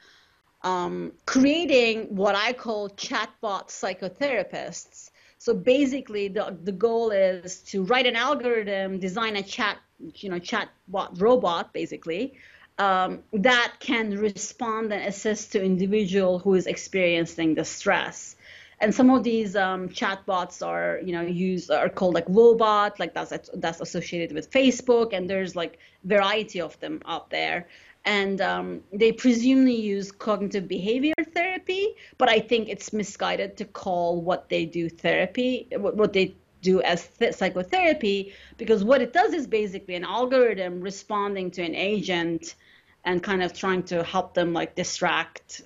um, 0.64 1.14
creating 1.28 2.16
what 2.16 2.36
I 2.36 2.54
call 2.54 2.90
chatbot 2.90 3.68
psychotherapists. 3.70 5.12
So 5.38 5.54
basically, 5.54 6.30
the, 6.30 6.58
the 6.64 6.72
goal 6.72 7.12
is 7.12 7.62
to 7.72 7.84
write 7.84 8.08
an 8.08 8.16
algorithm, 8.16 9.00
design 9.00 9.36
a 9.36 9.44
chat, 9.44 9.78
you 10.16 10.30
know, 10.30 10.40
chatbot 10.40 11.22
robot, 11.22 11.74
basically, 11.74 12.34
um, 12.78 13.20
that 13.34 13.74
can 13.80 14.18
respond 14.18 14.92
and 14.94 15.04
assist 15.04 15.52
to 15.52 15.64
individual 15.64 16.40
who 16.40 16.56
is 16.56 16.68
experiencing 16.68 17.56
the 17.56 17.66
stress. 17.66 18.36
and 18.84 18.96
some 18.96 19.10
of 19.12 19.24
these 19.24 19.56
um, 19.56 19.90
chatbots 19.90 20.66
are 20.66 21.00
you 21.06 21.14
know 21.16 21.22
used 21.22 21.70
are 21.70 21.90
called 21.90 22.16
like 22.16 22.28
Woebot, 22.38 22.92
like 23.00 23.14
that's 23.14 23.50
that's 23.64 23.80
associated 23.82 24.32
with 24.38 24.50
Facebook, 24.50 25.14
and 25.14 25.30
there's 25.30 25.56
like 25.56 25.74
variety 26.04 26.60
of 26.62 26.80
them 26.80 27.02
out 27.06 27.30
there 27.30 27.68
and 28.06 28.42
um, 28.42 28.82
they 28.92 29.12
presumably 29.12 29.76
use 29.76 30.12
cognitive 30.12 30.68
behavior 30.68 31.14
therapy 31.34 31.96
but 32.18 32.30
i 32.30 32.40
think 32.40 32.68
it's 32.68 32.92
misguided 32.94 33.56
to 33.58 33.66
call 33.66 34.22
what 34.22 34.50
they 34.50 34.66
do 34.66 34.90
therapy 34.90 35.68
what 35.78 36.14
they 36.14 36.34
do 36.62 36.82
as 36.82 37.08
th- 37.08 37.34
psychotherapy 37.34 38.34
because 38.58 38.84
what 38.84 39.02
it 39.02 39.14
does 39.14 39.34
is 39.34 39.48
basically 39.48 39.96
an 39.96 40.04
algorithm 40.04 40.82
responding 40.82 41.52
to 41.52 41.62
an 41.62 41.76
agent 41.76 42.56
and 43.04 43.24
kind 43.24 43.42
of 43.42 43.54
trying 43.54 43.84
to 43.84 44.04
help 44.04 44.34
them 44.34 44.54
like 44.54 44.76
distract 44.76 45.62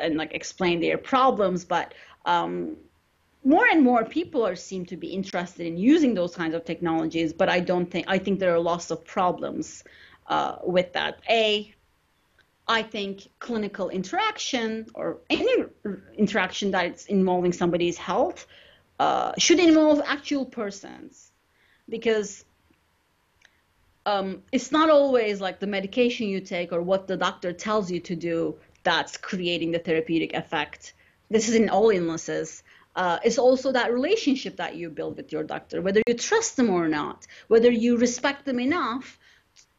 and 0.00 0.16
like 0.16 0.32
explain 0.34 0.80
their 0.80 0.98
problems 0.98 1.64
but 1.64 1.94
um, 2.26 2.76
more 3.44 3.66
and 3.66 3.82
more 3.82 4.04
people 4.04 4.46
are 4.46 4.54
seem 4.54 4.84
to 4.84 4.96
be 4.96 5.08
interested 5.08 5.66
in 5.66 5.76
using 5.76 6.14
those 6.14 6.34
kinds 6.34 6.54
of 6.54 6.64
technologies 6.64 7.32
but 7.32 7.48
i 7.48 7.58
don't 7.58 7.90
think 7.90 8.06
i 8.08 8.18
think 8.18 8.38
there 8.38 8.54
are 8.54 8.60
lots 8.60 8.90
of 8.90 9.04
problems 9.04 9.82
uh, 10.30 10.56
with 10.64 10.92
that. 10.94 11.20
A, 11.28 11.74
I 12.66 12.82
think 12.82 13.28
clinical 13.40 13.90
interaction 13.90 14.86
or 14.94 15.18
any 15.28 15.64
interaction 16.16 16.70
that's 16.70 17.06
involving 17.06 17.52
somebody's 17.52 17.98
health 17.98 18.46
uh, 19.00 19.32
should 19.38 19.58
involve 19.58 20.02
actual 20.04 20.44
persons 20.44 21.32
because 21.88 22.44
um, 24.04 24.42
it's 24.52 24.70
not 24.70 24.90
always 24.90 25.40
like 25.40 25.58
the 25.58 25.66
medication 25.66 26.28
you 26.28 26.38
take 26.38 26.70
or 26.70 26.82
what 26.82 27.06
the 27.06 27.16
doctor 27.16 27.50
tells 27.50 27.90
you 27.90 27.98
to 28.00 28.14
do 28.14 28.54
that's 28.82 29.16
creating 29.16 29.70
the 29.72 29.78
therapeutic 29.78 30.34
effect. 30.34 30.92
This 31.30 31.48
is 31.48 31.54
in 31.54 31.70
all 31.70 31.88
illnesses. 31.88 32.62
Uh, 32.94 33.18
it's 33.24 33.38
also 33.38 33.72
that 33.72 33.90
relationship 33.90 34.56
that 34.56 34.76
you 34.76 34.90
build 34.90 35.16
with 35.16 35.32
your 35.32 35.44
doctor, 35.44 35.80
whether 35.80 36.02
you 36.06 36.12
trust 36.12 36.58
them 36.58 36.68
or 36.68 36.86
not, 36.86 37.26
whether 37.48 37.70
you 37.70 37.96
respect 37.96 38.44
them 38.44 38.60
enough 38.60 39.18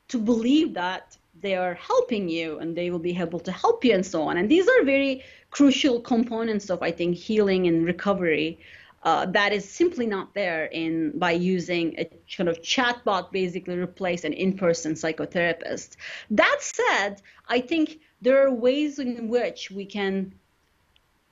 to 0.08 0.18
believe 0.18 0.74
that 0.74 1.16
they 1.42 1.56
are 1.56 1.76
helping 1.76 2.28
you 2.28 2.58
and 2.58 2.76
they 2.76 2.90
will 2.90 3.06
be 3.12 3.16
able 3.16 3.40
to 3.40 3.52
help 3.52 3.86
you 3.86 3.94
and 3.94 4.06
so 4.06 4.24
on. 4.24 4.38
And 4.38 4.50
these 4.50 4.68
are 4.68 4.84
very 4.84 5.24
crucial 5.52 6.02
components 6.02 6.72
of, 6.72 6.82
I 6.82 6.92
think, 6.92 7.16
healing 7.16 7.68
and 7.68 7.86
recovery. 7.86 8.60
Uh, 9.04 9.26
that 9.26 9.52
is 9.52 9.68
simply 9.68 10.06
not 10.06 10.34
there 10.36 10.66
in 10.66 11.18
by 11.18 11.32
using 11.32 11.96
a 11.98 12.06
kind 12.38 12.48
of 12.48 12.62
chatbot 12.62 13.32
basically 13.32 13.76
replace 13.78 14.24
an 14.24 14.34
in-person 14.34 14.94
psychotherapist. 14.94 15.96
That 16.30 16.58
said, 16.60 17.22
I 17.50 17.62
think 17.62 18.00
there 18.22 18.46
are 18.46 18.52
ways 18.54 19.00
in 19.00 19.28
which 19.28 19.72
we 19.72 19.86
can 19.86 20.34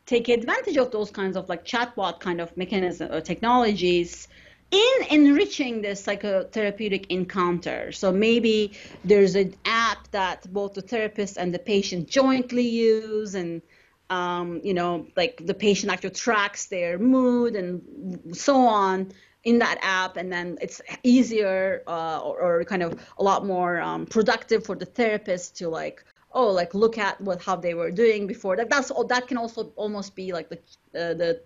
take 0.07 0.29
advantage 0.29 0.77
of 0.77 0.89
those 0.89 1.11
kinds 1.11 1.37
of 1.37 1.47
like 1.47 1.63
chatbot 1.63 2.19
kind 2.19 2.41
of 2.41 2.57
mechanism 2.57 3.11
or 3.11 3.21
technologies 3.21 4.27
in 4.71 5.05
enriching 5.11 5.81
the 5.81 5.89
psychotherapeutic 5.89 7.05
encounter. 7.09 7.91
So 7.91 8.11
maybe 8.11 8.73
there's 9.03 9.35
an 9.35 9.55
app 9.65 10.07
that 10.11 10.51
both 10.51 10.73
the 10.73 10.81
therapist 10.81 11.37
and 11.37 11.53
the 11.53 11.59
patient 11.59 12.07
jointly 12.07 12.67
use, 12.67 13.35
and 13.35 13.61
um, 14.09 14.61
you 14.63 14.73
know, 14.73 15.07
like 15.15 15.45
the 15.45 15.53
patient 15.53 15.91
actually 15.91 16.11
tracks 16.11 16.67
their 16.67 16.97
mood 16.97 17.55
and 17.55 18.35
so 18.35 18.55
on 18.57 19.11
in 19.43 19.59
that 19.59 19.77
app, 19.81 20.17
and 20.17 20.31
then 20.31 20.57
it's 20.61 20.81
easier 21.03 21.83
uh, 21.87 22.19
or, 22.19 22.41
or, 22.41 22.63
kind 22.65 22.83
of 22.83 22.99
a 23.17 23.23
lot 23.23 23.45
more 23.45 23.79
um, 23.79 24.05
productive 24.05 24.65
for 24.65 24.75
the 24.75 24.85
therapist 24.85 25.57
to 25.57 25.69
like 25.69 26.03
oh 26.31 26.49
like 26.51 26.75
look 26.75 26.97
at 26.97 27.19
what 27.21 27.41
how 27.41 27.55
they 27.55 27.73
were 27.73 27.89
doing 27.89 28.27
before 28.27 28.55
that 28.55 28.69
that's 28.69 28.91
all 28.91 29.03
that 29.03 29.27
can 29.27 29.37
also 29.37 29.71
almost 29.75 30.15
be 30.15 30.31
like 30.31 30.47
the 30.49 30.57
uh, 30.93 31.13
the 31.15 31.41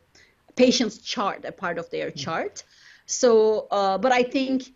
patient's 0.58 0.98
chart 0.98 1.46
a 1.46 1.52
part 1.52 1.78
of 1.78 1.90
their 1.90 2.10
mm-hmm. 2.10 2.20
chart 2.20 2.64
so, 3.06 3.68
uh, 3.70 3.98
but 3.98 4.12
I 4.12 4.24
think 4.24 4.74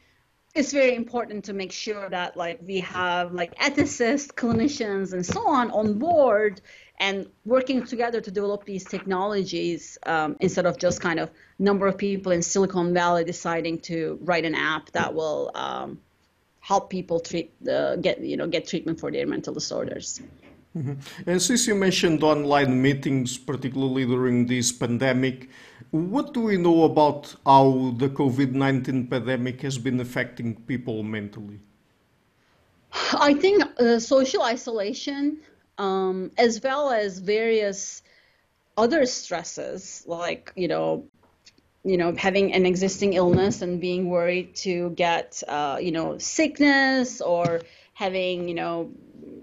it's 0.56 0.72
very 0.72 0.96
important 0.96 1.46
to 1.46 1.54
make 1.54 1.72
sure 1.72 2.10
that 2.10 2.36
like 2.36 2.60
we 2.66 2.80
have 2.82 3.34
like 3.34 3.56
ethicists, 3.56 4.28
clinicians, 4.28 5.14
and 5.14 5.26
so 5.26 5.48
on 5.48 5.72
on 5.72 6.00
board 6.00 6.62
and 7.00 7.28
working 7.46 7.86
together 7.86 8.20
to 8.22 8.32
develop 8.32 8.66
these 8.66 8.84
technologies 8.84 9.98
um, 10.06 10.36
instead 10.40 10.66
of 10.66 10.78
just 10.78 11.00
kind 11.00 11.20
of 11.20 11.30
number 11.60 11.88
of 11.88 11.98
people 11.98 12.32
in 12.32 12.42
Silicon 12.42 12.94
Valley 12.94 13.24
deciding 13.24 13.80
to 13.80 14.18
write 14.22 14.46
an 14.46 14.56
app 14.56 14.92
that 14.92 15.14
will 15.14 15.52
um, 15.54 16.00
help 16.60 16.90
people 16.90 17.20
treat 17.20 17.54
uh, 17.70 17.96
get 17.98 18.20
you 18.20 18.38
know 18.38 18.48
get 18.48 18.68
treatment 18.68 19.00
for 19.00 19.12
their 19.12 19.28
mental 19.28 19.54
disorders. 19.54 20.22
Mm-hmm. 20.78 21.30
And 21.30 21.42
since 21.42 21.66
you 21.68 21.76
mentioned 21.76 22.24
online 22.24 22.82
meetings, 22.82 23.38
particularly 23.38 24.06
during 24.06 24.46
this 24.46 24.72
pandemic, 24.72 25.50
what 25.92 26.34
do 26.34 26.42
we 26.42 26.58
know 26.58 26.84
about 26.84 27.34
how 27.46 27.96
the 27.98 28.10
COVID 28.10 28.52
19 28.52 29.08
pandemic 29.08 29.62
has 29.62 29.78
been 29.78 30.00
affecting 30.00 30.56
people 30.56 31.04
mentally? 31.04 31.60
I 33.14 33.34
think 33.34 33.64
uh, 33.80 34.00
social 34.00 34.44
isolation, 34.44 35.40
um, 35.78 36.32
as 36.38 36.62
well 36.62 36.90
as 36.90 37.20
various 37.20 38.02
other 38.78 39.06
stresses, 39.06 40.04
like, 40.08 40.52
you 40.56 40.68
know, 40.68 41.06
you 41.84 41.98
know, 41.98 42.14
having 42.16 42.54
an 42.54 42.66
existing 42.66 43.14
illness 43.14 43.62
and 43.62 43.80
being 43.80 44.10
worried 44.10 44.56
to 44.56 44.90
get, 44.92 45.42
uh, 45.48 45.78
you 45.82 45.92
know, 45.92 46.18
sickness 46.18 47.22
or 47.22 47.62
having, 47.94 48.48
you 48.50 48.56
know, 48.56 48.92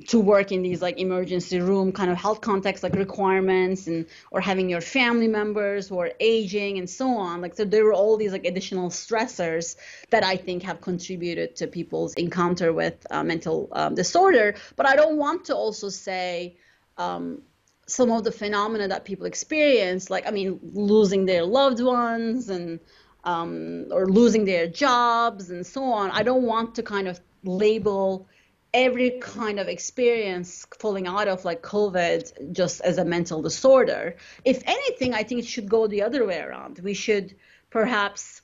to 0.09 0.21
work 0.21 0.53
in 0.53 0.63
these 0.63 0.83
like 0.83 0.99
emergency 0.99 1.61
room 1.61 1.93
kind 1.93 2.11
of 2.11 2.17
health 2.17 2.41
context 2.41 2.83
like 2.83 2.95
requirements 2.95 3.87
and 3.87 4.07
or 4.31 4.41
having 4.41 4.69
your 4.69 4.81
family 4.81 5.29
members 5.29 5.89
who 5.89 5.99
are 5.99 6.13
aging 6.21 6.79
and 6.79 6.89
so 6.89 7.09
on. 7.17 7.41
Like 7.41 7.55
so 7.55 7.65
there 7.65 7.85
were 7.85 7.93
all 7.93 8.17
these 8.17 8.33
like 8.33 8.45
additional 8.45 8.91
stressors 8.91 9.77
that 10.11 10.25
i 10.25 10.37
think 10.37 10.63
have 10.63 10.81
contributed 10.81 11.57
to 11.57 11.67
people's 11.67 12.15
encounter 12.15 12.73
with 12.73 13.07
uh, 13.11 13.23
mental 13.23 13.69
um, 13.73 13.95
disorder. 13.95 14.55
But 14.77 14.87
i 14.87 14.97
don't 14.97 15.17
want 15.17 15.47
to 15.47 15.55
also 15.57 15.89
say 15.89 16.57
um, 16.99 17.43
some 17.87 18.11
of 18.11 18.25
the 18.25 18.33
phenomena 18.33 18.89
that 18.89 19.05
people 19.05 19.27
experience 19.27 20.09
like 20.09 20.27
i 20.27 20.31
mean 20.31 20.59
losing 20.63 21.27
their 21.27 21.45
loved 21.45 21.81
ones 21.83 22.49
and 22.49 22.81
um, 23.25 23.87
or 23.91 24.07
losing 24.07 24.45
their 24.45 24.67
jobs 24.67 25.51
and 25.51 25.67
so 25.67 25.83
on. 25.85 26.11
I 26.11 26.23
don't 26.23 26.43
want 26.43 26.75
to 26.77 26.83
kind 26.83 27.09
of 27.09 27.21
label 27.43 28.29
every 28.75 29.11
kind 29.21 29.61
of 29.61 29.69
experience 29.69 30.67
falling 30.79 31.07
out 31.07 31.29
of 31.29 31.45
like 31.45 31.63
COVID 31.63 32.53
just 32.53 32.81
as 32.81 32.99
a 32.99 33.05
mental 33.05 33.41
disorder. 33.41 34.17
If 34.45 34.63
anything, 34.67 35.15
I 35.15 35.23
think 35.23 35.41
it 35.41 35.47
should 35.47 35.69
go 35.69 35.87
the 35.87 36.03
other 36.03 36.27
way 36.27 36.41
around. 36.41 36.81
We 36.81 36.93
should 36.93 37.37
perhaps 37.71 38.43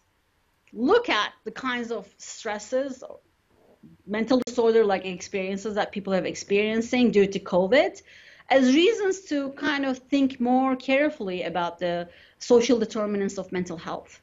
look 0.73 1.09
at 1.09 1.33
the 1.45 1.51
kinds 1.51 1.91
of 1.91 2.09
stresses, 2.17 3.03
mental 4.07 4.41
disorder 4.47 4.85
like 4.85 5.05
experiences 5.05 5.75
that 5.75 5.91
people 5.91 6.13
have 6.13 6.27
experiencing 6.27 7.11
due 7.11 7.27
to 7.27 7.41
COVID 7.41 8.01
as 8.51 8.75
reasons 8.75 9.23
to 9.23 9.51
kind 9.51 9.85
of 9.85 9.99
think 9.99 10.41
more 10.41 10.77
carefully 10.77 11.43
about 11.43 11.79
the 11.79 12.09
social 12.39 12.79
determinants 12.79 13.37
of 13.39 13.51
mental 13.53 13.77
health 13.77 14.23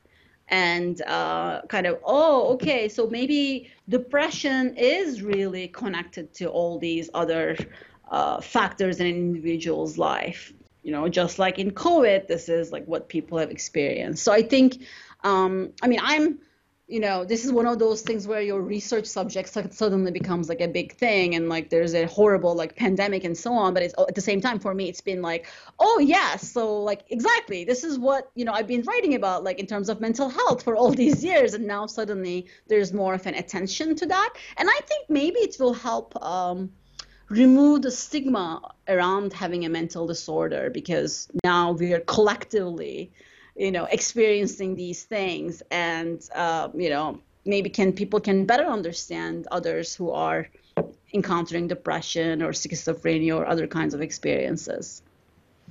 and 0.50 1.02
uh, 1.04 1.62
kind 1.64 1.86
of 1.86 2.00
oh 2.04 2.54
okay 2.54 2.88
so 2.88 3.08
maybe 3.08 3.70
depression 3.90 4.76
is 4.76 5.22
really 5.22 5.68
connected 5.68 6.34
to 6.34 6.48
all 6.48 6.80
these 6.80 7.10
other 7.14 7.58
uh, 8.10 8.40
factors 8.40 9.00
in 9.00 9.08
an 9.08 9.16
individual's 9.16 9.98
life. 9.98 10.54
You 10.84 10.92
know 10.94 11.10
just 11.10 11.38
like 11.38 11.60
in 11.60 11.72
covid 11.72 12.28
this 12.28 12.48
is 12.48 12.72
like 12.72 12.86
what 12.86 13.10
people 13.10 13.38
have 13.38 13.52
experienced. 13.52 14.24
So 14.24 14.32
i 14.32 14.42
think 14.42 14.84
um, 15.24 15.74
i 15.82 15.88
mean 15.88 16.00
i'm 16.02 16.40
you 16.88 17.02
know, 17.02 17.26
this 17.26 17.44
is 17.44 17.52
one 17.52 17.68
of 17.68 17.80
those 17.80 18.02
things 18.02 18.28
where 18.28 18.42
your 18.42 18.62
research 18.62 19.06
subject 19.06 19.50
suddenly 19.74 20.10
becomes 20.10 20.48
like 20.48 20.62
a 20.62 20.70
big 20.70 20.94
thing 20.94 21.36
and 21.36 21.50
like 21.50 21.70
there's 21.70 21.94
a 21.94 22.06
horrible 22.08 22.56
like 22.56 22.78
pandemic 22.78 23.26
and 23.26 23.38
so 23.38 23.52
on. 23.52 23.74
But 23.74 23.84
it's 23.84 23.94
at 23.98 24.16
the 24.16 24.22
same 24.22 24.40
time 24.40 24.58
for 24.58 24.74
me, 24.74 24.88
it's 24.88 25.02
been 25.02 25.22
like, 25.22 25.48
oh, 25.80 26.00
yes. 26.00 26.50
So, 26.50 26.82
like, 26.82 27.04
exactly. 27.10 27.66
This 27.66 27.84
is 27.84 28.00
what, 28.00 28.32
you 28.36 28.46
know, 28.46 28.54
I've 28.54 28.68
been 28.68 28.84
writing 28.84 29.16
about 29.16 29.44
like 29.44 29.60
in 29.60 29.68
terms 29.68 29.90
of 29.90 30.00
mental 30.00 30.30
health 30.30 30.64
for 30.64 30.78
all 30.78 30.92
these 31.04 31.26
years. 31.26 31.54
And 31.54 31.68
now 31.68 31.88
suddenly 31.88 32.48
there's 32.68 32.94
more 32.94 33.16
of 33.16 33.28
an 33.28 33.36
attention 33.36 33.94
to 33.98 34.06
that. 34.06 34.34
And 34.56 34.70
I 34.70 34.80
think 34.86 35.10
maybe 35.10 35.40
it 35.40 35.58
will 35.60 35.74
help. 35.74 36.16
Um, 36.24 36.72
remove 37.30 37.82
the 37.82 37.92
stigma 37.92 38.62
around 38.88 39.34
having 39.34 39.66
a 39.66 39.70
mental 39.70 40.08
disorder 40.08 40.70
because 40.70 41.28
now 41.44 41.74
we 41.74 41.92
are 41.92 42.00
collectively 42.00 43.12
you 43.58 43.72
know 43.72 43.86
experiencing 43.86 44.76
these 44.76 45.04
things. 45.04 45.64
And 45.72 46.22
uh, 46.36 46.70
you 46.76 46.90
know 46.90 47.20
maybe 47.46 47.70
can 47.70 47.94
people 47.94 48.20
can 48.20 48.46
better 48.46 48.66
understand 48.66 49.48
others 49.52 49.96
who 49.96 50.12
are 50.12 50.48
encountering 51.14 51.68
depression 51.68 52.44
or 52.44 52.52
schizophrenia 52.52 53.36
or 53.36 53.48
other 53.48 53.68
kinds 53.68 53.94
of 53.94 54.02
experiences. 54.02 55.02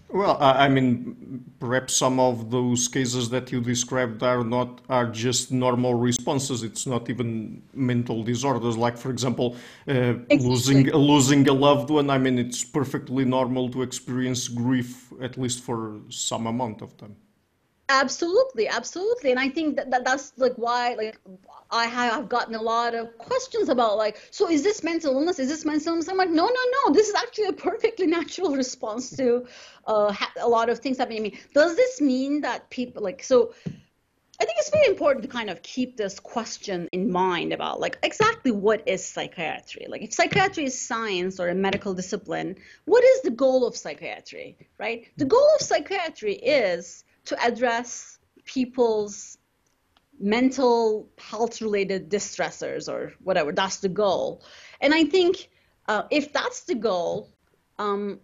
Well 0.08 0.36
i 0.40 0.68
mean 0.68 1.44
perhaps 1.58 1.92
some 2.04 2.20
of 2.20 2.50
those 2.50 2.86
cases 2.86 3.28
that 3.30 3.50
you 3.50 3.60
described 3.60 4.22
are 4.22 4.44
not 4.44 4.80
are 4.88 5.06
just 5.06 5.50
normal 5.50 5.94
responses. 5.94 6.62
It's 6.62 6.86
not 6.86 7.10
even 7.10 7.62
mental 7.74 8.22
disorders. 8.22 8.76
Like 8.76 8.96
for 8.96 9.10
example 9.10 9.56
uh, 9.88 9.92
exactly. 9.92 10.38
losing 10.38 10.80
losing 11.12 11.48
a 11.48 11.52
loved 11.52 11.90
one. 11.90 12.08
I 12.08 12.18
mean 12.18 12.38
it's 12.38 12.62
perfectly 12.62 13.24
normal 13.24 13.68
to 13.70 13.82
experience 13.82 14.46
grief 14.48 15.12
at 15.20 15.36
least 15.36 15.58
for 15.64 15.78
some 16.08 16.46
amount 16.46 16.82
of 16.82 16.96
time 16.96 17.16
Absolutely, 17.88 18.66
absolutely, 18.66 19.30
and 19.30 19.38
I 19.38 19.48
think 19.48 19.76
that, 19.76 19.92
that 19.92 20.04
that's 20.04 20.32
like 20.36 20.54
why 20.56 20.94
like 20.94 21.20
I 21.70 21.86
have 21.86 22.28
gotten 22.28 22.56
a 22.56 22.62
lot 22.62 22.96
of 22.96 23.16
questions 23.16 23.68
about 23.68 23.96
like, 23.96 24.20
so 24.32 24.50
is 24.50 24.64
this 24.64 24.82
mental 24.82 25.14
illness? 25.14 25.38
Is 25.38 25.48
this 25.48 25.64
mental 25.64 25.92
illness? 25.92 26.08
I'm 26.08 26.16
like, 26.16 26.30
no, 26.30 26.46
no, 26.46 26.60
no. 26.86 26.92
This 26.92 27.08
is 27.08 27.14
actually 27.14 27.46
a 27.46 27.52
perfectly 27.52 28.06
natural 28.18 28.56
response 28.56 29.16
to 29.16 29.46
uh, 29.86 30.14
a 30.40 30.48
lot 30.48 30.68
of 30.68 30.80
things 30.80 30.98
happening. 30.98 31.18
I 31.18 31.22
mean, 31.22 31.38
does 31.54 31.76
this 31.76 32.00
mean 32.00 32.40
that 32.40 32.70
people 32.70 33.04
like 33.04 33.22
so? 33.22 33.54
I 34.38 34.44
think 34.44 34.58
it's 34.58 34.70
very 34.70 34.88
important 34.88 35.22
to 35.22 35.28
kind 35.30 35.48
of 35.48 35.62
keep 35.62 35.96
this 35.96 36.20
question 36.20 36.88
in 36.92 37.10
mind 37.10 37.52
about 37.52 37.80
like 37.80 37.98
exactly 38.02 38.50
what 38.50 38.86
is 38.86 39.06
psychiatry? 39.06 39.86
Like 39.88 40.02
if 40.02 40.12
psychiatry 40.12 40.64
is 40.64 40.80
science 40.80 41.40
or 41.40 41.48
a 41.48 41.54
medical 41.54 41.94
discipline, 41.94 42.56
what 42.84 43.02
is 43.02 43.22
the 43.22 43.30
goal 43.30 43.66
of 43.66 43.76
psychiatry, 43.76 44.58
right? 44.76 45.06
The 45.16 45.24
goal 45.24 45.48
of 45.54 45.62
psychiatry 45.62 46.34
is 46.34 47.04
to 47.26 47.44
address 47.44 48.18
people's 48.44 49.38
mental 50.18 51.08
health 51.18 51.60
related 51.60 52.10
distressors 52.10 52.88
or 52.88 53.12
whatever. 53.22 53.52
That's 53.52 53.78
the 53.78 53.88
goal. 53.88 54.42
And 54.80 54.94
I 54.94 55.04
think 55.04 55.50
uh, 55.88 56.04
if 56.10 56.32
that's 56.32 56.64
the 56.64 56.74
goal, 56.74 57.30
um, 57.78 58.20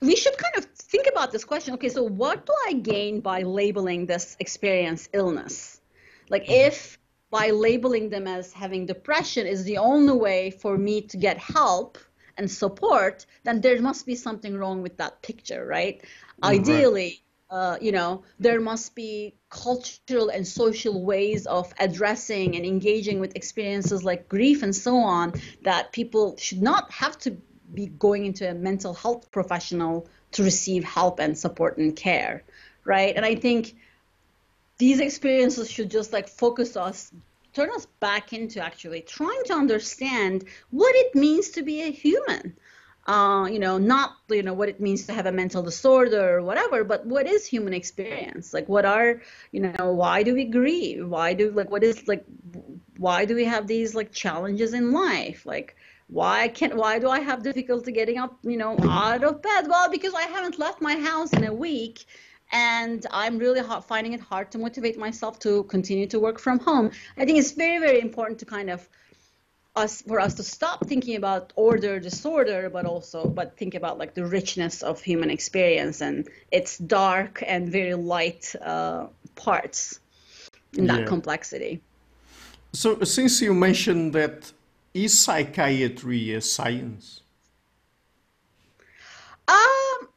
we 0.00 0.16
should 0.16 0.36
kind 0.36 0.56
of 0.56 0.64
think 0.64 1.06
about 1.10 1.32
this 1.32 1.44
question 1.44 1.74
okay, 1.74 1.88
so 1.88 2.02
what 2.04 2.46
do 2.46 2.52
I 2.68 2.74
gain 2.74 3.20
by 3.20 3.42
labeling 3.42 4.06
this 4.06 4.36
experience 4.40 5.08
illness? 5.12 5.80
Like, 6.28 6.44
mm-hmm. 6.44 6.68
if 6.68 6.98
by 7.30 7.50
labeling 7.50 8.08
them 8.08 8.26
as 8.26 8.52
having 8.52 8.86
depression 8.86 9.46
is 9.46 9.64
the 9.64 9.78
only 9.78 10.16
way 10.16 10.50
for 10.50 10.78
me 10.78 11.02
to 11.02 11.16
get 11.16 11.38
help 11.38 11.98
and 12.38 12.50
support, 12.50 13.26
then 13.44 13.60
there 13.60 13.80
must 13.80 14.06
be 14.06 14.14
something 14.14 14.56
wrong 14.56 14.82
with 14.82 14.96
that 14.98 15.22
picture, 15.22 15.66
right? 15.66 16.00
Mm-hmm. 16.00 16.44
Ideally, 16.44 17.22
uh, 17.50 17.76
you 17.80 17.92
know, 17.92 18.22
there 18.40 18.60
must 18.60 18.94
be 18.94 19.34
cultural 19.50 20.28
and 20.30 20.46
social 20.46 21.04
ways 21.04 21.46
of 21.46 21.72
addressing 21.78 22.56
and 22.56 22.66
engaging 22.66 23.20
with 23.20 23.36
experiences 23.36 24.02
like 24.02 24.28
grief 24.28 24.62
and 24.62 24.74
so 24.74 24.96
on 24.96 25.32
that 25.62 25.92
people 25.92 26.36
should 26.38 26.60
not 26.60 26.90
have 26.90 27.16
to 27.18 27.36
be 27.72 27.86
going 27.86 28.26
into 28.26 28.48
a 28.50 28.54
mental 28.54 28.94
health 28.94 29.30
professional 29.30 30.08
to 30.32 30.42
receive 30.42 30.82
help 30.82 31.20
and 31.20 31.38
support 31.38 31.78
and 31.78 31.94
care, 31.94 32.42
right? 32.84 33.14
And 33.14 33.24
I 33.24 33.36
think 33.36 33.76
these 34.78 35.00
experiences 35.00 35.70
should 35.70 35.90
just 35.90 36.12
like 36.12 36.28
focus 36.28 36.76
us 36.76 37.12
turn 37.54 37.70
us 37.74 37.86
back 38.00 38.34
into 38.34 38.62
actually 38.62 39.00
trying 39.00 39.42
to 39.46 39.54
understand 39.54 40.44
what 40.70 40.94
it 40.94 41.14
means 41.14 41.50
to 41.50 41.62
be 41.62 41.82
a 41.82 41.90
human 41.90 42.54
uh, 43.06 43.46
you 43.50 43.58
know, 43.60 43.78
not 43.78 44.16
you 44.28 44.42
know 44.42 44.52
what 44.52 44.68
it 44.68 44.80
means 44.80 45.06
to 45.06 45.12
have 45.12 45.26
a 45.26 45.32
mental 45.32 45.62
disorder 45.62 46.38
or 46.38 46.42
whatever, 46.42 46.82
but 46.82 47.06
what 47.06 47.26
is 47.26 47.46
human 47.46 47.72
experience? 47.72 48.52
Like, 48.52 48.68
what 48.68 48.84
are 48.84 49.22
you 49.52 49.60
know, 49.60 49.92
why 49.92 50.24
do 50.24 50.34
we 50.34 50.44
grieve? 50.44 51.08
Why 51.08 51.34
do 51.34 51.50
like 51.52 51.70
what 51.70 51.84
is 51.84 52.08
like, 52.08 52.24
why 52.98 53.24
do 53.24 53.34
we 53.36 53.44
have 53.44 53.66
these 53.66 53.94
like 53.94 54.12
challenges 54.12 54.74
in 54.74 54.92
life? 54.92 55.46
Like, 55.46 55.76
why 56.08 56.48
can't 56.48 56.76
why 56.76 56.98
do 56.98 57.08
I 57.08 57.20
have 57.20 57.44
difficulty 57.44 57.92
getting 57.92 58.18
up 58.18 58.38
you 58.42 58.56
know 58.56 58.76
out 58.82 59.22
of 59.22 59.40
bed? 59.40 59.68
Well, 59.68 59.88
because 59.88 60.14
I 60.14 60.22
haven't 60.22 60.58
left 60.58 60.80
my 60.80 60.96
house 60.96 61.32
in 61.32 61.44
a 61.44 61.54
week. 61.54 62.04
And 62.52 63.04
I'm 63.10 63.38
really 63.38 63.58
hard, 63.58 63.84
finding 63.84 64.12
it 64.12 64.20
hard 64.20 64.52
to 64.52 64.58
motivate 64.58 64.96
myself 64.96 65.40
to 65.40 65.64
continue 65.64 66.06
to 66.06 66.20
work 66.20 66.38
from 66.38 66.60
home. 66.60 66.92
I 67.18 67.24
think 67.24 67.38
it's 67.38 67.50
very, 67.50 67.80
very 67.80 68.00
important 68.00 68.38
to 68.38 68.46
kind 68.46 68.70
of 68.70 68.88
us 69.76 70.02
for 70.02 70.18
us 70.18 70.34
to 70.34 70.42
stop 70.42 70.86
thinking 70.86 71.16
about 71.16 71.52
order 71.54 72.00
disorder 72.00 72.70
but 72.70 72.86
also 72.86 73.28
but 73.28 73.56
think 73.56 73.74
about 73.74 73.98
like 73.98 74.14
the 74.14 74.24
richness 74.24 74.82
of 74.82 75.00
human 75.00 75.30
experience 75.30 76.00
and 76.00 76.28
its 76.50 76.78
dark 76.78 77.42
and 77.46 77.68
very 77.68 77.94
light 77.94 78.54
uh, 78.62 79.06
parts 79.34 80.00
in 80.76 80.86
that 80.86 81.00
yeah. 81.00 81.06
complexity 81.06 81.80
so 82.72 82.98
since 83.02 83.40
you 83.42 83.52
mentioned 83.52 84.12
that 84.14 84.52
is 84.94 85.18
psychiatry 85.18 86.32
a 86.32 86.40
science 86.40 87.20
um 89.48 90.08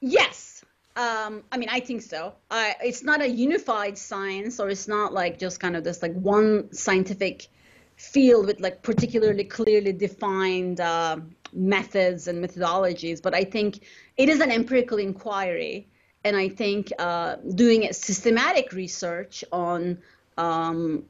yes 0.00 0.50
um, 0.96 1.42
I 1.50 1.56
mean, 1.56 1.68
I 1.72 1.80
think 1.80 2.02
so. 2.02 2.34
I, 2.52 2.76
it's 2.80 3.02
not 3.02 3.20
a 3.20 3.28
unified 3.28 3.98
science, 3.98 4.60
or 4.60 4.68
it's 4.70 4.86
not 4.86 5.12
like 5.12 5.40
just 5.40 5.58
kind 5.58 5.76
of 5.76 5.82
this 5.82 6.02
like 6.02 6.14
one 6.14 6.72
scientific 6.72 7.48
field 7.96 8.46
with 8.46 8.60
like 8.60 8.82
particularly 8.82 9.44
clearly 9.44 9.92
defined 9.92 10.80
uh, 10.80 11.16
methods 11.52 12.28
and 12.28 12.44
methodologies, 12.44 13.22
but 13.22 13.34
I 13.34 13.44
think 13.44 13.84
it 14.16 14.28
is 14.28 14.40
an 14.40 14.50
empirical 14.50 14.98
inquiry, 14.98 15.88
and 16.24 16.36
I 16.36 16.48
think 16.48 16.92
uh, 16.98 17.36
doing 17.54 17.84
a 17.84 17.92
systematic 17.92 18.72
research 18.72 19.44
on 19.52 19.98
um, 20.36 21.04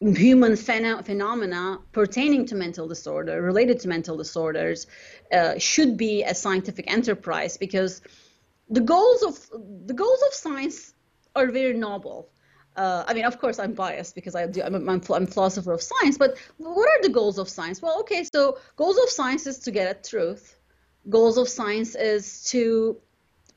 human 0.00 0.52
phen- 0.52 1.04
phenomena 1.04 1.78
pertaining 1.92 2.46
to 2.46 2.54
mental 2.54 2.88
disorder, 2.88 3.40
related 3.40 3.80
to 3.80 3.88
mental 3.88 4.16
disorders, 4.16 4.86
uh, 5.32 5.58
should 5.58 5.96
be 5.96 6.22
a 6.22 6.34
scientific 6.34 6.90
enterprise 6.90 7.56
because 7.56 8.02
the 8.68 8.80
goals 8.80 9.22
of 9.22 9.86
the 9.86 9.94
goals 9.94 10.22
of 10.26 10.34
science 10.34 10.94
are 11.36 11.46
very 11.46 11.74
noble 11.74 12.28
uh, 12.76 13.04
I 13.06 13.14
mean, 13.14 13.24
of 13.24 13.38
course, 13.38 13.58
I'm 13.58 13.72
biased 13.72 14.14
because 14.14 14.34
I 14.34 14.46
do, 14.46 14.62
I'm, 14.62 14.74
a, 14.74 14.92
I'm, 14.92 15.02
a 15.10 15.26
philosopher 15.26 15.72
of 15.72 15.82
science, 15.82 16.18
but 16.18 16.36
what 16.58 16.88
are 16.88 17.02
the 17.02 17.08
goals 17.08 17.38
of 17.38 17.48
science? 17.48 17.80
Well, 17.80 18.00
okay, 18.00 18.24
so 18.24 18.58
goals 18.76 18.98
of 18.98 19.08
science 19.08 19.46
is 19.46 19.58
to 19.60 19.70
get 19.70 19.88
at 19.88 20.04
truth. 20.04 20.56
Goals 21.08 21.38
of 21.38 21.48
science 21.48 21.94
is 21.94 22.44
to 22.50 22.98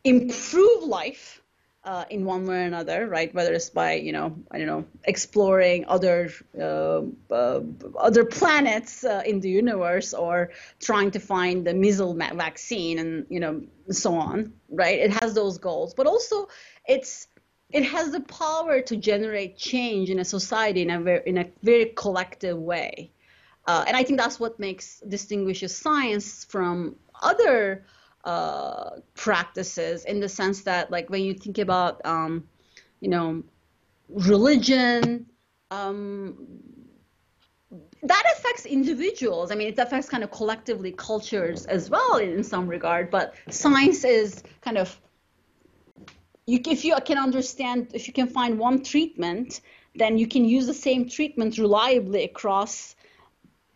improve 0.03 0.84
life 0.84 1.41
uh, 1.84 2.05
in 2.09 2.24
one 2.26 2.45
way 2.45 2.61
or 2.61 2.65
another, 2.65 3.07
right? 3.07 3.34
Whether 3.34 3.53
it's 3.53 3.70
by, 3.70 3.93
you 3.93 4.11
know, 4.11 4.36
I 4.51 4.57
don't 4.57 4.67
know, 4.67 4.86
exploring 5.05 5.86
other 5.88 6.30
uh, 6.59 7.01
uh 7.32 7.61
other 7.97 8.26
planets 8.26 9.03
uh, 9.03 9.24
in 9.26 9.39
the 9.39 9.49
universe 9.49 10.13
or 10.13 10.51
trying 10.80 11.11
to 11.11 11.20
find 11.20 11.65
the 11.65 11.74
measles 11.74 12.17
vaccine 12.17 12.99
and, 12.99 13.26
you 13.30 13.39
know, 13.39 13.63
so 13.89 14.13
on, 14.13 14.53
right? 14.70 14.99
It 14.99 15.11
has 15.11 15.34
those 15.34 15.57
goals, 15.57 15.93
but 15.93 16.05
also 16.05 16.47
it's 16.86 17.28
it 17.72 17.84
has 17.84 18.11
the 18.11 18.22
power 18.22 18.82
to 18.82 18.95
generate 18.95 19.57
change 19.57 20.09
in 20.09 20.20
a 20.20 20.26
society 20.26 20.82
in 20.82 20.89
a 20.89 20.99
very, 20.99 21.24
in 21.26 21.38
a 21.38 21.45
very 21.61 21.93
collective 21.95 22.57
way. 22.57 23.11
Uh, 23.67 23.84
and 23.88 23.95
I 23.95 24.03
think 24.03 24.20
that's 24.20 24.39
what 24.39 24.59
makes 24.59 24.99
distinguishes 25.01 25.76
science 25.76 26.45
from 26.45 26.95
other 27.22 27.86
uh, 28.24 28.91
practices 29.13 30.05
in 30.05 30.20
the 30.20 30.30
sense 30.30 30.63
that, 30.63 30.89
like, 30.89 31.09
when 31.09 31.22
you 31.22 31.34
think 31.34 31.59
about, 31.59 32.03
um, 32.05 32.47
you 32.99 33.09
know, 33.09 33.43
religion, 34.09 35.28
um, 35.70 36.47
that 38.01 38.24
affects 38.36 38.65
individuals. 38.65 39.51
I 39.51 39.55
mean, 39.55 39.67
it 39.67 39.78
affects 39.78 40.09
kind 40.09 40.24
of 40.24 40.32
collectively 40.32 40.91
cultures 40.91 41.65
as 41.65 41.89
well 41.89 42.17
in, 42.17 42.32
in 42.32 42.43
some 42.43 42.67
regard. 42.67 43.11
But 43.11 43.36
science 43.49 44.03
is 44.03 44.41
kind 44.61 44.78
of 44.78 44.99
you, 46.49 46.59
if 46.67 46.83
you 46.83 46.95
can 47.05 47.17
understand, 47.17 47.91
if 47.93 48.07
you 48.07 48.13
can 48.13 48.27
find 48.27 48.57
one 48.57 48.83
treatment, 48.83 49.61
then 49.95 50.17
you 50.17 50.27
can 50.27 50.45
use 50.45 50.65
the 50.67 50.73
same 50.73 51.07
treatment 51.07 51.57
reliably 51.57 52.23
across 52.23 52.95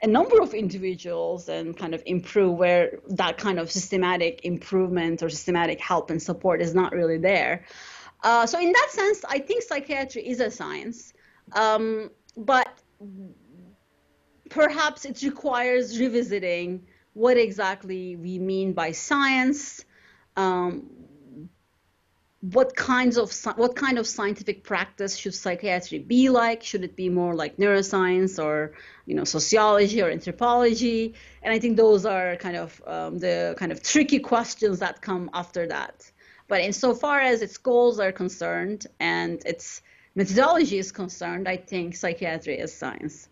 a 0.02 0.08
number 0.08 0.42
of 0.42 0.54
individuals 0.54 1.48
and 1.50 1.78
kind 1.78 1.94
of 1.94 2.04
improve 2.06 2.58
where 2.58 3.00
that 3.08 3.38
kind 3.38 3.58
of 3.58 3.72
systematic 3.72 4.44
improvement 4.44 5.24
or 5.24 5.30
systematic 5.30 5.80
help 5.80 6.10
and 6.10 6.22
support 6.22 6.62
is 6.62 6.74
not 6.74 6.92
really 6.92 7.18
there. 7.18 7.64
Uh, 8.24 8.46
so 8.46 8.60
in 8.60 8.72
that 8.72 8.90
sense, 8.92 9.24
I 9.28 9.40
think 9.40 9.64
psychiatry 9.64 10.28
is 10.28 10.40
a 10.40 10.52
science, 10.52 11.14
um, 11.54 12.10
but 12.36 12.70
perhaps 14.50 15.06
it 15.06 15.22
requires 15.24 16.00
revisiting 16.00 16.86
what 17.14 17.38
exactly 17.38 18.16
we 18.16 18.40
mean 18.40 18.74
by 18.74 18.92
science, 18.92 19.86
um, 20.36 20.90
what 22.52 22.76
kinds 22.76 23.18
of 23.18 23.34
what 23.56 23.74
kind 23.74 23.98
of 23.98 24.06
scientific 24.06 24.66
practice 24.66 25.16
should 25.16 25.34
psychiatry 25.34 26.00
be 26.00 26.28
like? 26.28 26.62
Should 26.62 26.84
it 26.84 26.94
be 26.94 27.08
more 27.08 27.34
like 27.36 27.56
neuroscience 27.56 28.44
or 28.44 28.74
you 29.06 29.16
know 29.16 29.24
sociology 29.24 30.02
or 30.02 30.10
anthropology? 30.10 31.14
And 31.42 31.54
i 31.54 31.60
think 31.60 31.78
those 31.78 32.06
are 32.06 32.36
kind 32.36 32.58
of 32.58 32.82
um, 32.86 33.18
the 33.20 33.56
kind 33.58 33.72
of 33.72 33.82
tricky 33.82 34.20
questions 34.20 34.80
that 34.80 35.02
come 35.02 35.30
after 35.34 35.66
that. 35.68 36.12
But 36.50 36.60
insofar 36.60 37.22
as 37.22 37.42
its 37.42 37.58
goals 37.58 37.98
are 37.98 38.12
concerned 38.12 38.88
and 39.00 39.42
its 39.46 39.82
methodology 40.16 40.78
is 40.78 40.92
concerned 40.92 41.48
i 41.48 41.56
think 41.56 41.96
psychiatry 41.96 42.60
is 42.60 42.76
science. 42.76 43.30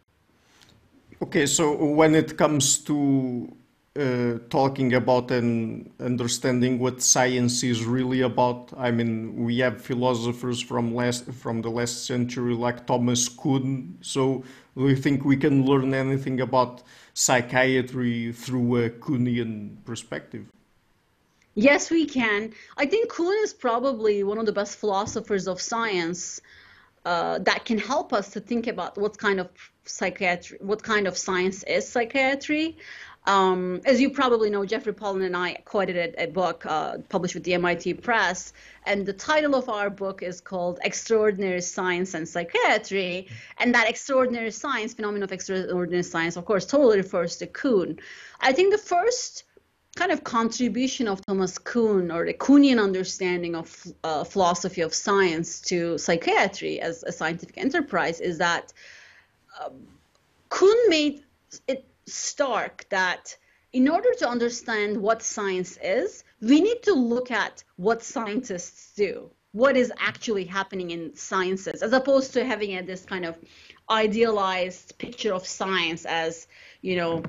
Okay 1.21 1.45
so 1.45 1.75
when 1.75 2.15
it 2.15 2.37
comes 2.37 2.77
to 2.85 3.53
uh, 3.99 4.39
talking 4.49 4.93
about 4.93 5.31
and 5.31 5.91
understanding 5.99 6.79
what 6.79 7.01
science 7.01 7.63
is 7.63 7.83
really 7.83 8.21
about. 8.21 8.71
I 8.77 8.91
mean, 8.91 9.35
we 9.43 9.59
have 9.59 9.81
philosophers 9.81 10.61
from 10.61 10.95
last 10.95 11.25
from 11.31 11.61
the 11.61 11.69
last 11.69 12.05
century 12.05 12.53
like 12.53 12.87
Thomas 12.87 13.27
Kuhn. 13.27 13.97
So, 14.01 14.43
do 14.77 14.87
you 14.87 14.95
think 14.95 15.25
we 15.25 15.35
can 15.35 15.65
learn 15.65 15.93
anything 15.93 16.39
about 16.39 16.83
psychiatry 17.13 18.31
through 18.31 18.85
a 18.85 18.89
Kuhnian 18.89 19.83
perspective? 19.83 20.45
Yes, 21.55 21.91
we 21.91 22.05
can. 22.05 22.53
I 22.77 22.85
think 22.85 23.11
Kuhn 23.11 23.35
is 23.43 23.53
probably 23.53 24.23
one 24.23 24.37
of 24.37 24.45
the 24.45 24.53
best 24.53 24.77
philosophers 24.77 25.49
of 25.49 25.59
science 25.59 26.39
uh, 27.03 27.39
that 27.39 27.65
can 27.65 27.77
help 27.77 28.13
us 28.13 28.29
to 28.29 28.39
think 28.39 28.67
about 28.67 28.97
what 28.97 29.17
kind 29.17 29.39
of 29.39 29.49
psychiatry, 29.83 30.57
what 30.61 30.81
kind 30.81 31.07
of 31.07 31.17
science 31.17 31.63
is 31.63 31.87
psychiatry. 31.87 32.77
Um, 33.27 33.81
as 33.85 34.01
you 34.01 34.09
probably 34.09 34.49
know, 34.49 34.65
Jeffrey 34.65 34.93
Poland 34.93 35.23
and 35.23 35.37
I 35.37 35.53
co-edited 35.63 36.15
a 36.17 36.25
book 36.25 36.65
uh, 36.65 36.97
published 37.09 37.35
with 37.35 37.43
the 37.43 37.53
MIT 37.53 37.95
Press, 37.95 38.51
and 38.85 39.05
the 39.05 39.13
title 39.13 39.53
of 39.53 39.69
our 39.69 39.91
book 39.91 40.23
is 40.23 40.41
called 40.41 40.79
"Extraordinary 40.83 41.61
Science 41.61 42.15
and 42.15 42.27
Psychiatry." 42.27 43.27
And 43.59 43.75
that 43.75 43.87
extraordinary 43.87 44.49
science, 44.49 44.95
phenomenon 44.95 45.23
of 45.23 45.31
extraordinary 45.31 46.03
science, 46.03 46.35
of 46.35 46.45
course, 46.45 46.65
totally 46.65 46.97
refers 46.97 47.37
to 47.37 47.47
Kuhn. 47.47 47.99
I 48.39 48.53
think 48.53 48.71
the 48.71 48.79
first 48.79 49.43
kind 49.95 50.11
of 50.11 50.23
contribution 50.23 51.07
of 51.07 51.23
Thomas 51.25 51.59
Kuhn 51.59 52.11
or 52.11 52.25
the 52.25 52.33
Kuhnian 52.33 52.81
understanding 52.81 53.55
of 53.55 53.87
uh, 54.03 54.23
philosophy 54.23 54.81
of 54.81 54.93
science 54.93 55.61
to 55.61 55.97
psychiatry 55.97 56.79
as 56.79 57.03
a 57.03 57.11
scientific 57.11 57.57
enterprise 57.57 58.19
is 58.19 58.37
that 58.39 58.73
um, 59.63 59.85
Kuhn 60.49 60.89
made 60.89 61.23
it 61.67 61.85
stark 62.05 62.85
that 62.89 63.37
in 63.73 63.87
order 63.87 64.09
to 64.19 64.27
understand 64.27 65.01
what 65.01 65.21
science 65.21 65.77
is, 65.81 66.23
we 66.41 66.59
need 66.59 66.83
to 66.83 66.93
look 66.93 67.31
at 67.31 67.63
what 67.77 68.03
scientists 68.03 68.93
do, 68.95 69.29
what 69.53 69.77
is 69.77 69.91
actually 69.97 70.43
happening 70.43 70.91
in 70.91 71.15
sciences, 71.15 71.81
as 71.81 71.93
opposed 71.93 72.33
to 72.33 72.43
having 72.43 72.77
a, 72.77 72.81
this 72.81 73.05
kind 73.05 73.25
of 73.25 73.37
idealized 73.89 74.97
picture 74.97 75.33
of 75.33 75.45
science 75.45 76.05
as, 76.05 76.47
you 76.81 76.95
know, 76.97 77.23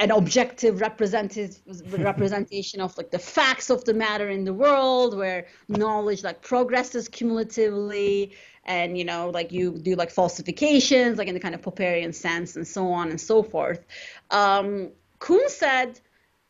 an 0.00 0.12
objective 0.12 0.80
representative 0.80 1.58
representation 1.98 2.80
of 2.80 2.96
like 2.96 3.10
the 3.10 3.18
facts 3.18 3.68
of 3.68 3.84
the 3.84 3.94
matter 3.94 4.28
in 4.28 4.44
the 4.44 4.54
world 4.54 5.16
where 5.16 5.46
knowledge 5.68 6.22
like 6.22 6.40
progresses 6.40 7.08
cumulatively 7.08 8.32
and 8.68 8.96
you 8.96 9.04
know 9.04 9.30
like 9.30 9.50
you 9.50 9.76
do 9.88 9.96
like 9.96 10.10
falsifications 10.10 11.18
like 11.18 11.28
in 11.28 11.34
the 11.34 11.40
kind 11.40 11.54
of 11.56 11.60
popperian 11.62 12.14
sense 12.14 12.54
and 12.56 12.66
so 12.66 12.92
on 12.92 13.10
and 13.10 13.20
so 13.20 13.42
forth. 13.42 13.84
Um, 14.30 14.90
kuhn 15.18 15.48
said 15.48 16.00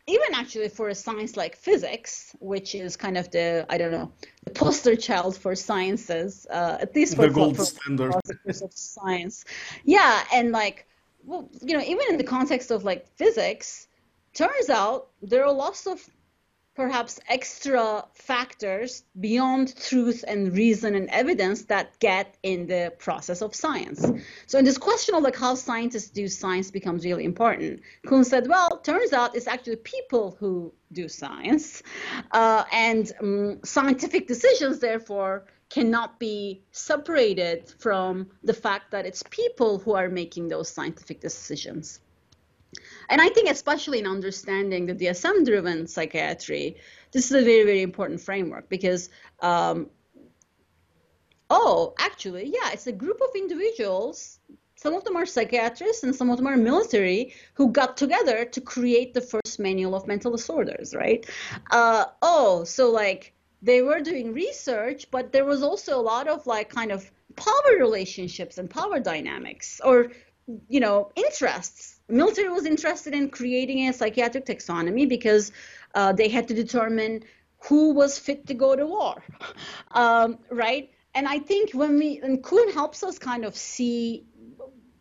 even 0.07 0.35
actually 0.35 0.69
for 0.69 0.89
a 0.89 0.95
science 0.95 1.37
like 1.37 1.55
physics 1.57 2.35
which 2.41 2.75
is 2.75 2.97
kind 2.97 3.19
of 3.19 3.31
the 3.31 3.67
i 3.69 3.77
don't 3.77 3.93
know 3.93 4.11
the 4.45 4.51
poster 4.51 4.97
child 4.97 5.37
for 5.37 5.55
sciences 5.55 6.47
uh, 6.51 6.77
at 6.81 6.95
least 6.97 7.15
for 7.17 7.29
the 7.29 7.35
gold 7.39 7.57
for 7.57 7.65
standard. 7.65 8.15
of 8.15 8.73
science. 8.73 9.45
Yeah 9.85 10.23
and 10.33 10.53
like 10.53 10.89
well, 11.29 11.49
you 11.61 11.77
know, 11.77 11.85
even 11.85 12.05
in 12.09 12.17
the 12.17 12.25
context 12.25 12.71
of 12.71 12.85
like 12.85 13.07
physics, 13.17 13.87
turns 14.35 14.71
out 14.71 15.09
there 15.21 15.45
are 15.45 15.53
lots 15.53 15.87
of 15.87 16.05
perhaps 16.79 17.19
extra 17.29 18.05
factors 18.15 19.03
beyond 19.19 19.75
truth 19.75 20.25
and 20.29 20.57
reason 20.57 20.95
and 20.95 21.09
evidence 21.11 21.65
that 21.65 21.99
get 21.99 22.37
in 22.45 22.69
the 22.69 22.93
process 22.99 23.43
of 23.43 23.53
science. 23.53 24.07
So 24.47 24.61
in 24.61 24.65
this 24.65 24.79
question 24.79 25.17
of 25.17 25.25
like 25.25 25.35
how 25.35 25.57
scientists 25.57 26.11
do 26.11 26.29
science 26.29 26.71
becomes 26.71 27.05
really 27.05 27.25
important. 27.25 27.81
Kuhn 28.07 28.23
said, 28.23 28.47
well, 28.47 28.79
turns 28.79 29.13
out 29.13 29.35
it's 29.35 29.49
actually 29.49 29.75
people 29.99 30.37
who 30.39 30.73
do 30.93 31.09
science, 31.09 31.83
uh, 32.31 32.63
and 32.73 33.11
um, 33.21 33.59
scientific 33.65 34.29
decisions 34.29 34.79
therefore 34.79 35.47
cannot 35.71 36.21
be 36.21 36.63
separated 36.71 37.69
from 37.81 38.31
the 38.45 38.55
fact 38.55 38.93
that 38.93 39.05
it's 39.05 39.25
people 39.31 39.81
who 39.81 39.95
are 39.97 40.09
making 40.09 40.47
those 40.47 40.69
scientific 40.69 41.21
decisions. 41.21 41.99
And 43.09 43.21
I 43.21 43.29
think, 43.29 43.49
especially 43.49 44.01
in 44.01 44.07
understanding 44.07 44.87
the 44.87 44.95
DSM 44.95 45.45
driven 45.45 45.87
psychiatry, 45.87 46.77
this 47.13 47.27
is 47.27 47.33
a 47.33 47.45
very, 47.45 47.65
very 47.65 47.83
important 47.83 48.21
framework 48.21 48.69
because, 48.69 49.09
um, 49.41 49.89
oh, 51.49 51.95
actually, 51.99 52.47
yeah, 52.47 52.71
it's 52.73 52.87
a 52.87 52.93
group 52.93 53.21
of 53.23 53.31
individuals. 53.35 54.39
Some 54.77 54.95
of 54.95 55.05
them 55.05 55.17
are 55.17 55.27
psychiatrists 55.27 56.05
and 56.05 56.15
some 56.15 56.31
of 56.31 56.37
them 56.37 56.47
are 56.47 56.57
military 56.57 57.35
who 57.55 57.73
got 57.73 57.97
together 57.97 58.45
to 58.45 58.61
create 58.61 59.15
the 59.15 59.21
first 59.21 59.59
manual 59.59 59.95
of 59.95 60.07
mental 60.07 60.31
disorders, 60.31 60.95
right? 60.95 61.27
Uh, 61.71 62.05
oh, 62.23 62.63
so 62.65 62.91
like 62.91 63.33
they 63.63 63.83
were 63.83 64.01
doing 64.01 64.33
research, 64.33 65.11
but 65.11 65.33
there 65.33 65.45
was 65.45 65.63
also 65.63 65.99
a 65.99 66.03
lot 66.03 66.29
of 66.29 66.47
like 66.47 66.69
kind 66.69 66.93
of 66.93 67.11
power 67.35 67.79
relationships 67.79 68.59
and 68.59 68.69
power 68.71 69.01
dynamics 69.01 69.81
or 69.85 70.13
you 70.69 70.81
know 70.81 71.11
interests 71.15 71.98
military 72.09 72.49
was 72.49 72.67
interested 72.67 73.15
in 73.15 73.29
creating 73.31 73.89
a 73.89 73.93
psychiatric 73.93 74.47
taxonomy 74.47 75.09
because 75.09 75.53
uh, 75.95 76.13
they 76.13 76.29
had 76.29 76.49
to 76.49 76.55
determine 76.55 77.23
who 77.65 77.93
was 77.93 78.19
fit 78.19 78.47
to 78.47 78.55
go 78.55 78.77
to 78.77 78.87
war 78.87 79.23
um, 79.93 80.39
right? 80.51 80.91
And 81.15 81.27
i 81.27 81.39
think 81.39 81.73
when 81.73 81.99
we 81.99 82.21
and 82.23 82.45
kuhn 82.45 82.71
helps 82.73 83.03
us 83.03 83.19
kind 83.19 83.45
of 83.45 83.57
see 83.57 84.27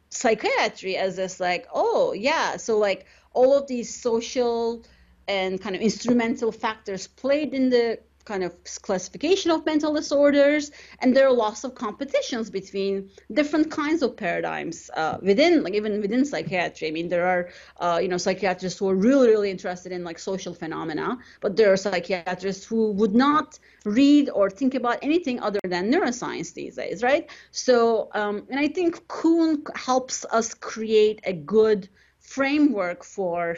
psychiatry 0.09 0.95
as 0.95 1.17
this 1.17 1.39
like 1.39 1.67
oh 1.73 2.13
yeah 2.13 2.57
so 2.57 2.77
like 2.77 3.05
all 3.33 3.55
of 3.57 3.67
these 3.67 3.93
social 3.93 4.83
and 5.27 5.61
kind 5.61 5.75
of 5.75 5.81
instrumental 5.81 6.51
factors 6.51 7.07
played 7.07 7.53
in 7.53 7.69
the 7.69 7.99
kind 8.31 8.43
of 8.43 8.51
classification 8.87 9.49
of 9.51 9.65
mental 9.65 9.91
disorders, 9.93 10.63
and 10.99 11.15
there 11.15 11.25
are 11.29 11.35
lots 11.45 11.63
of 11.63 11.71
competitions 11.85 12.49
between 12.59 13.09
different 13.39 13.67
kinds 13.71 14.01
of 14.05 14.11
paradigms 14.25 14.77
uh, 15.01 15.17
within, 15.29 15.63
like 15.63 15.75
even 15.79 16.01
within 16.01 16.23
psychiatry. 16.25 16.87
I 16.89 16.91
mean, 16.97 17.07
there 17.13 17.27
are, 17.33 17.43
uh, 17.83 17.99
you 18.03 18.09
know, 18.11 18.17
psychiatrists 18.17 18.77
who 18.79 18.89
are 18.89 18.99
really, 19.09 19.29
really 19.33 19.51
interested 19.57 19.91
in 19.97 20.03
like 20.03 20.19
social 20.19 20.53
phenomena, 20.53 21.17
but 21.43 21.55
there 21.55 21.71
are 21.73 21.77
psychiatrists 21.77 22.65
who 22.69 22.81
would 22.99 23.15
not 23.15 23.47
read 23.85 24.29
or 24.29 24.49
think 24.49 24.73
about 24.75 24.97
anything 25.01 25.39
other 25.39 25.61
than 25.73 25.83
neuroscience 25.93 26.53
these 26.53 26.75
days, 26.75 27.01
right? 27.09 27.29
So, 27.51 28.09
um, 28.13 28.35
and 28.49 28.59
I 28.59 28.67
think 28.67 29.07
Kuhn 29.07 29.63
helps 29.75 30.25
us 30.25 30.53
create 30.53 31.21
a 31.23 31.33
good 31.33 31.87
framework 32.19 33.03
for 33.03 33.57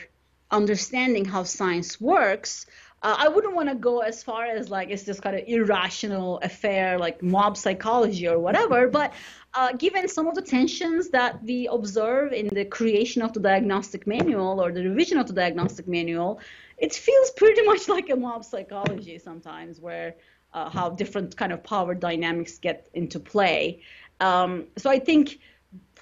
understanding 0.51 1.25
how 1.25 1.43
science 1.43 2.01
works 2.01 2.65
uh, 3.01 3.15
I 3.17 3.27
wouldn't 3.29 3.55
want 3.55 3.69
to 3.69 3.75
go 3.75 3.99
as 3.99 4.21
far 4.23 4.45
as 4.45 4.69
like 4.69 4.89
it's 4.89 5.03
this 5.03 5.19
kind 5.19 5.35
of 5.35 5.47
irrational 5.47 6.39
affair, 6.39 6.97
like 6.99 7.23
mob 7.23 7.57
psychology 7.57 8.27
or 8.27 8.39
whatever. 8.39 8.87
But 8.99 9.13
uh, 9.53 9.73
given 9.73 10.07
some 10.07 10.27
of 10.27 10.35
the 10.35 10.41
tensions 10.41 11.09
that 11.09 11.43
we 11.43 11.67
observe 11.67 12.33
in 12.33 12.47
the 12.47 12.65
creation 12.65 13.21
of 13.21 13.33
the 13.33 13.39
diagnostic 13.39 14.05
manual 14.05 14.61
or 14.61 14.71
the 14.71 14.83
revision 14.83 15.17
of 15.17 15.27
the 15.27 15.33
diagnostic 15.33 15.87
manual, 15.87 16.39
it 16.77 16.93
feels 16.93 17.31
pretty 17.31 17.61
much 17.63 17.87
like 17.87 18.09
a 18.09 18.15
mob 18.15 18.43
psychology 18.43 19.17
sometimes, 19.17 19.79
where 19.79 20.15
uh, 20.53 20.69
how 20.69 20.89
different 20.89 21.35
kind 21.37 21.51
of 21.51 21.63
power 21.63 21.95
dynamics 21.95 22.57
get 22.57 22.89
into 22.93 23.19
play. 23.19 23.81
Um, 24.19 24.67
so 24.77 24.89
I 24.89 24.99
think 24.99 25.39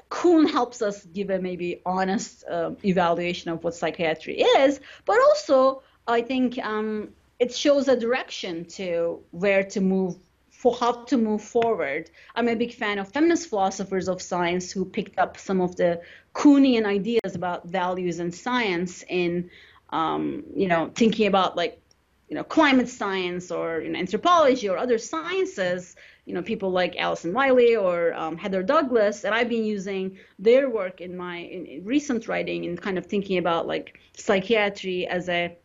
Kuhn 0.09 0.47
helps 0.47 0.81
us 0.81 1.05
give 1.05 1.29
a 1.29 1.39
maybe 1.39 1.81
honest 1.85 2.43
uh, 2.49 2.71
evaluation 2.83 3.51
of 3.51 3.63
what 3.63 3.75
psychiatry 3.75 4.39
is, 4.39 4.79
but 5.05 5.19
also 5.19 5.83
I 6.07 6.21
think 6.21 6.57
um, 6.63 7.09
it 7.39 7.53
shows 7.53 7.87
a 7.87 7.97
direction 7.97 8.65
to 8.65 9.21
where 9.31 9.63
to 9.63 9.81
move 9.81 10.15
for 10.49 10.75
how 10.75 11.03
to 11.03 11.17
move 11.17 11.43
forward. 11.43 12.09
I'm 12.33 12.47
a 12.47 12.55
big 12.55 12.73
fan 12.73 12.97
of 12.97 13.11
feminist 13.11 13.47
philosophers 13.49 14.07
of 14.07 14.21
science 14.21 14.71
who 14.71 14.85
picked 14.85 15.19
up 15.19 15.37
some 15.37 15.61
of 15.61 15.75
the 15.75 16.01
Kuhnian 16.33 16.83
ideas 16.83 17.35
about 17.35 17.67
values 17.67 18.17
and 18.17 18.33
science 18.33 19.03
in, 19.07 19.51
um, 19.91 20.43
you 20.55 20.67
know, 20.67 20.91
thinking 20.95 21.27
about 21.27 21.55
like, 21.55 21.79
you 22.27 22.35
know, 22.35 22.43
climate 22.43 22.89
science 22.89 23.51
or 23.51 23.81
you 23.81 23.89
know, 23.89 23.99
anthropology 23.99 24.67
or 24.67 24.77
other 24.77 24.97
sciences. 24.97 25.95
You 26.25 26.33
know, 26.33 26.41
people 26.41 26.71
like 26.71 26.97
Alison 26.97 27.33
Wylie 27.33 27.75
or 27.75 28.13
um, 28.13 28.35
Heather 28.35 28.63
Douglas, 28.63 29.23
and 29.23 29.33
I've 29.33 29.47
been 29.47 29.63
using 29.63 30.17
their 30.39 30.69
work 30.69 31.01
in 31.01 31.15
my 31.15 31.37
in, 31.37 31.65
in 31.67 31.85
recent 31.85 32.27
writing 32.27 32.65
and 32.65 32.81
kind 32.81 32.97
of 32.97 33.05
thinking 33.05 33.37
about 33.37 33.67
like 33.67 33.99
psychiatry 34.13 35.07
as 35.07 35.29
a 35.29 35.55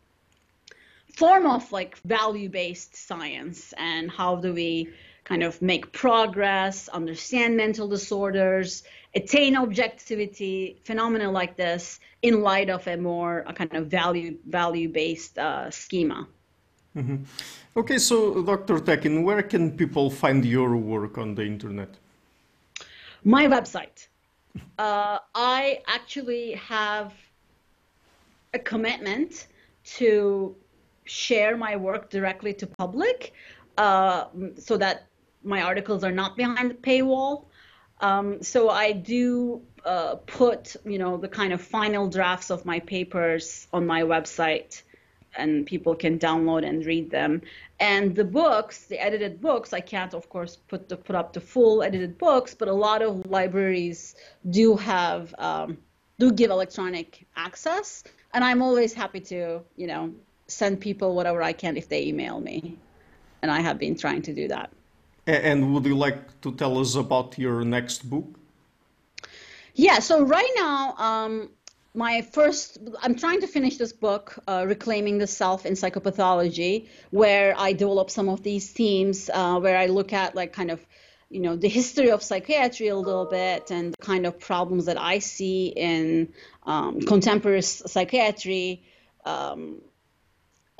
form 1.17 1.47
of 1.47 1.71
like 1.73 1.99
value 1.99 2.49
based 2.49 2.97
science 2.97 3.75
and 3.77 4.11
how 4.11 4.37
do 4.37 4.53
we 4.53 4.89
kind 5.25 5.43
of 5.43 5.61
make 5.63 5.93
progress, 5.93 6.89
understand 6.89 7.57
mental 7.57 7.87
disorders, 7.89 8.83
attain 9.15 9.57
objectivity, 9.57 10.79
phenomena 10.85 11.31
like 11.31 11.57
this 11.57 12.01
in 12.23 12.43
light 12.43 12.71
of 12.71 12.87
a 12.87 12.97
more 12.97 13.45
a 13.47 13.53
kind 13.53 13.75
of 13.75 13.87
value 13.87 14.37
value 14.47 14.89
based 14.89 15.39
uh, 15.39 15.71
schema. 15.71 16.27
Mm-hmm. 16.97 17.25
Okay, 17.77 17.99
so 17.99 18.43
Dr. 18.43 18.79
Tekin, 18.81 19.23
where 19.23 19.43
can 19.43 19.71
people 19.77 20.11
find 20.11 20.45
your 20.45 20.77
work 20.77 21.17
on 21.17 21.35
the 21.35 21.45
internet? 21.45 21.91
My 23.25 23.47
website. 23.47 24.09
Uh, 24.79 25.19
I 25.35 25.81
actually 25.87 26.53
have 26.53 27.15
a 28.53 28.59
commitment 28.59 29.47
to 29.97 30.55
share 31.13 31.57
my 31.57 31.77
work 31.77 32.09
directly 32.11 32.55
to 32.55 32.67
public 32.67 33.33
uh, 33.77 34.25
so 34.59 34.77
that 34.77 35.07
my 35.45 35.63
articles 35.63 36.05
are 36.05 36.13
not 36.13 36.37
behind 36.37 36.71
the 36.71 36.75
paywall. 36.75 37.45
Um, 38.01 38.43
so 38.43 38.71
I 38.71 38.93
do 38.93 39.63
uh, 39.85 40.17
put, 40.27 40.77
you 40.85 40.99
know, 40.99 41.17
the 41.17 41.29
kind 41.29 41.53
of 41.53 41.61
final 41.61 42.09
drafts 42.09 42.51
of 42.51 42.65
my 42.65 42.81
papers 42.81 43.69
on 43.73 43.87
my 43.87 44.03
website 44.03 44.83
and 45.37 45.67
people 45.67 45.95
can 45.95 46.19
download 46.19 46.67
and 46.69 46.85
read 46.85 47.11
them. 47.11 47.43
And 47.81 48.15
the 48.15 48.25
books, 48.25 48.85
the 48.87 48.99
edited 48.99 49.41
books, 49.41 49.73
I 49.73 49.81
can't, 49.81 50.15
of 50.15 50.29
course, 50.29 50.57
put 50.69 50.89
the 50.89 50.97
put 50.97 51.17
up 51.17 51.33
the 51.33 51.41
full 51.41 51.83
edited 51.83 52.19
books, 52.19 52.55
but 52.55 52.69
a 52.69 52.73
lot 52.73 53.03
of 53.03 53.27
libraries 53.27 54.15
do 54.51 54.77
have 54.77 55.35
um, 55.39 55.79
do 56.19 56.31
give 56.31 56.51
electronic 56.51 57.27
access, 57.35 58.05
and 58.35 58.45
I'm 58.45 58.63
always 58.63 58.93
happy 58.93 59.21
to, 59.21 59.63
you 59.77 59.87
know, 59.87 60.13
send 60.53 60.81
people 60.81 61.15
whatever 61.15 61.43
I 61.43 61.53
can 61.53 61.77
if 61.77 61.89
they 61.89 62.05
email 62.07 62.41
me, 62.41 62.77
and 63.43 63.51
I 63.51 63.61
have 63.61 63.79
been 63.79 63.97
trying 63.97 64.23
to 64.23 64.33
do 64.33 64.49
that. 64.49 64.71
And 65.27 65.73
would 65.73 65.85
you 65.87 65.97
like 65.97 66.41
to 66.41 66.53
tell 66.53 66.79
us 66.79 66.95
about 66.97 67.39
your 67.39 67.65
next 67.65 68.09
book? 68.11 68.27
Yeah, 69.75 70.01
so 70.01 70.25
right 70.25 70.53
now, 70.57 70.95
um, 70.99 71.49
my 71.95 72.23
first 72.23 72.79
i'm 73.03 73.15
trying 73.15 73.41
to 73.41 73.47
finish 73.47 73.77
this 73.77 73.93
book 73.93 74.39
uh, 74.49 74.65
reclaiming 74.67 75.19
the 75.19 75.27
self 75.27 75.67
in 75.67 75.75
psychopathology 75.75 76.89
where 77.11 77.55
i 77.59 77.73
develop 77.73 78.11
some 78.11 78.29
of 78.29 78.43
these 78.43 78.71
themes 78.71 79.29
uh, 79.33 79.59
where 79.59 79.77
i 79.77 79.87
look 79.87 80.13
at 80.13 80.35
like 80.35 80.53
kind 80.53 80.71
of 80.71 80.85
you 81.29 81.41
know 81.41 81.57
the 81.57 81.69
history 81.69 82.11
of 82.11 82.23
psychiatry 82.23 82.89
a 82.89 82.97
little 82.97 83.27
bit 83.27 83.71
and 83.71 83.93
the 83.93 84.03
kind 84.03 84.27
of 84.27 84.39
problems 84.39 84.87
that 84.87 84.99
i 84.99 85.19
see 85.19 85.67
in 85.67 86.33
um, 86.65 87.01
contemporary 87.01 87.63
psychiatry 87.63 88.83
um, 89.25 89.81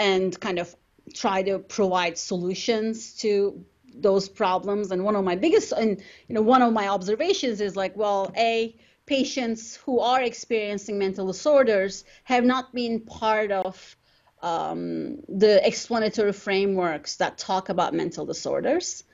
and 0.03 0.39
kind 0.41 0.59
of 0.59 0.75
try 1.15 1.43
to 1.43 1.59
provide 1.59 2.19
solutions 2.19 3.15
to 3.23 3.65
those 3.95 4.29
problems. 4.29 4.91
And 4.91 5.05
one 5.05 5.17
of 5.17 5.25
my 5.25 5.37
biggest 5.37 5.73
and 5.73 5.91
you 6.29 6.35
know 6.35 6.43
one 6.43 6.63
of 6.63 6.73
my 6.73 6.89
observations 6.89 7.61
is 7.61 7.77
like 7.77 7.97
well 7.97 8.33
a 8.37 8.77
patients 9.07 9.77
who 9.85 10.01
are 10.01 10.23
experiencing 10.23 10.99
mental 10.99 11.27
disorders 11.27 12.05
have 12.25 12.45
not 12.45 12.73
been 12.73 13.01
part 13.01 13.51
of 13.51 13.97
um, 14.43 15.19
the 15.29 15.65
explanatory 15.67 16.33
frameworks 16.33 17.17
that 17.17 17.39
talk 17.39 17.69
about 17.69 17.95
mental 17.95 18.25
disorders, 18.27 19.05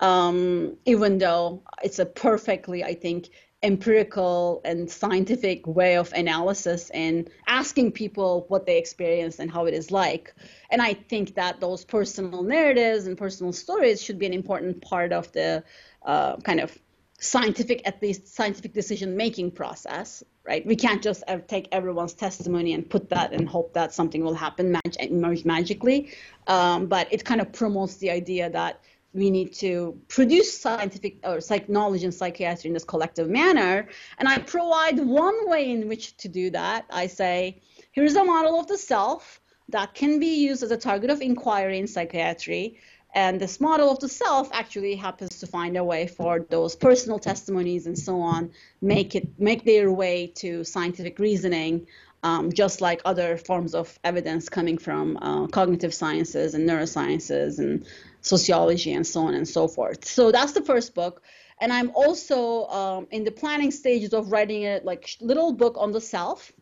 um, 0.00 0.76
even 0.86 1.18
though 1.18 1.62
it's 1.82 1.98
a 1.98 2.06
perfectly, 2.06 2.82
I 2.84 2.94
think, 2.94 3.28
empirical 3.62 4.60
and 4.64 4.88
scientific 4.88 5.66
way 5.66 5.96
of 5.96 6.12
analysis 6.12 6.90
and 6.90 7.28
asking 7.48 7.90
people 7.90 8.44
what 8.48 8.66
they 8.66 8.78
experience 8.78 9.40
and 9.40 9.50
how 9.50 9.66
it 9.66 9.74
is 9.74 9.90
like. 9.90 10.32
And 10.70 10.80
I 10.80 10.94
think 10.94 11.34
that 11.34 11.60
those 11.60 11.84
personal 11.84 12.42
narratives 12.44 13.06
and 13.06 13.18
personal 13.18 13.52
stories 13.52 14.00
should 14.00 14.18
be 14.18 14.26
an 14.26 14.32
important 14.32 14.80
part 14.80 15.12
of 15.12 15.32
the 15.32 15.64
uh, 16.04 16.36
kind 16.36 16.60
of 16.60 16.76
scientific 17.20 17.82
at 17.84 18.00
least 18.00 18.28
scientific 18.28 18.72
decision 18.72 19.16
making 19.16 19.50
process 19.50 20.22
right 20.44 20.64
we 20.64 20.76
can't 20.76 21.02
just 21.02 21.24
take 21.48 21.66
everyone's 21.72 22.14
testimony 22.14 22.74
and 22.74 22.88
put 22.88 23.08
that 23.08 23.32
and 23.32 23.48
hope 23.48 23.74
that 23.74 23.92
something 23.92 24.22
will 24.22 24.34
happen 24.34 24.70
mag- 24.70 25.44
magically 25.44 26.12
um, 26.46 26.86
but 26.86 27.12
it 27.12 27.24
kind 27.24 27.40
of 27.40 27.52
promotes 27.52 27.96
the 27.96 28.08
idea 28.08 28.48
that 28.48 28.80
we 29.14 29.30
need 29.30 29.52
to 29.54 29.98
produce 30.08 30.58
scientific 30.58 31.18
or 31.24 31.40
psych 31.40 31.68
knowledge 31.68 32.04
in 32.04 32.12
psychiatry 32.12 32.68
in 32.68 32.74
this 32.74 32.84
collective 32.84 33.28
manner. 33.28 33.88
And 34.18 34.28
i 34.28 34.38
provide 34.38 34.98
one 34.98 35.48
way 35.48 35.70
in 35.70 35.88
which 35.88 36.16
to 36.18 36.28
do 36.28 36.50
that. 36.50 36.84
I 36.90 37.06
say 37.06 37.60
here's 37.92 38.16
a 38.16 38.24
model 38.24 38.60
of 38.60 38.66
the 38.66 38.78
self 38.78 39.40
that 39.70 39.94
can 39.94 40.18
be 40.18 40.46
used 40.46 40.62
as 40.62 40.70
a 40.70 40.76
target 40.76 41.10
of 41.10 41.20
inquiry 41.20 41.78
in 41.78 41.86
psychiatry. 41.86 42.78
And 43.14 43.40
this 43.40 43.58
model 43.60 43.90
of 43.90 43.98
the 44.00 44.08
self 44.08 44.50
actually 44.52 44.94
happens 44.94 45.40
to 45.40 45.46
find 45.46 45.76
a 45.76 45.84
way 45.84 46.06
for 46.06 46.46
those 46.50 46.76
personal 46.76 47.18
testimonies 47.18 47.86
and 47.86 47.98
so 47.98 48.20
on 48.20 48.50
make 48.82 49.14
it 49.14 49.26
make 49.40 49.64
their 49.64 49.90
way 49.90 50.26
to 50.36 50.62
scientific 50.62 51.18
reasoning 51.18 51.86
um, 52.22 52.52
just 52.52 52.80
like 52.80 53.00
other 53.04 53.36
forms 53.36 53.74
of 53.74 53.98
evidence 54.04 54.48
coming 54.48 54.78
from 54.78 55.16
uh, 55.18 55.46
cognitive 55.48 55.94
sciences 55.94 56.54
and 56.54 56.68
neurosciences 56.68 57.58
and 57.58 57.86
sociology 58.20 58.92
and 58.92 59.06
so 59.06 59.22
on 59.22 59.34
and 59.34 59.46
so 59.46 59.68
forth. 59.68 60.04
So 60.04 60.32
that's 60.32 60.52
the 60.52 60.62
first 60.62 60.94
book. 60.94 61.22
And 61.60 61.72
i'm 61.72 61.90
also 61.94 62.66
um, 62.68 63.08
in 63.10 63.24
the 63.24 63.32
planning 63.32 63.72
stages 63.72 64.12
of 64.14 64.30
writing 64.30 64.64
a 64.64 64.80
like 64.84 65.16
little 65.20 65.52
book 65.52 65.74
on 65.76 65.92
the 65.92 66.00
self. 66.00 66.52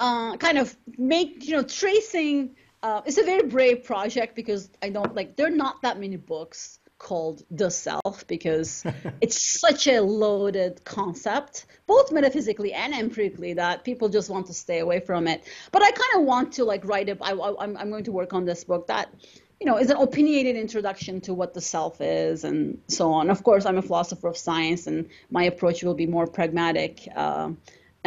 Uh, 0.00 0.36
kind 0.36 0.58
of 0.58 0.76
make 0.96 1.44
you 1.44 1.56
know 1.56 1.64
tracing 1.64 2.54
uh, 2.82 3.02
it's 3.04 3.18
a 3.18 3.24
very 3.24 3.48
brave 3.48 3.82
project 3.82 4.36
because 4.36 4.70
I 4.80 4.90
don't 4.90 5.14
like 5.14 5.36
there 5.36 5.46
are 5.46 5.56
not 5.66 5.82
that 5.82 5.98
many 5.98 6.16
books 6.16 6.78
called 6.98 7.42
the 7.50 7.70
self 7.70 8.26
because 8.26 8.84
it's 9.20 9.60
such 9.60 9.86
a 9.86 10.00
loaded 10.00 10.84
concept 10.84 11.66
both 11.86 12.12
metaphysically 12.12 12.72
and 12.72 12.94
empirically 12.94 13.54
that 13.54 13.84
people 13.84 14.08
just 14.08 14.28
want 14.28 14.46
to 14.46 14.52
stay 14.52 14.80
away 14.80 15.00
from 15.00 15.26
it. 15.26 15.42
But 15.72 15.82
i 15.82 15.90
kind 15.90 16.12
of 16.16 16.22
want 16.22 16.52
to 16.54 16.64
like 16.64 16.84
write 16.84 17.08
it 17.08 17.18
I, 17.20 17.32
I'm, 17.32 17.76
I'm 17.76 17.90
going 17.90 18.04
to 18.04 18.12
work 18.12 18.32
on 18.32 18.44
this 18.44 18.64
book 18.64 18.86
that 18.88 19.12
you 19.60 19.66
know 19.66 19.78
is 19.78 19.90
an 19.90 19.96
opinionated 19.96 20.56
introduction 20.56 21.20
to 21.22 21.34
what 21.34 21.54
the 21.54 21.60
self 21.60 22.00
is 22.00 22.44
and 22.44 22.80
so 22.88 23.12
on. 23.12 23.30
Of 23.30 23.42
course 23.42 23.64
i'm 23.66 23.78
a 23.78 23.82
philosopher 23.82 24.28
of 24.28 24.36
science 24.36 24.86
and 24.86 25.08
my 25.30 25.44
approach 25.44 25.82
will 25.82 25.94
be 25.94 26.06
more 26.06 26.26
pragmatic 26.26 27.08
uh, 27.16 27.50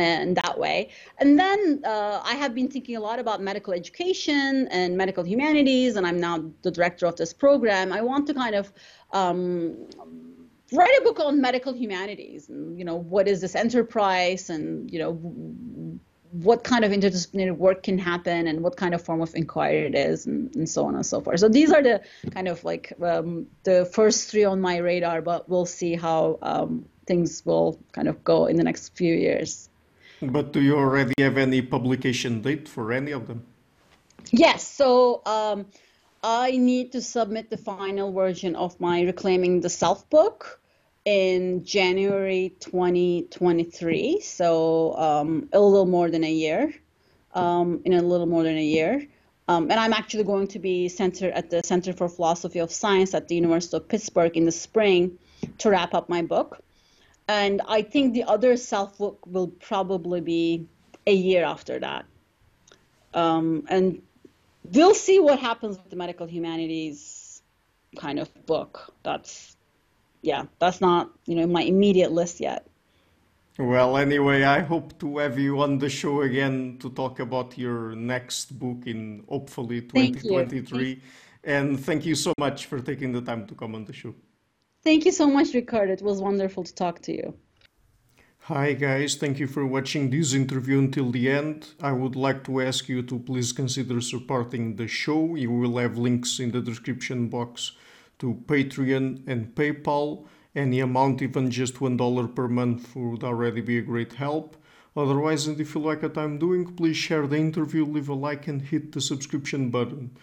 in 0.02 0.34
that 0.36 0.58
way. 0.58 0.90
And 1.18 1.40
then 1.40 1.82
uh, 1.86 2.22
I 2.24 2.36
have 2.36 2.54
been 2.54 2.68
thinking 2.68 2.96
a 2.96 3.00
lot 3.00 3.20
about 3.20 3.42
medical 3.42 3.74
education 3.74 4.68
and 4.70 4.98
medical 4.98 5.24
humanities, 5.24 5.96
and 5.96 6.06
I'm 6.06 6.20
now 6.20 6.44
the 6.62 6.72
director 6.72 7.06
of 7.06 7.16
this 7.16 7.34
program. 7.34 7.92
I 7.92 8.02
want 8.02 8.28
to 8.28 8.34
kind 8.34 8.56
of 8.56 8.72
um, 9.12 9.88
write 10.72 10.98
a 11.00 11.02
book 11.04 11.20
on 11.20 11.42
medical 11.42 11.74
humanities, 11.74 12.50
and 12.50 12.78
you 12.78 12.86
know 12.86 12.96
what 12.96 13.28
is 13.28 13.42
this 13.42 13.56
enterprise, 13.56 14.50
and 14.50 14.92
you 14.92 15.00
know 15.00 16.00
what 16.32 16.64
kind 16.64 16.86
of 16.86 16.92
interdisciplinary 16.92 17.56
work 17.56 17.84
can 17.84 17.98
happen 17.98 18.48
and 18.48 18.62
what 18.62 18.78
kind 18.78 18.94
of 18.94 19.02
form 19.02 19.22
of 19.22 19.36
inquiry 19.36 19.86
it 19.86 19.96
is 19.96 20.26
and, 20.26 20.56
and 20.56 20.70
so 20.70 20.86
on 20.86 20.96
and 20.96 21.06
so 21.06 21.20
forth 21.20 21.40
so 21.40 21.50
these 21.50 21.72
are 21.72 21.84
the 21.84 22.02
kind 22.32 22.48
of 22.48 22.64
like 22.64 22.94
um, 23.02 23.46
the 23.64 23.86
first 23.94 24.32
three 24.32 24.46
on 24.46 24.62
my 24.62 24.78
radar 24.78 25.22
but 25.22 25.50
we'll 25.50 25.66
see 25.66 25.94
how 25.94 26.40
um, 26.42 26.86
things 27.06 27.46
will 27.46 27.78
kind 27.92 28.08
of 28.08 28.24
go 28.24 28.46
in 28.46 28.56
the 28.56 28.64
next 28.64 28.96
few 28.96 29.14
years 29.14 29.70
but 30.22 30.54
do 30.54 30.62
you 30.62 30.78
already 30.78 31.14
have 31.20 31.38
any 31.38 31.62
publication 31.62 32.42
date 32.42 32.68
for 32.68 32.92
any 32.92 33.12
of 33.12 33.28
them? 33.28 33.46
Yes. 34.32 34.68
So 34.68 35.22
um, 35.26 35.66
I 36.24 36.58
need 36.58 36.92
to 36.92 37.02
submit 37.02 37.50
the 37.50 37.58
final 37.58 38.12
version 38.12 38.56
of 38.56 38.80
my 38.80 39.02
Reclaiming 39.02 39.62
the 39.62 39.70
Self 39.70 40.10
book 40.10 40.60
in 41.06 41.66
January 41.66 42.56
2023. 42.60 44.22
So 44.22 44.96
um, 44.98 45.50
a 45.54 45.60
little 45.60 45.88
more 45.88 46.12
than 46.12 46.24
a 46.24 46.32
year. 46.32 46.74
Um, 47.34 47.82
in 47.86 47.94
a 47.94 48.02
little 48.02 48.26
more 48.26 48.44
than 48.44 48.58
a 48.58 48.64
year. 48.64 49.08
Um, 49.48 49.72
and 49.72 49.80
I'm 49.80 49.94
actually 49.94 50.26
going 50.26 50.48
to 50.50 50.60
be 50.60 50.90
center 50.90 51.32
at 51.32 51.50
the 51.50 51.62
Center 51.64 51.94
for 51.94 52.10
Philosophy 52.10 52.60
of 52.60 52.72
Science 52.72 53.14
at 53.14 53.30
the 53.30 53.36
University 53.36 53.78
of 53.78 53.88
Pittsburgh 53.88 54.36
in 54.36 54.46
the 54.46 54.52
spring 54.52 55.18
to 55.60 55.70
wrap 55.70 55.94
up 55.94 56.10
my 56.10 56.22
book 56.22 56.62
and 57.32 57.62
I 57.78 57.82
think 57.82 58.14
the 58.14 58.26
other 58.26 58.58
self 58.58 58.98
book 58.98 59.26
will 59.26 59.48
probably 59.48 60.22
be 60.22 60.68
a 61.08 61.14
year 61.14 61.44
after 61.46 61.80
that. 61.80 62.06
Um, 63.14 63.66
and 63.70 64.02
we'll 64.66 65.00
see 65.08 65.20
what 65.20 65.40
happens 65.40 65.78
with 65.78 65.90
the 65.90 65.96
medical 65.96 66.28
humanities 66.28 67.42
kind 67.96 68.20
of 68.20 68.28
book. 68.46 68.94
That's 69.04 69.56
yeah, 70.22 70.44
that's 70.60 70.82
not 70.82 71.10
you 71.26 71.36
know 71.36 71.48
my 71.48 71.64
immediate 71.64 72.12
list 72.12 72.42
yet. 72.42 72.68
Well, 73.58 73.98
anyway, 73.98 74.44
I 74.44 74.60
hope 74.60 75.00
to 75.00 75.20
have 75.20 75.38
you 75.40 75.62
on 75.62 75.78
the 75.78 75.90
show 75.90 76.22
again 76.22 76.78
to 76.82 76.90
talk 76.90 77.20
about 77.20 77.58
your 77.58 77.96
next 77.96 78.58
book 78.60 78.80
in 78.86 79.24
hopefully 79.30 79.82
2023. 79.82 80.96
Thank 80.96 81.04
and 81.44 81.80
thank 81.80 82.06
you 82.06 82.16
so 82.16 82.34
much 82.38 82.66
for 82.66 82.80
taking 82.80 83.12
the 83.12 83.22
time 83.22 83.46
to 83.48 83.56
come 83.56 83.76
on 83.76 83.86
the 83.86 83.94
show. 83.94 84.14
Thank 84.84 85.06
you 85.06 85.12
so 85.12 85.28
much, 85.28 85.54
Ricardo. 85.54 85.94
It 85.94 86.02
was 86.02 86.22
wonderful 86.22 86.64
to 86.64 86.74
talk 86.74 87.02
to 87.04 87.14
you. 87.14 87.36
Hi, 88.46 88.74
guys. 88.74 89.16
Thank 89.16 89.38
you 89.38 89.46
for 89.46 89.64
watching 89.64 90.10
this 90.10 90.34
interview 90.34 90.80
until 90.80 91.12
the 91.12 91.30
end. 91.30 91.68
I 91.80 91.92
would 91.92 92.16
like 92.16 92.44
to 92.46 92.62
ask 92.62 92.90
you 92.90 93.04
to 93.04 93.20
please 93.20 93.52
consider 93.52 94.02
supporting 94.02 94.76
the 94.78 94.88
show. 94.88 95.36
You 95.36 95.52
will 95.52 95.78
have 95.78 96.00
links 96.00 96.40
in 96.40 96.50
the 96.50 96.62
description 96.62 97.30
box 97.30 97.74
to 98.18 98.42
Patreon 98.48 99.28
and 99.28 99.54
PayPal. 99.54 100.26
Any 100.56 100.80
amount, 100.80 101.22
even 101.22 101.52
just 101.52 101.76
$1 101.76 102.36
per 102.36 102.48
month, 102.48 102.96
would 102.96 103.24
already 103.24 103.62
be 103.62 103.78
a 103.78 103.84
great 103.84 104.14
help. 104.14 104.58
Otherwise, 104.98 105.46
and 105.46 105.62
if 105.62 105.76
you 105.76 105.82
like 105.82 106.02
what 106.02 106.18
I'm 106.18 106.40
doing, 106.40 106.76
please 106.76 106.98
share 106.98 107.28
the 107.28 107.38
interview, 107.38 107.86
leave 107.86 108.10
a 108.10 108.16
like, 108.16 108.48
and 108.48 108.62
hit 108.62 108.92
the 108.92 109.00
subscription 109.00 109.70
button. 109.70 110.18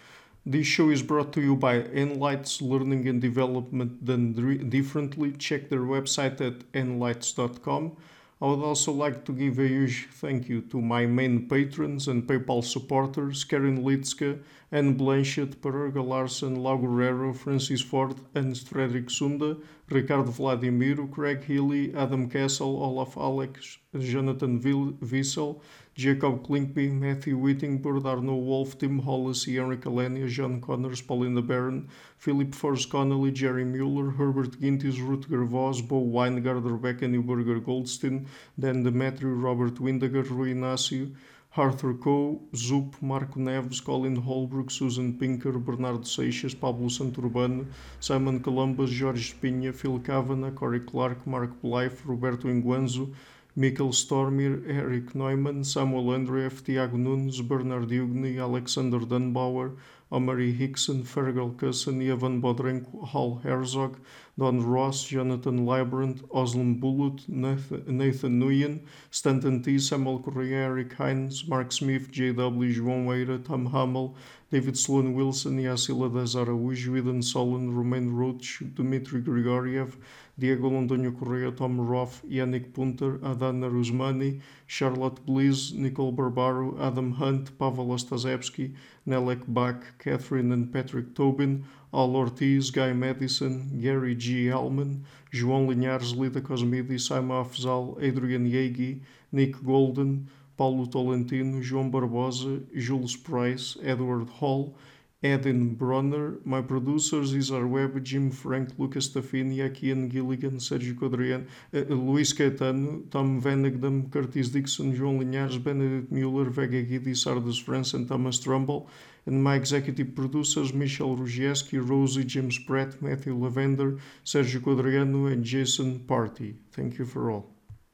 This 0.45 0.67
show 0.67 0.89
is 0.89 1.03
brought 1.03 1.33
to 1.33 1.41
you 1.41 1.55
by 1.55 1.81
Enlites 1.81 2.61
Learning 2.61 3.07
and 3.09 3.21
Development 3.21 4.03
Done 4.03 4.69
Differently. 4.69 5.33
Check 5.33 5.69
their 5.69 5.81
website 5.81 6.39
at 6.39 6.59
enlites.com. 6.71 7.97
I 8.41 8.45
would 8.45 8.63
also 8.63 8.93
like 8.93 9.25
to 9.25 9.33
give 9.33 9.59
a 9.59 9.67
huge 9.67 10.07
thank 10.13 10.47
you 10.47 10.61
to 10.61 10.79
my 10.79 11.05
main 11.05 11.49
patrons 11.49 12.07
and 12.07 12.25
PayPal 12.25 12.63
supporters 12.63 13.43
Karen 13.43 13.83
Litska, 13.83 14.39
Anne 14.71 14.97
Blanchett, 14.97 15.57
Parerga 15.57 16.01
Larsen, 16.01 16.55
Lau 16.55 16.77
Guerrero, 16.77 17.33
Francis 17.33 17.81
Ford, 17.81 18.15
and 18.33 18.57
Frederick 18.57 19.09
Sunda. 19.09 19.57
Ricardo 19.89 20.31
Vladimiro, 20.31 21.11
Craig 21.11 21.43
Healy, 21.43 21.93
Adam 21.95 22.29
Castle, 22.29 22.81
Olaf 22.81 23.17
Alex, 23.17 23.79
Jonathan 23.99 24.61
Wissel, 24.61 25.61
Jacob 25.99 26.47
Klinkby, 26.47 26.93
Matthew 26.93 27.37
Whittingbourd, 27.37 28.05
Arno 28.05 28.35
Wolf, 28.35 28.77
Tim 28.77 28.99
Hollis, 28.99 29.43
Henry 29.43 29.75
Kalenia, 29.75 30.29
John 30.29 30.61
Connors, 30.61 31.01
Paulina 31.01 31.41
Barron, 31.41 31.89
Philip 32.17 32.55
Force 32.55 32.85
Connolly, 32.85 33.31
Jerry 33.31 33.65
Mueller, 33.65 34.09
Herbert 34.11 34.61
Gintis, 34.61 34.95
Rutger 34.95 35.45
Voss, 35.45 35.81
Bo 35.81 35.99
Weingard, 35.99 36.63
Rebecca 36.63 37.05
Newberger 37.05 37.61
Goldstein, 37.61 38.25
Dan 38.57 38.81
Demetriou, 38.85 39.43
Robert 39.43 39.77
Windiger, 39.81 40.23
Rui 40.23 40.53
Inácio, 40.53 41.13
Arthur 41.57 41.95
Coe, 41.95 42.39
Zup, 42.55 42.95
Marco 43.01 43.37
Neves, 43.37 43.83
Colin 43.83 44.15
Holbrook, 44.15 44.71
Susan 44.71 45.11
Pinker, 45.17 45.59
Bernardo 45.59 46.03
Seixas, 46.03 46.53
Pablo 46.53 46.87
Santurbano, 46.87 47.67
Simon 47.99 48.39
Columbus, 48.39 48.97
Jorge 48.97 49.35
Pinha, 49.41 49.73
Phil 49.73 49.99
Kavanagh, 49.99 50.55
Corey 50.55 50.79
Clark, 50.79 51.27
Mark 51.27 51.61
Blythe, 51.61 51.99
Roberto 52.05 52.47
Inguanzo, 52.47 53.13
Mikkel 53.59 53.91
Stormir, 53.91 54.63
Eric 54.69 55.13
Neumann, 55.13 55.65
Samuel 55.65 56.17
Andreev, 56.17 56.63
Tiago 56.63 56.95
Nunes, 56.95 57.41
Bernard 57.41 57.89
Ugni, 57.89 58.39
Alexander 58.39 58.99
Dunbauer, 58.99 59.75
Omari 60.09 60.53
Hickson, 60.53 61.03
Fergal 61.03 61.57
Cusson, 61.57 62.01
Ivan 62.01 62.41
Bodrenko, 62.41 63.05
Hal 63.09 63.41
Herzog, 63.43 63.99
Don 64.37 64.65
Ross, 64.65 65.03
Jonathan 65.03 65.65
Librand, 65.65 66.21
Oslam 66.29 66.79
Bulut, 66.79 67.27
Nathan 67.27 68.39
Nguyen, 68.39 68.79
Stanton 69.11 69.61
T, 69.61 69.77
Samuel 69.77 70.19
Correa, 70.19 70.63
Eric 70.63 70.93
Hines, 70.93 71.45
Mark 71.45 71.73
Smith, 71.73 72.09
J.W. 72.09 72.73
João 72.73 73.07
Weira, 73.07 73.43
Tom 73.43 73.65
Hamel, 73.65 74.15
David 74.51 74.77
Sloan 74.77 75.13
Wilson, 75.13 75.57
Yasila 75.59 76.11
das 76.11 76.33
Araújo, 76.33 76.97
Eden 76.97 77.21
Solon, 77.21 77.75
Romain 77.75 78.15
Roach, 78.15 78.63
Dmitry 78.73 79.21
Grigoriev, 79.21 79.95
Diego 80.39 80.69
Londonho 80.69 81.11
Correa, 81.11 81.51
Tom 81.51 81.81
Roth, 81.81 82.23
Yannick 82.25 82.73
Punter, 82.73 83.19
Adana 83.21 83.69
Rusmani, 83.69 84.39
Charlotte 84.67 85.19
Bliss, 85.25 85.73
Nicole 85.73 86.13
Barbaro, 86.13 86.77
Adam 86.79 87.11
Hunt, 87.11 87.57
Pavel 87.59 87.87
Ostazewski, 87.87 88.73
Nelek 89.05 89.43
Bach, 89.47 89.83
Catherine 89.99 90.53
and 90.53 90.71
Patrick 90.71 91.13
Tobin, 91.13 91.65
Al 91.93 92.15
Ortiz, 92.15 92.71
Guy 92.71 92.93
Madison, 92.93 93.77
Gary 93.81 94.15
G. 94.15 94.45
Hellman, 94.45 95.03
João 95.33 95.67
Linhares, 95.67 96.15
Lida 96.15 96.39
Cosmidi, 96.39 96.97
Simon 96.97 97.43
Afzal, 97.43 97.97
Adrian 98.01 98.45
Yegi, 98.45 99.01
Nick 99.33 99.61
Golden, 99.61 100.25
Paulo 100.55 100.87
Tolentino, 100.87 101.61
João 101.61 101.89
Barbosa, 101.89 102.63
Jules 102.73 103.15
Price, 103.15 103.77
Edward 103.83 104.29
Hall, 104.29 104.73
Edin 105.21 105.75
Bronner, 105.75 106.39
my 106.45 106.61
producers 106.61 107.33
Yzar 107.33 107.69
Wehbe, 107.69 108.01
Jim 108.01 108.31
Frank, 108.31 108.69
Lucas 108.77 109.09
Tafini, 109.09 109.57
Akian 109.57 110.09
Gilligan, 110.09 110.59
Sergiu 110.59 110.95
Codreanu, 110.95 111.45
uh, 111.73 111.79
Luís 111.89 112.33
Caetano, 112.33 113.03
Tom 113.11 113.41
Vanagdam, 113.41 114.09
Curtis 114.09 114.47
Dixon, 114.47 114.95
João 114.95 115.19
Linhares, 115.19 115.61
Benedict 115.61 116.09
Mueller, 116.09 116.49
Vega 116.49 116.81
Guidi, 116.81 117.13
Sardus 117.13 117.61
France, 117.61 117.93
and 117.93 118.07
Thomas 118.07 118.39
Trumbull, 118.39 118.87
and 119.25 119.43
my 119.43 119.55
executive 119.55 120.15
producers 120.15 120.73
Michel 120.73 121.17
Rugieski, 121.17 121.85
Rosie, 121.85 122.23
James 122.23 122.57
Pratt, 122.57 123.01
Matthew 123.01 123.35
Lavender, 123.35 123.97
Sergiu 124.23 124.61
Codreanu, 124.61 125.33
and 125.33 125.43
Jason 125.43 125.99
Party. 125.99 126.55
Thank 126.71 126.97
you 126.97 127.03
for 127.05 127.29
all. 127.29 127.58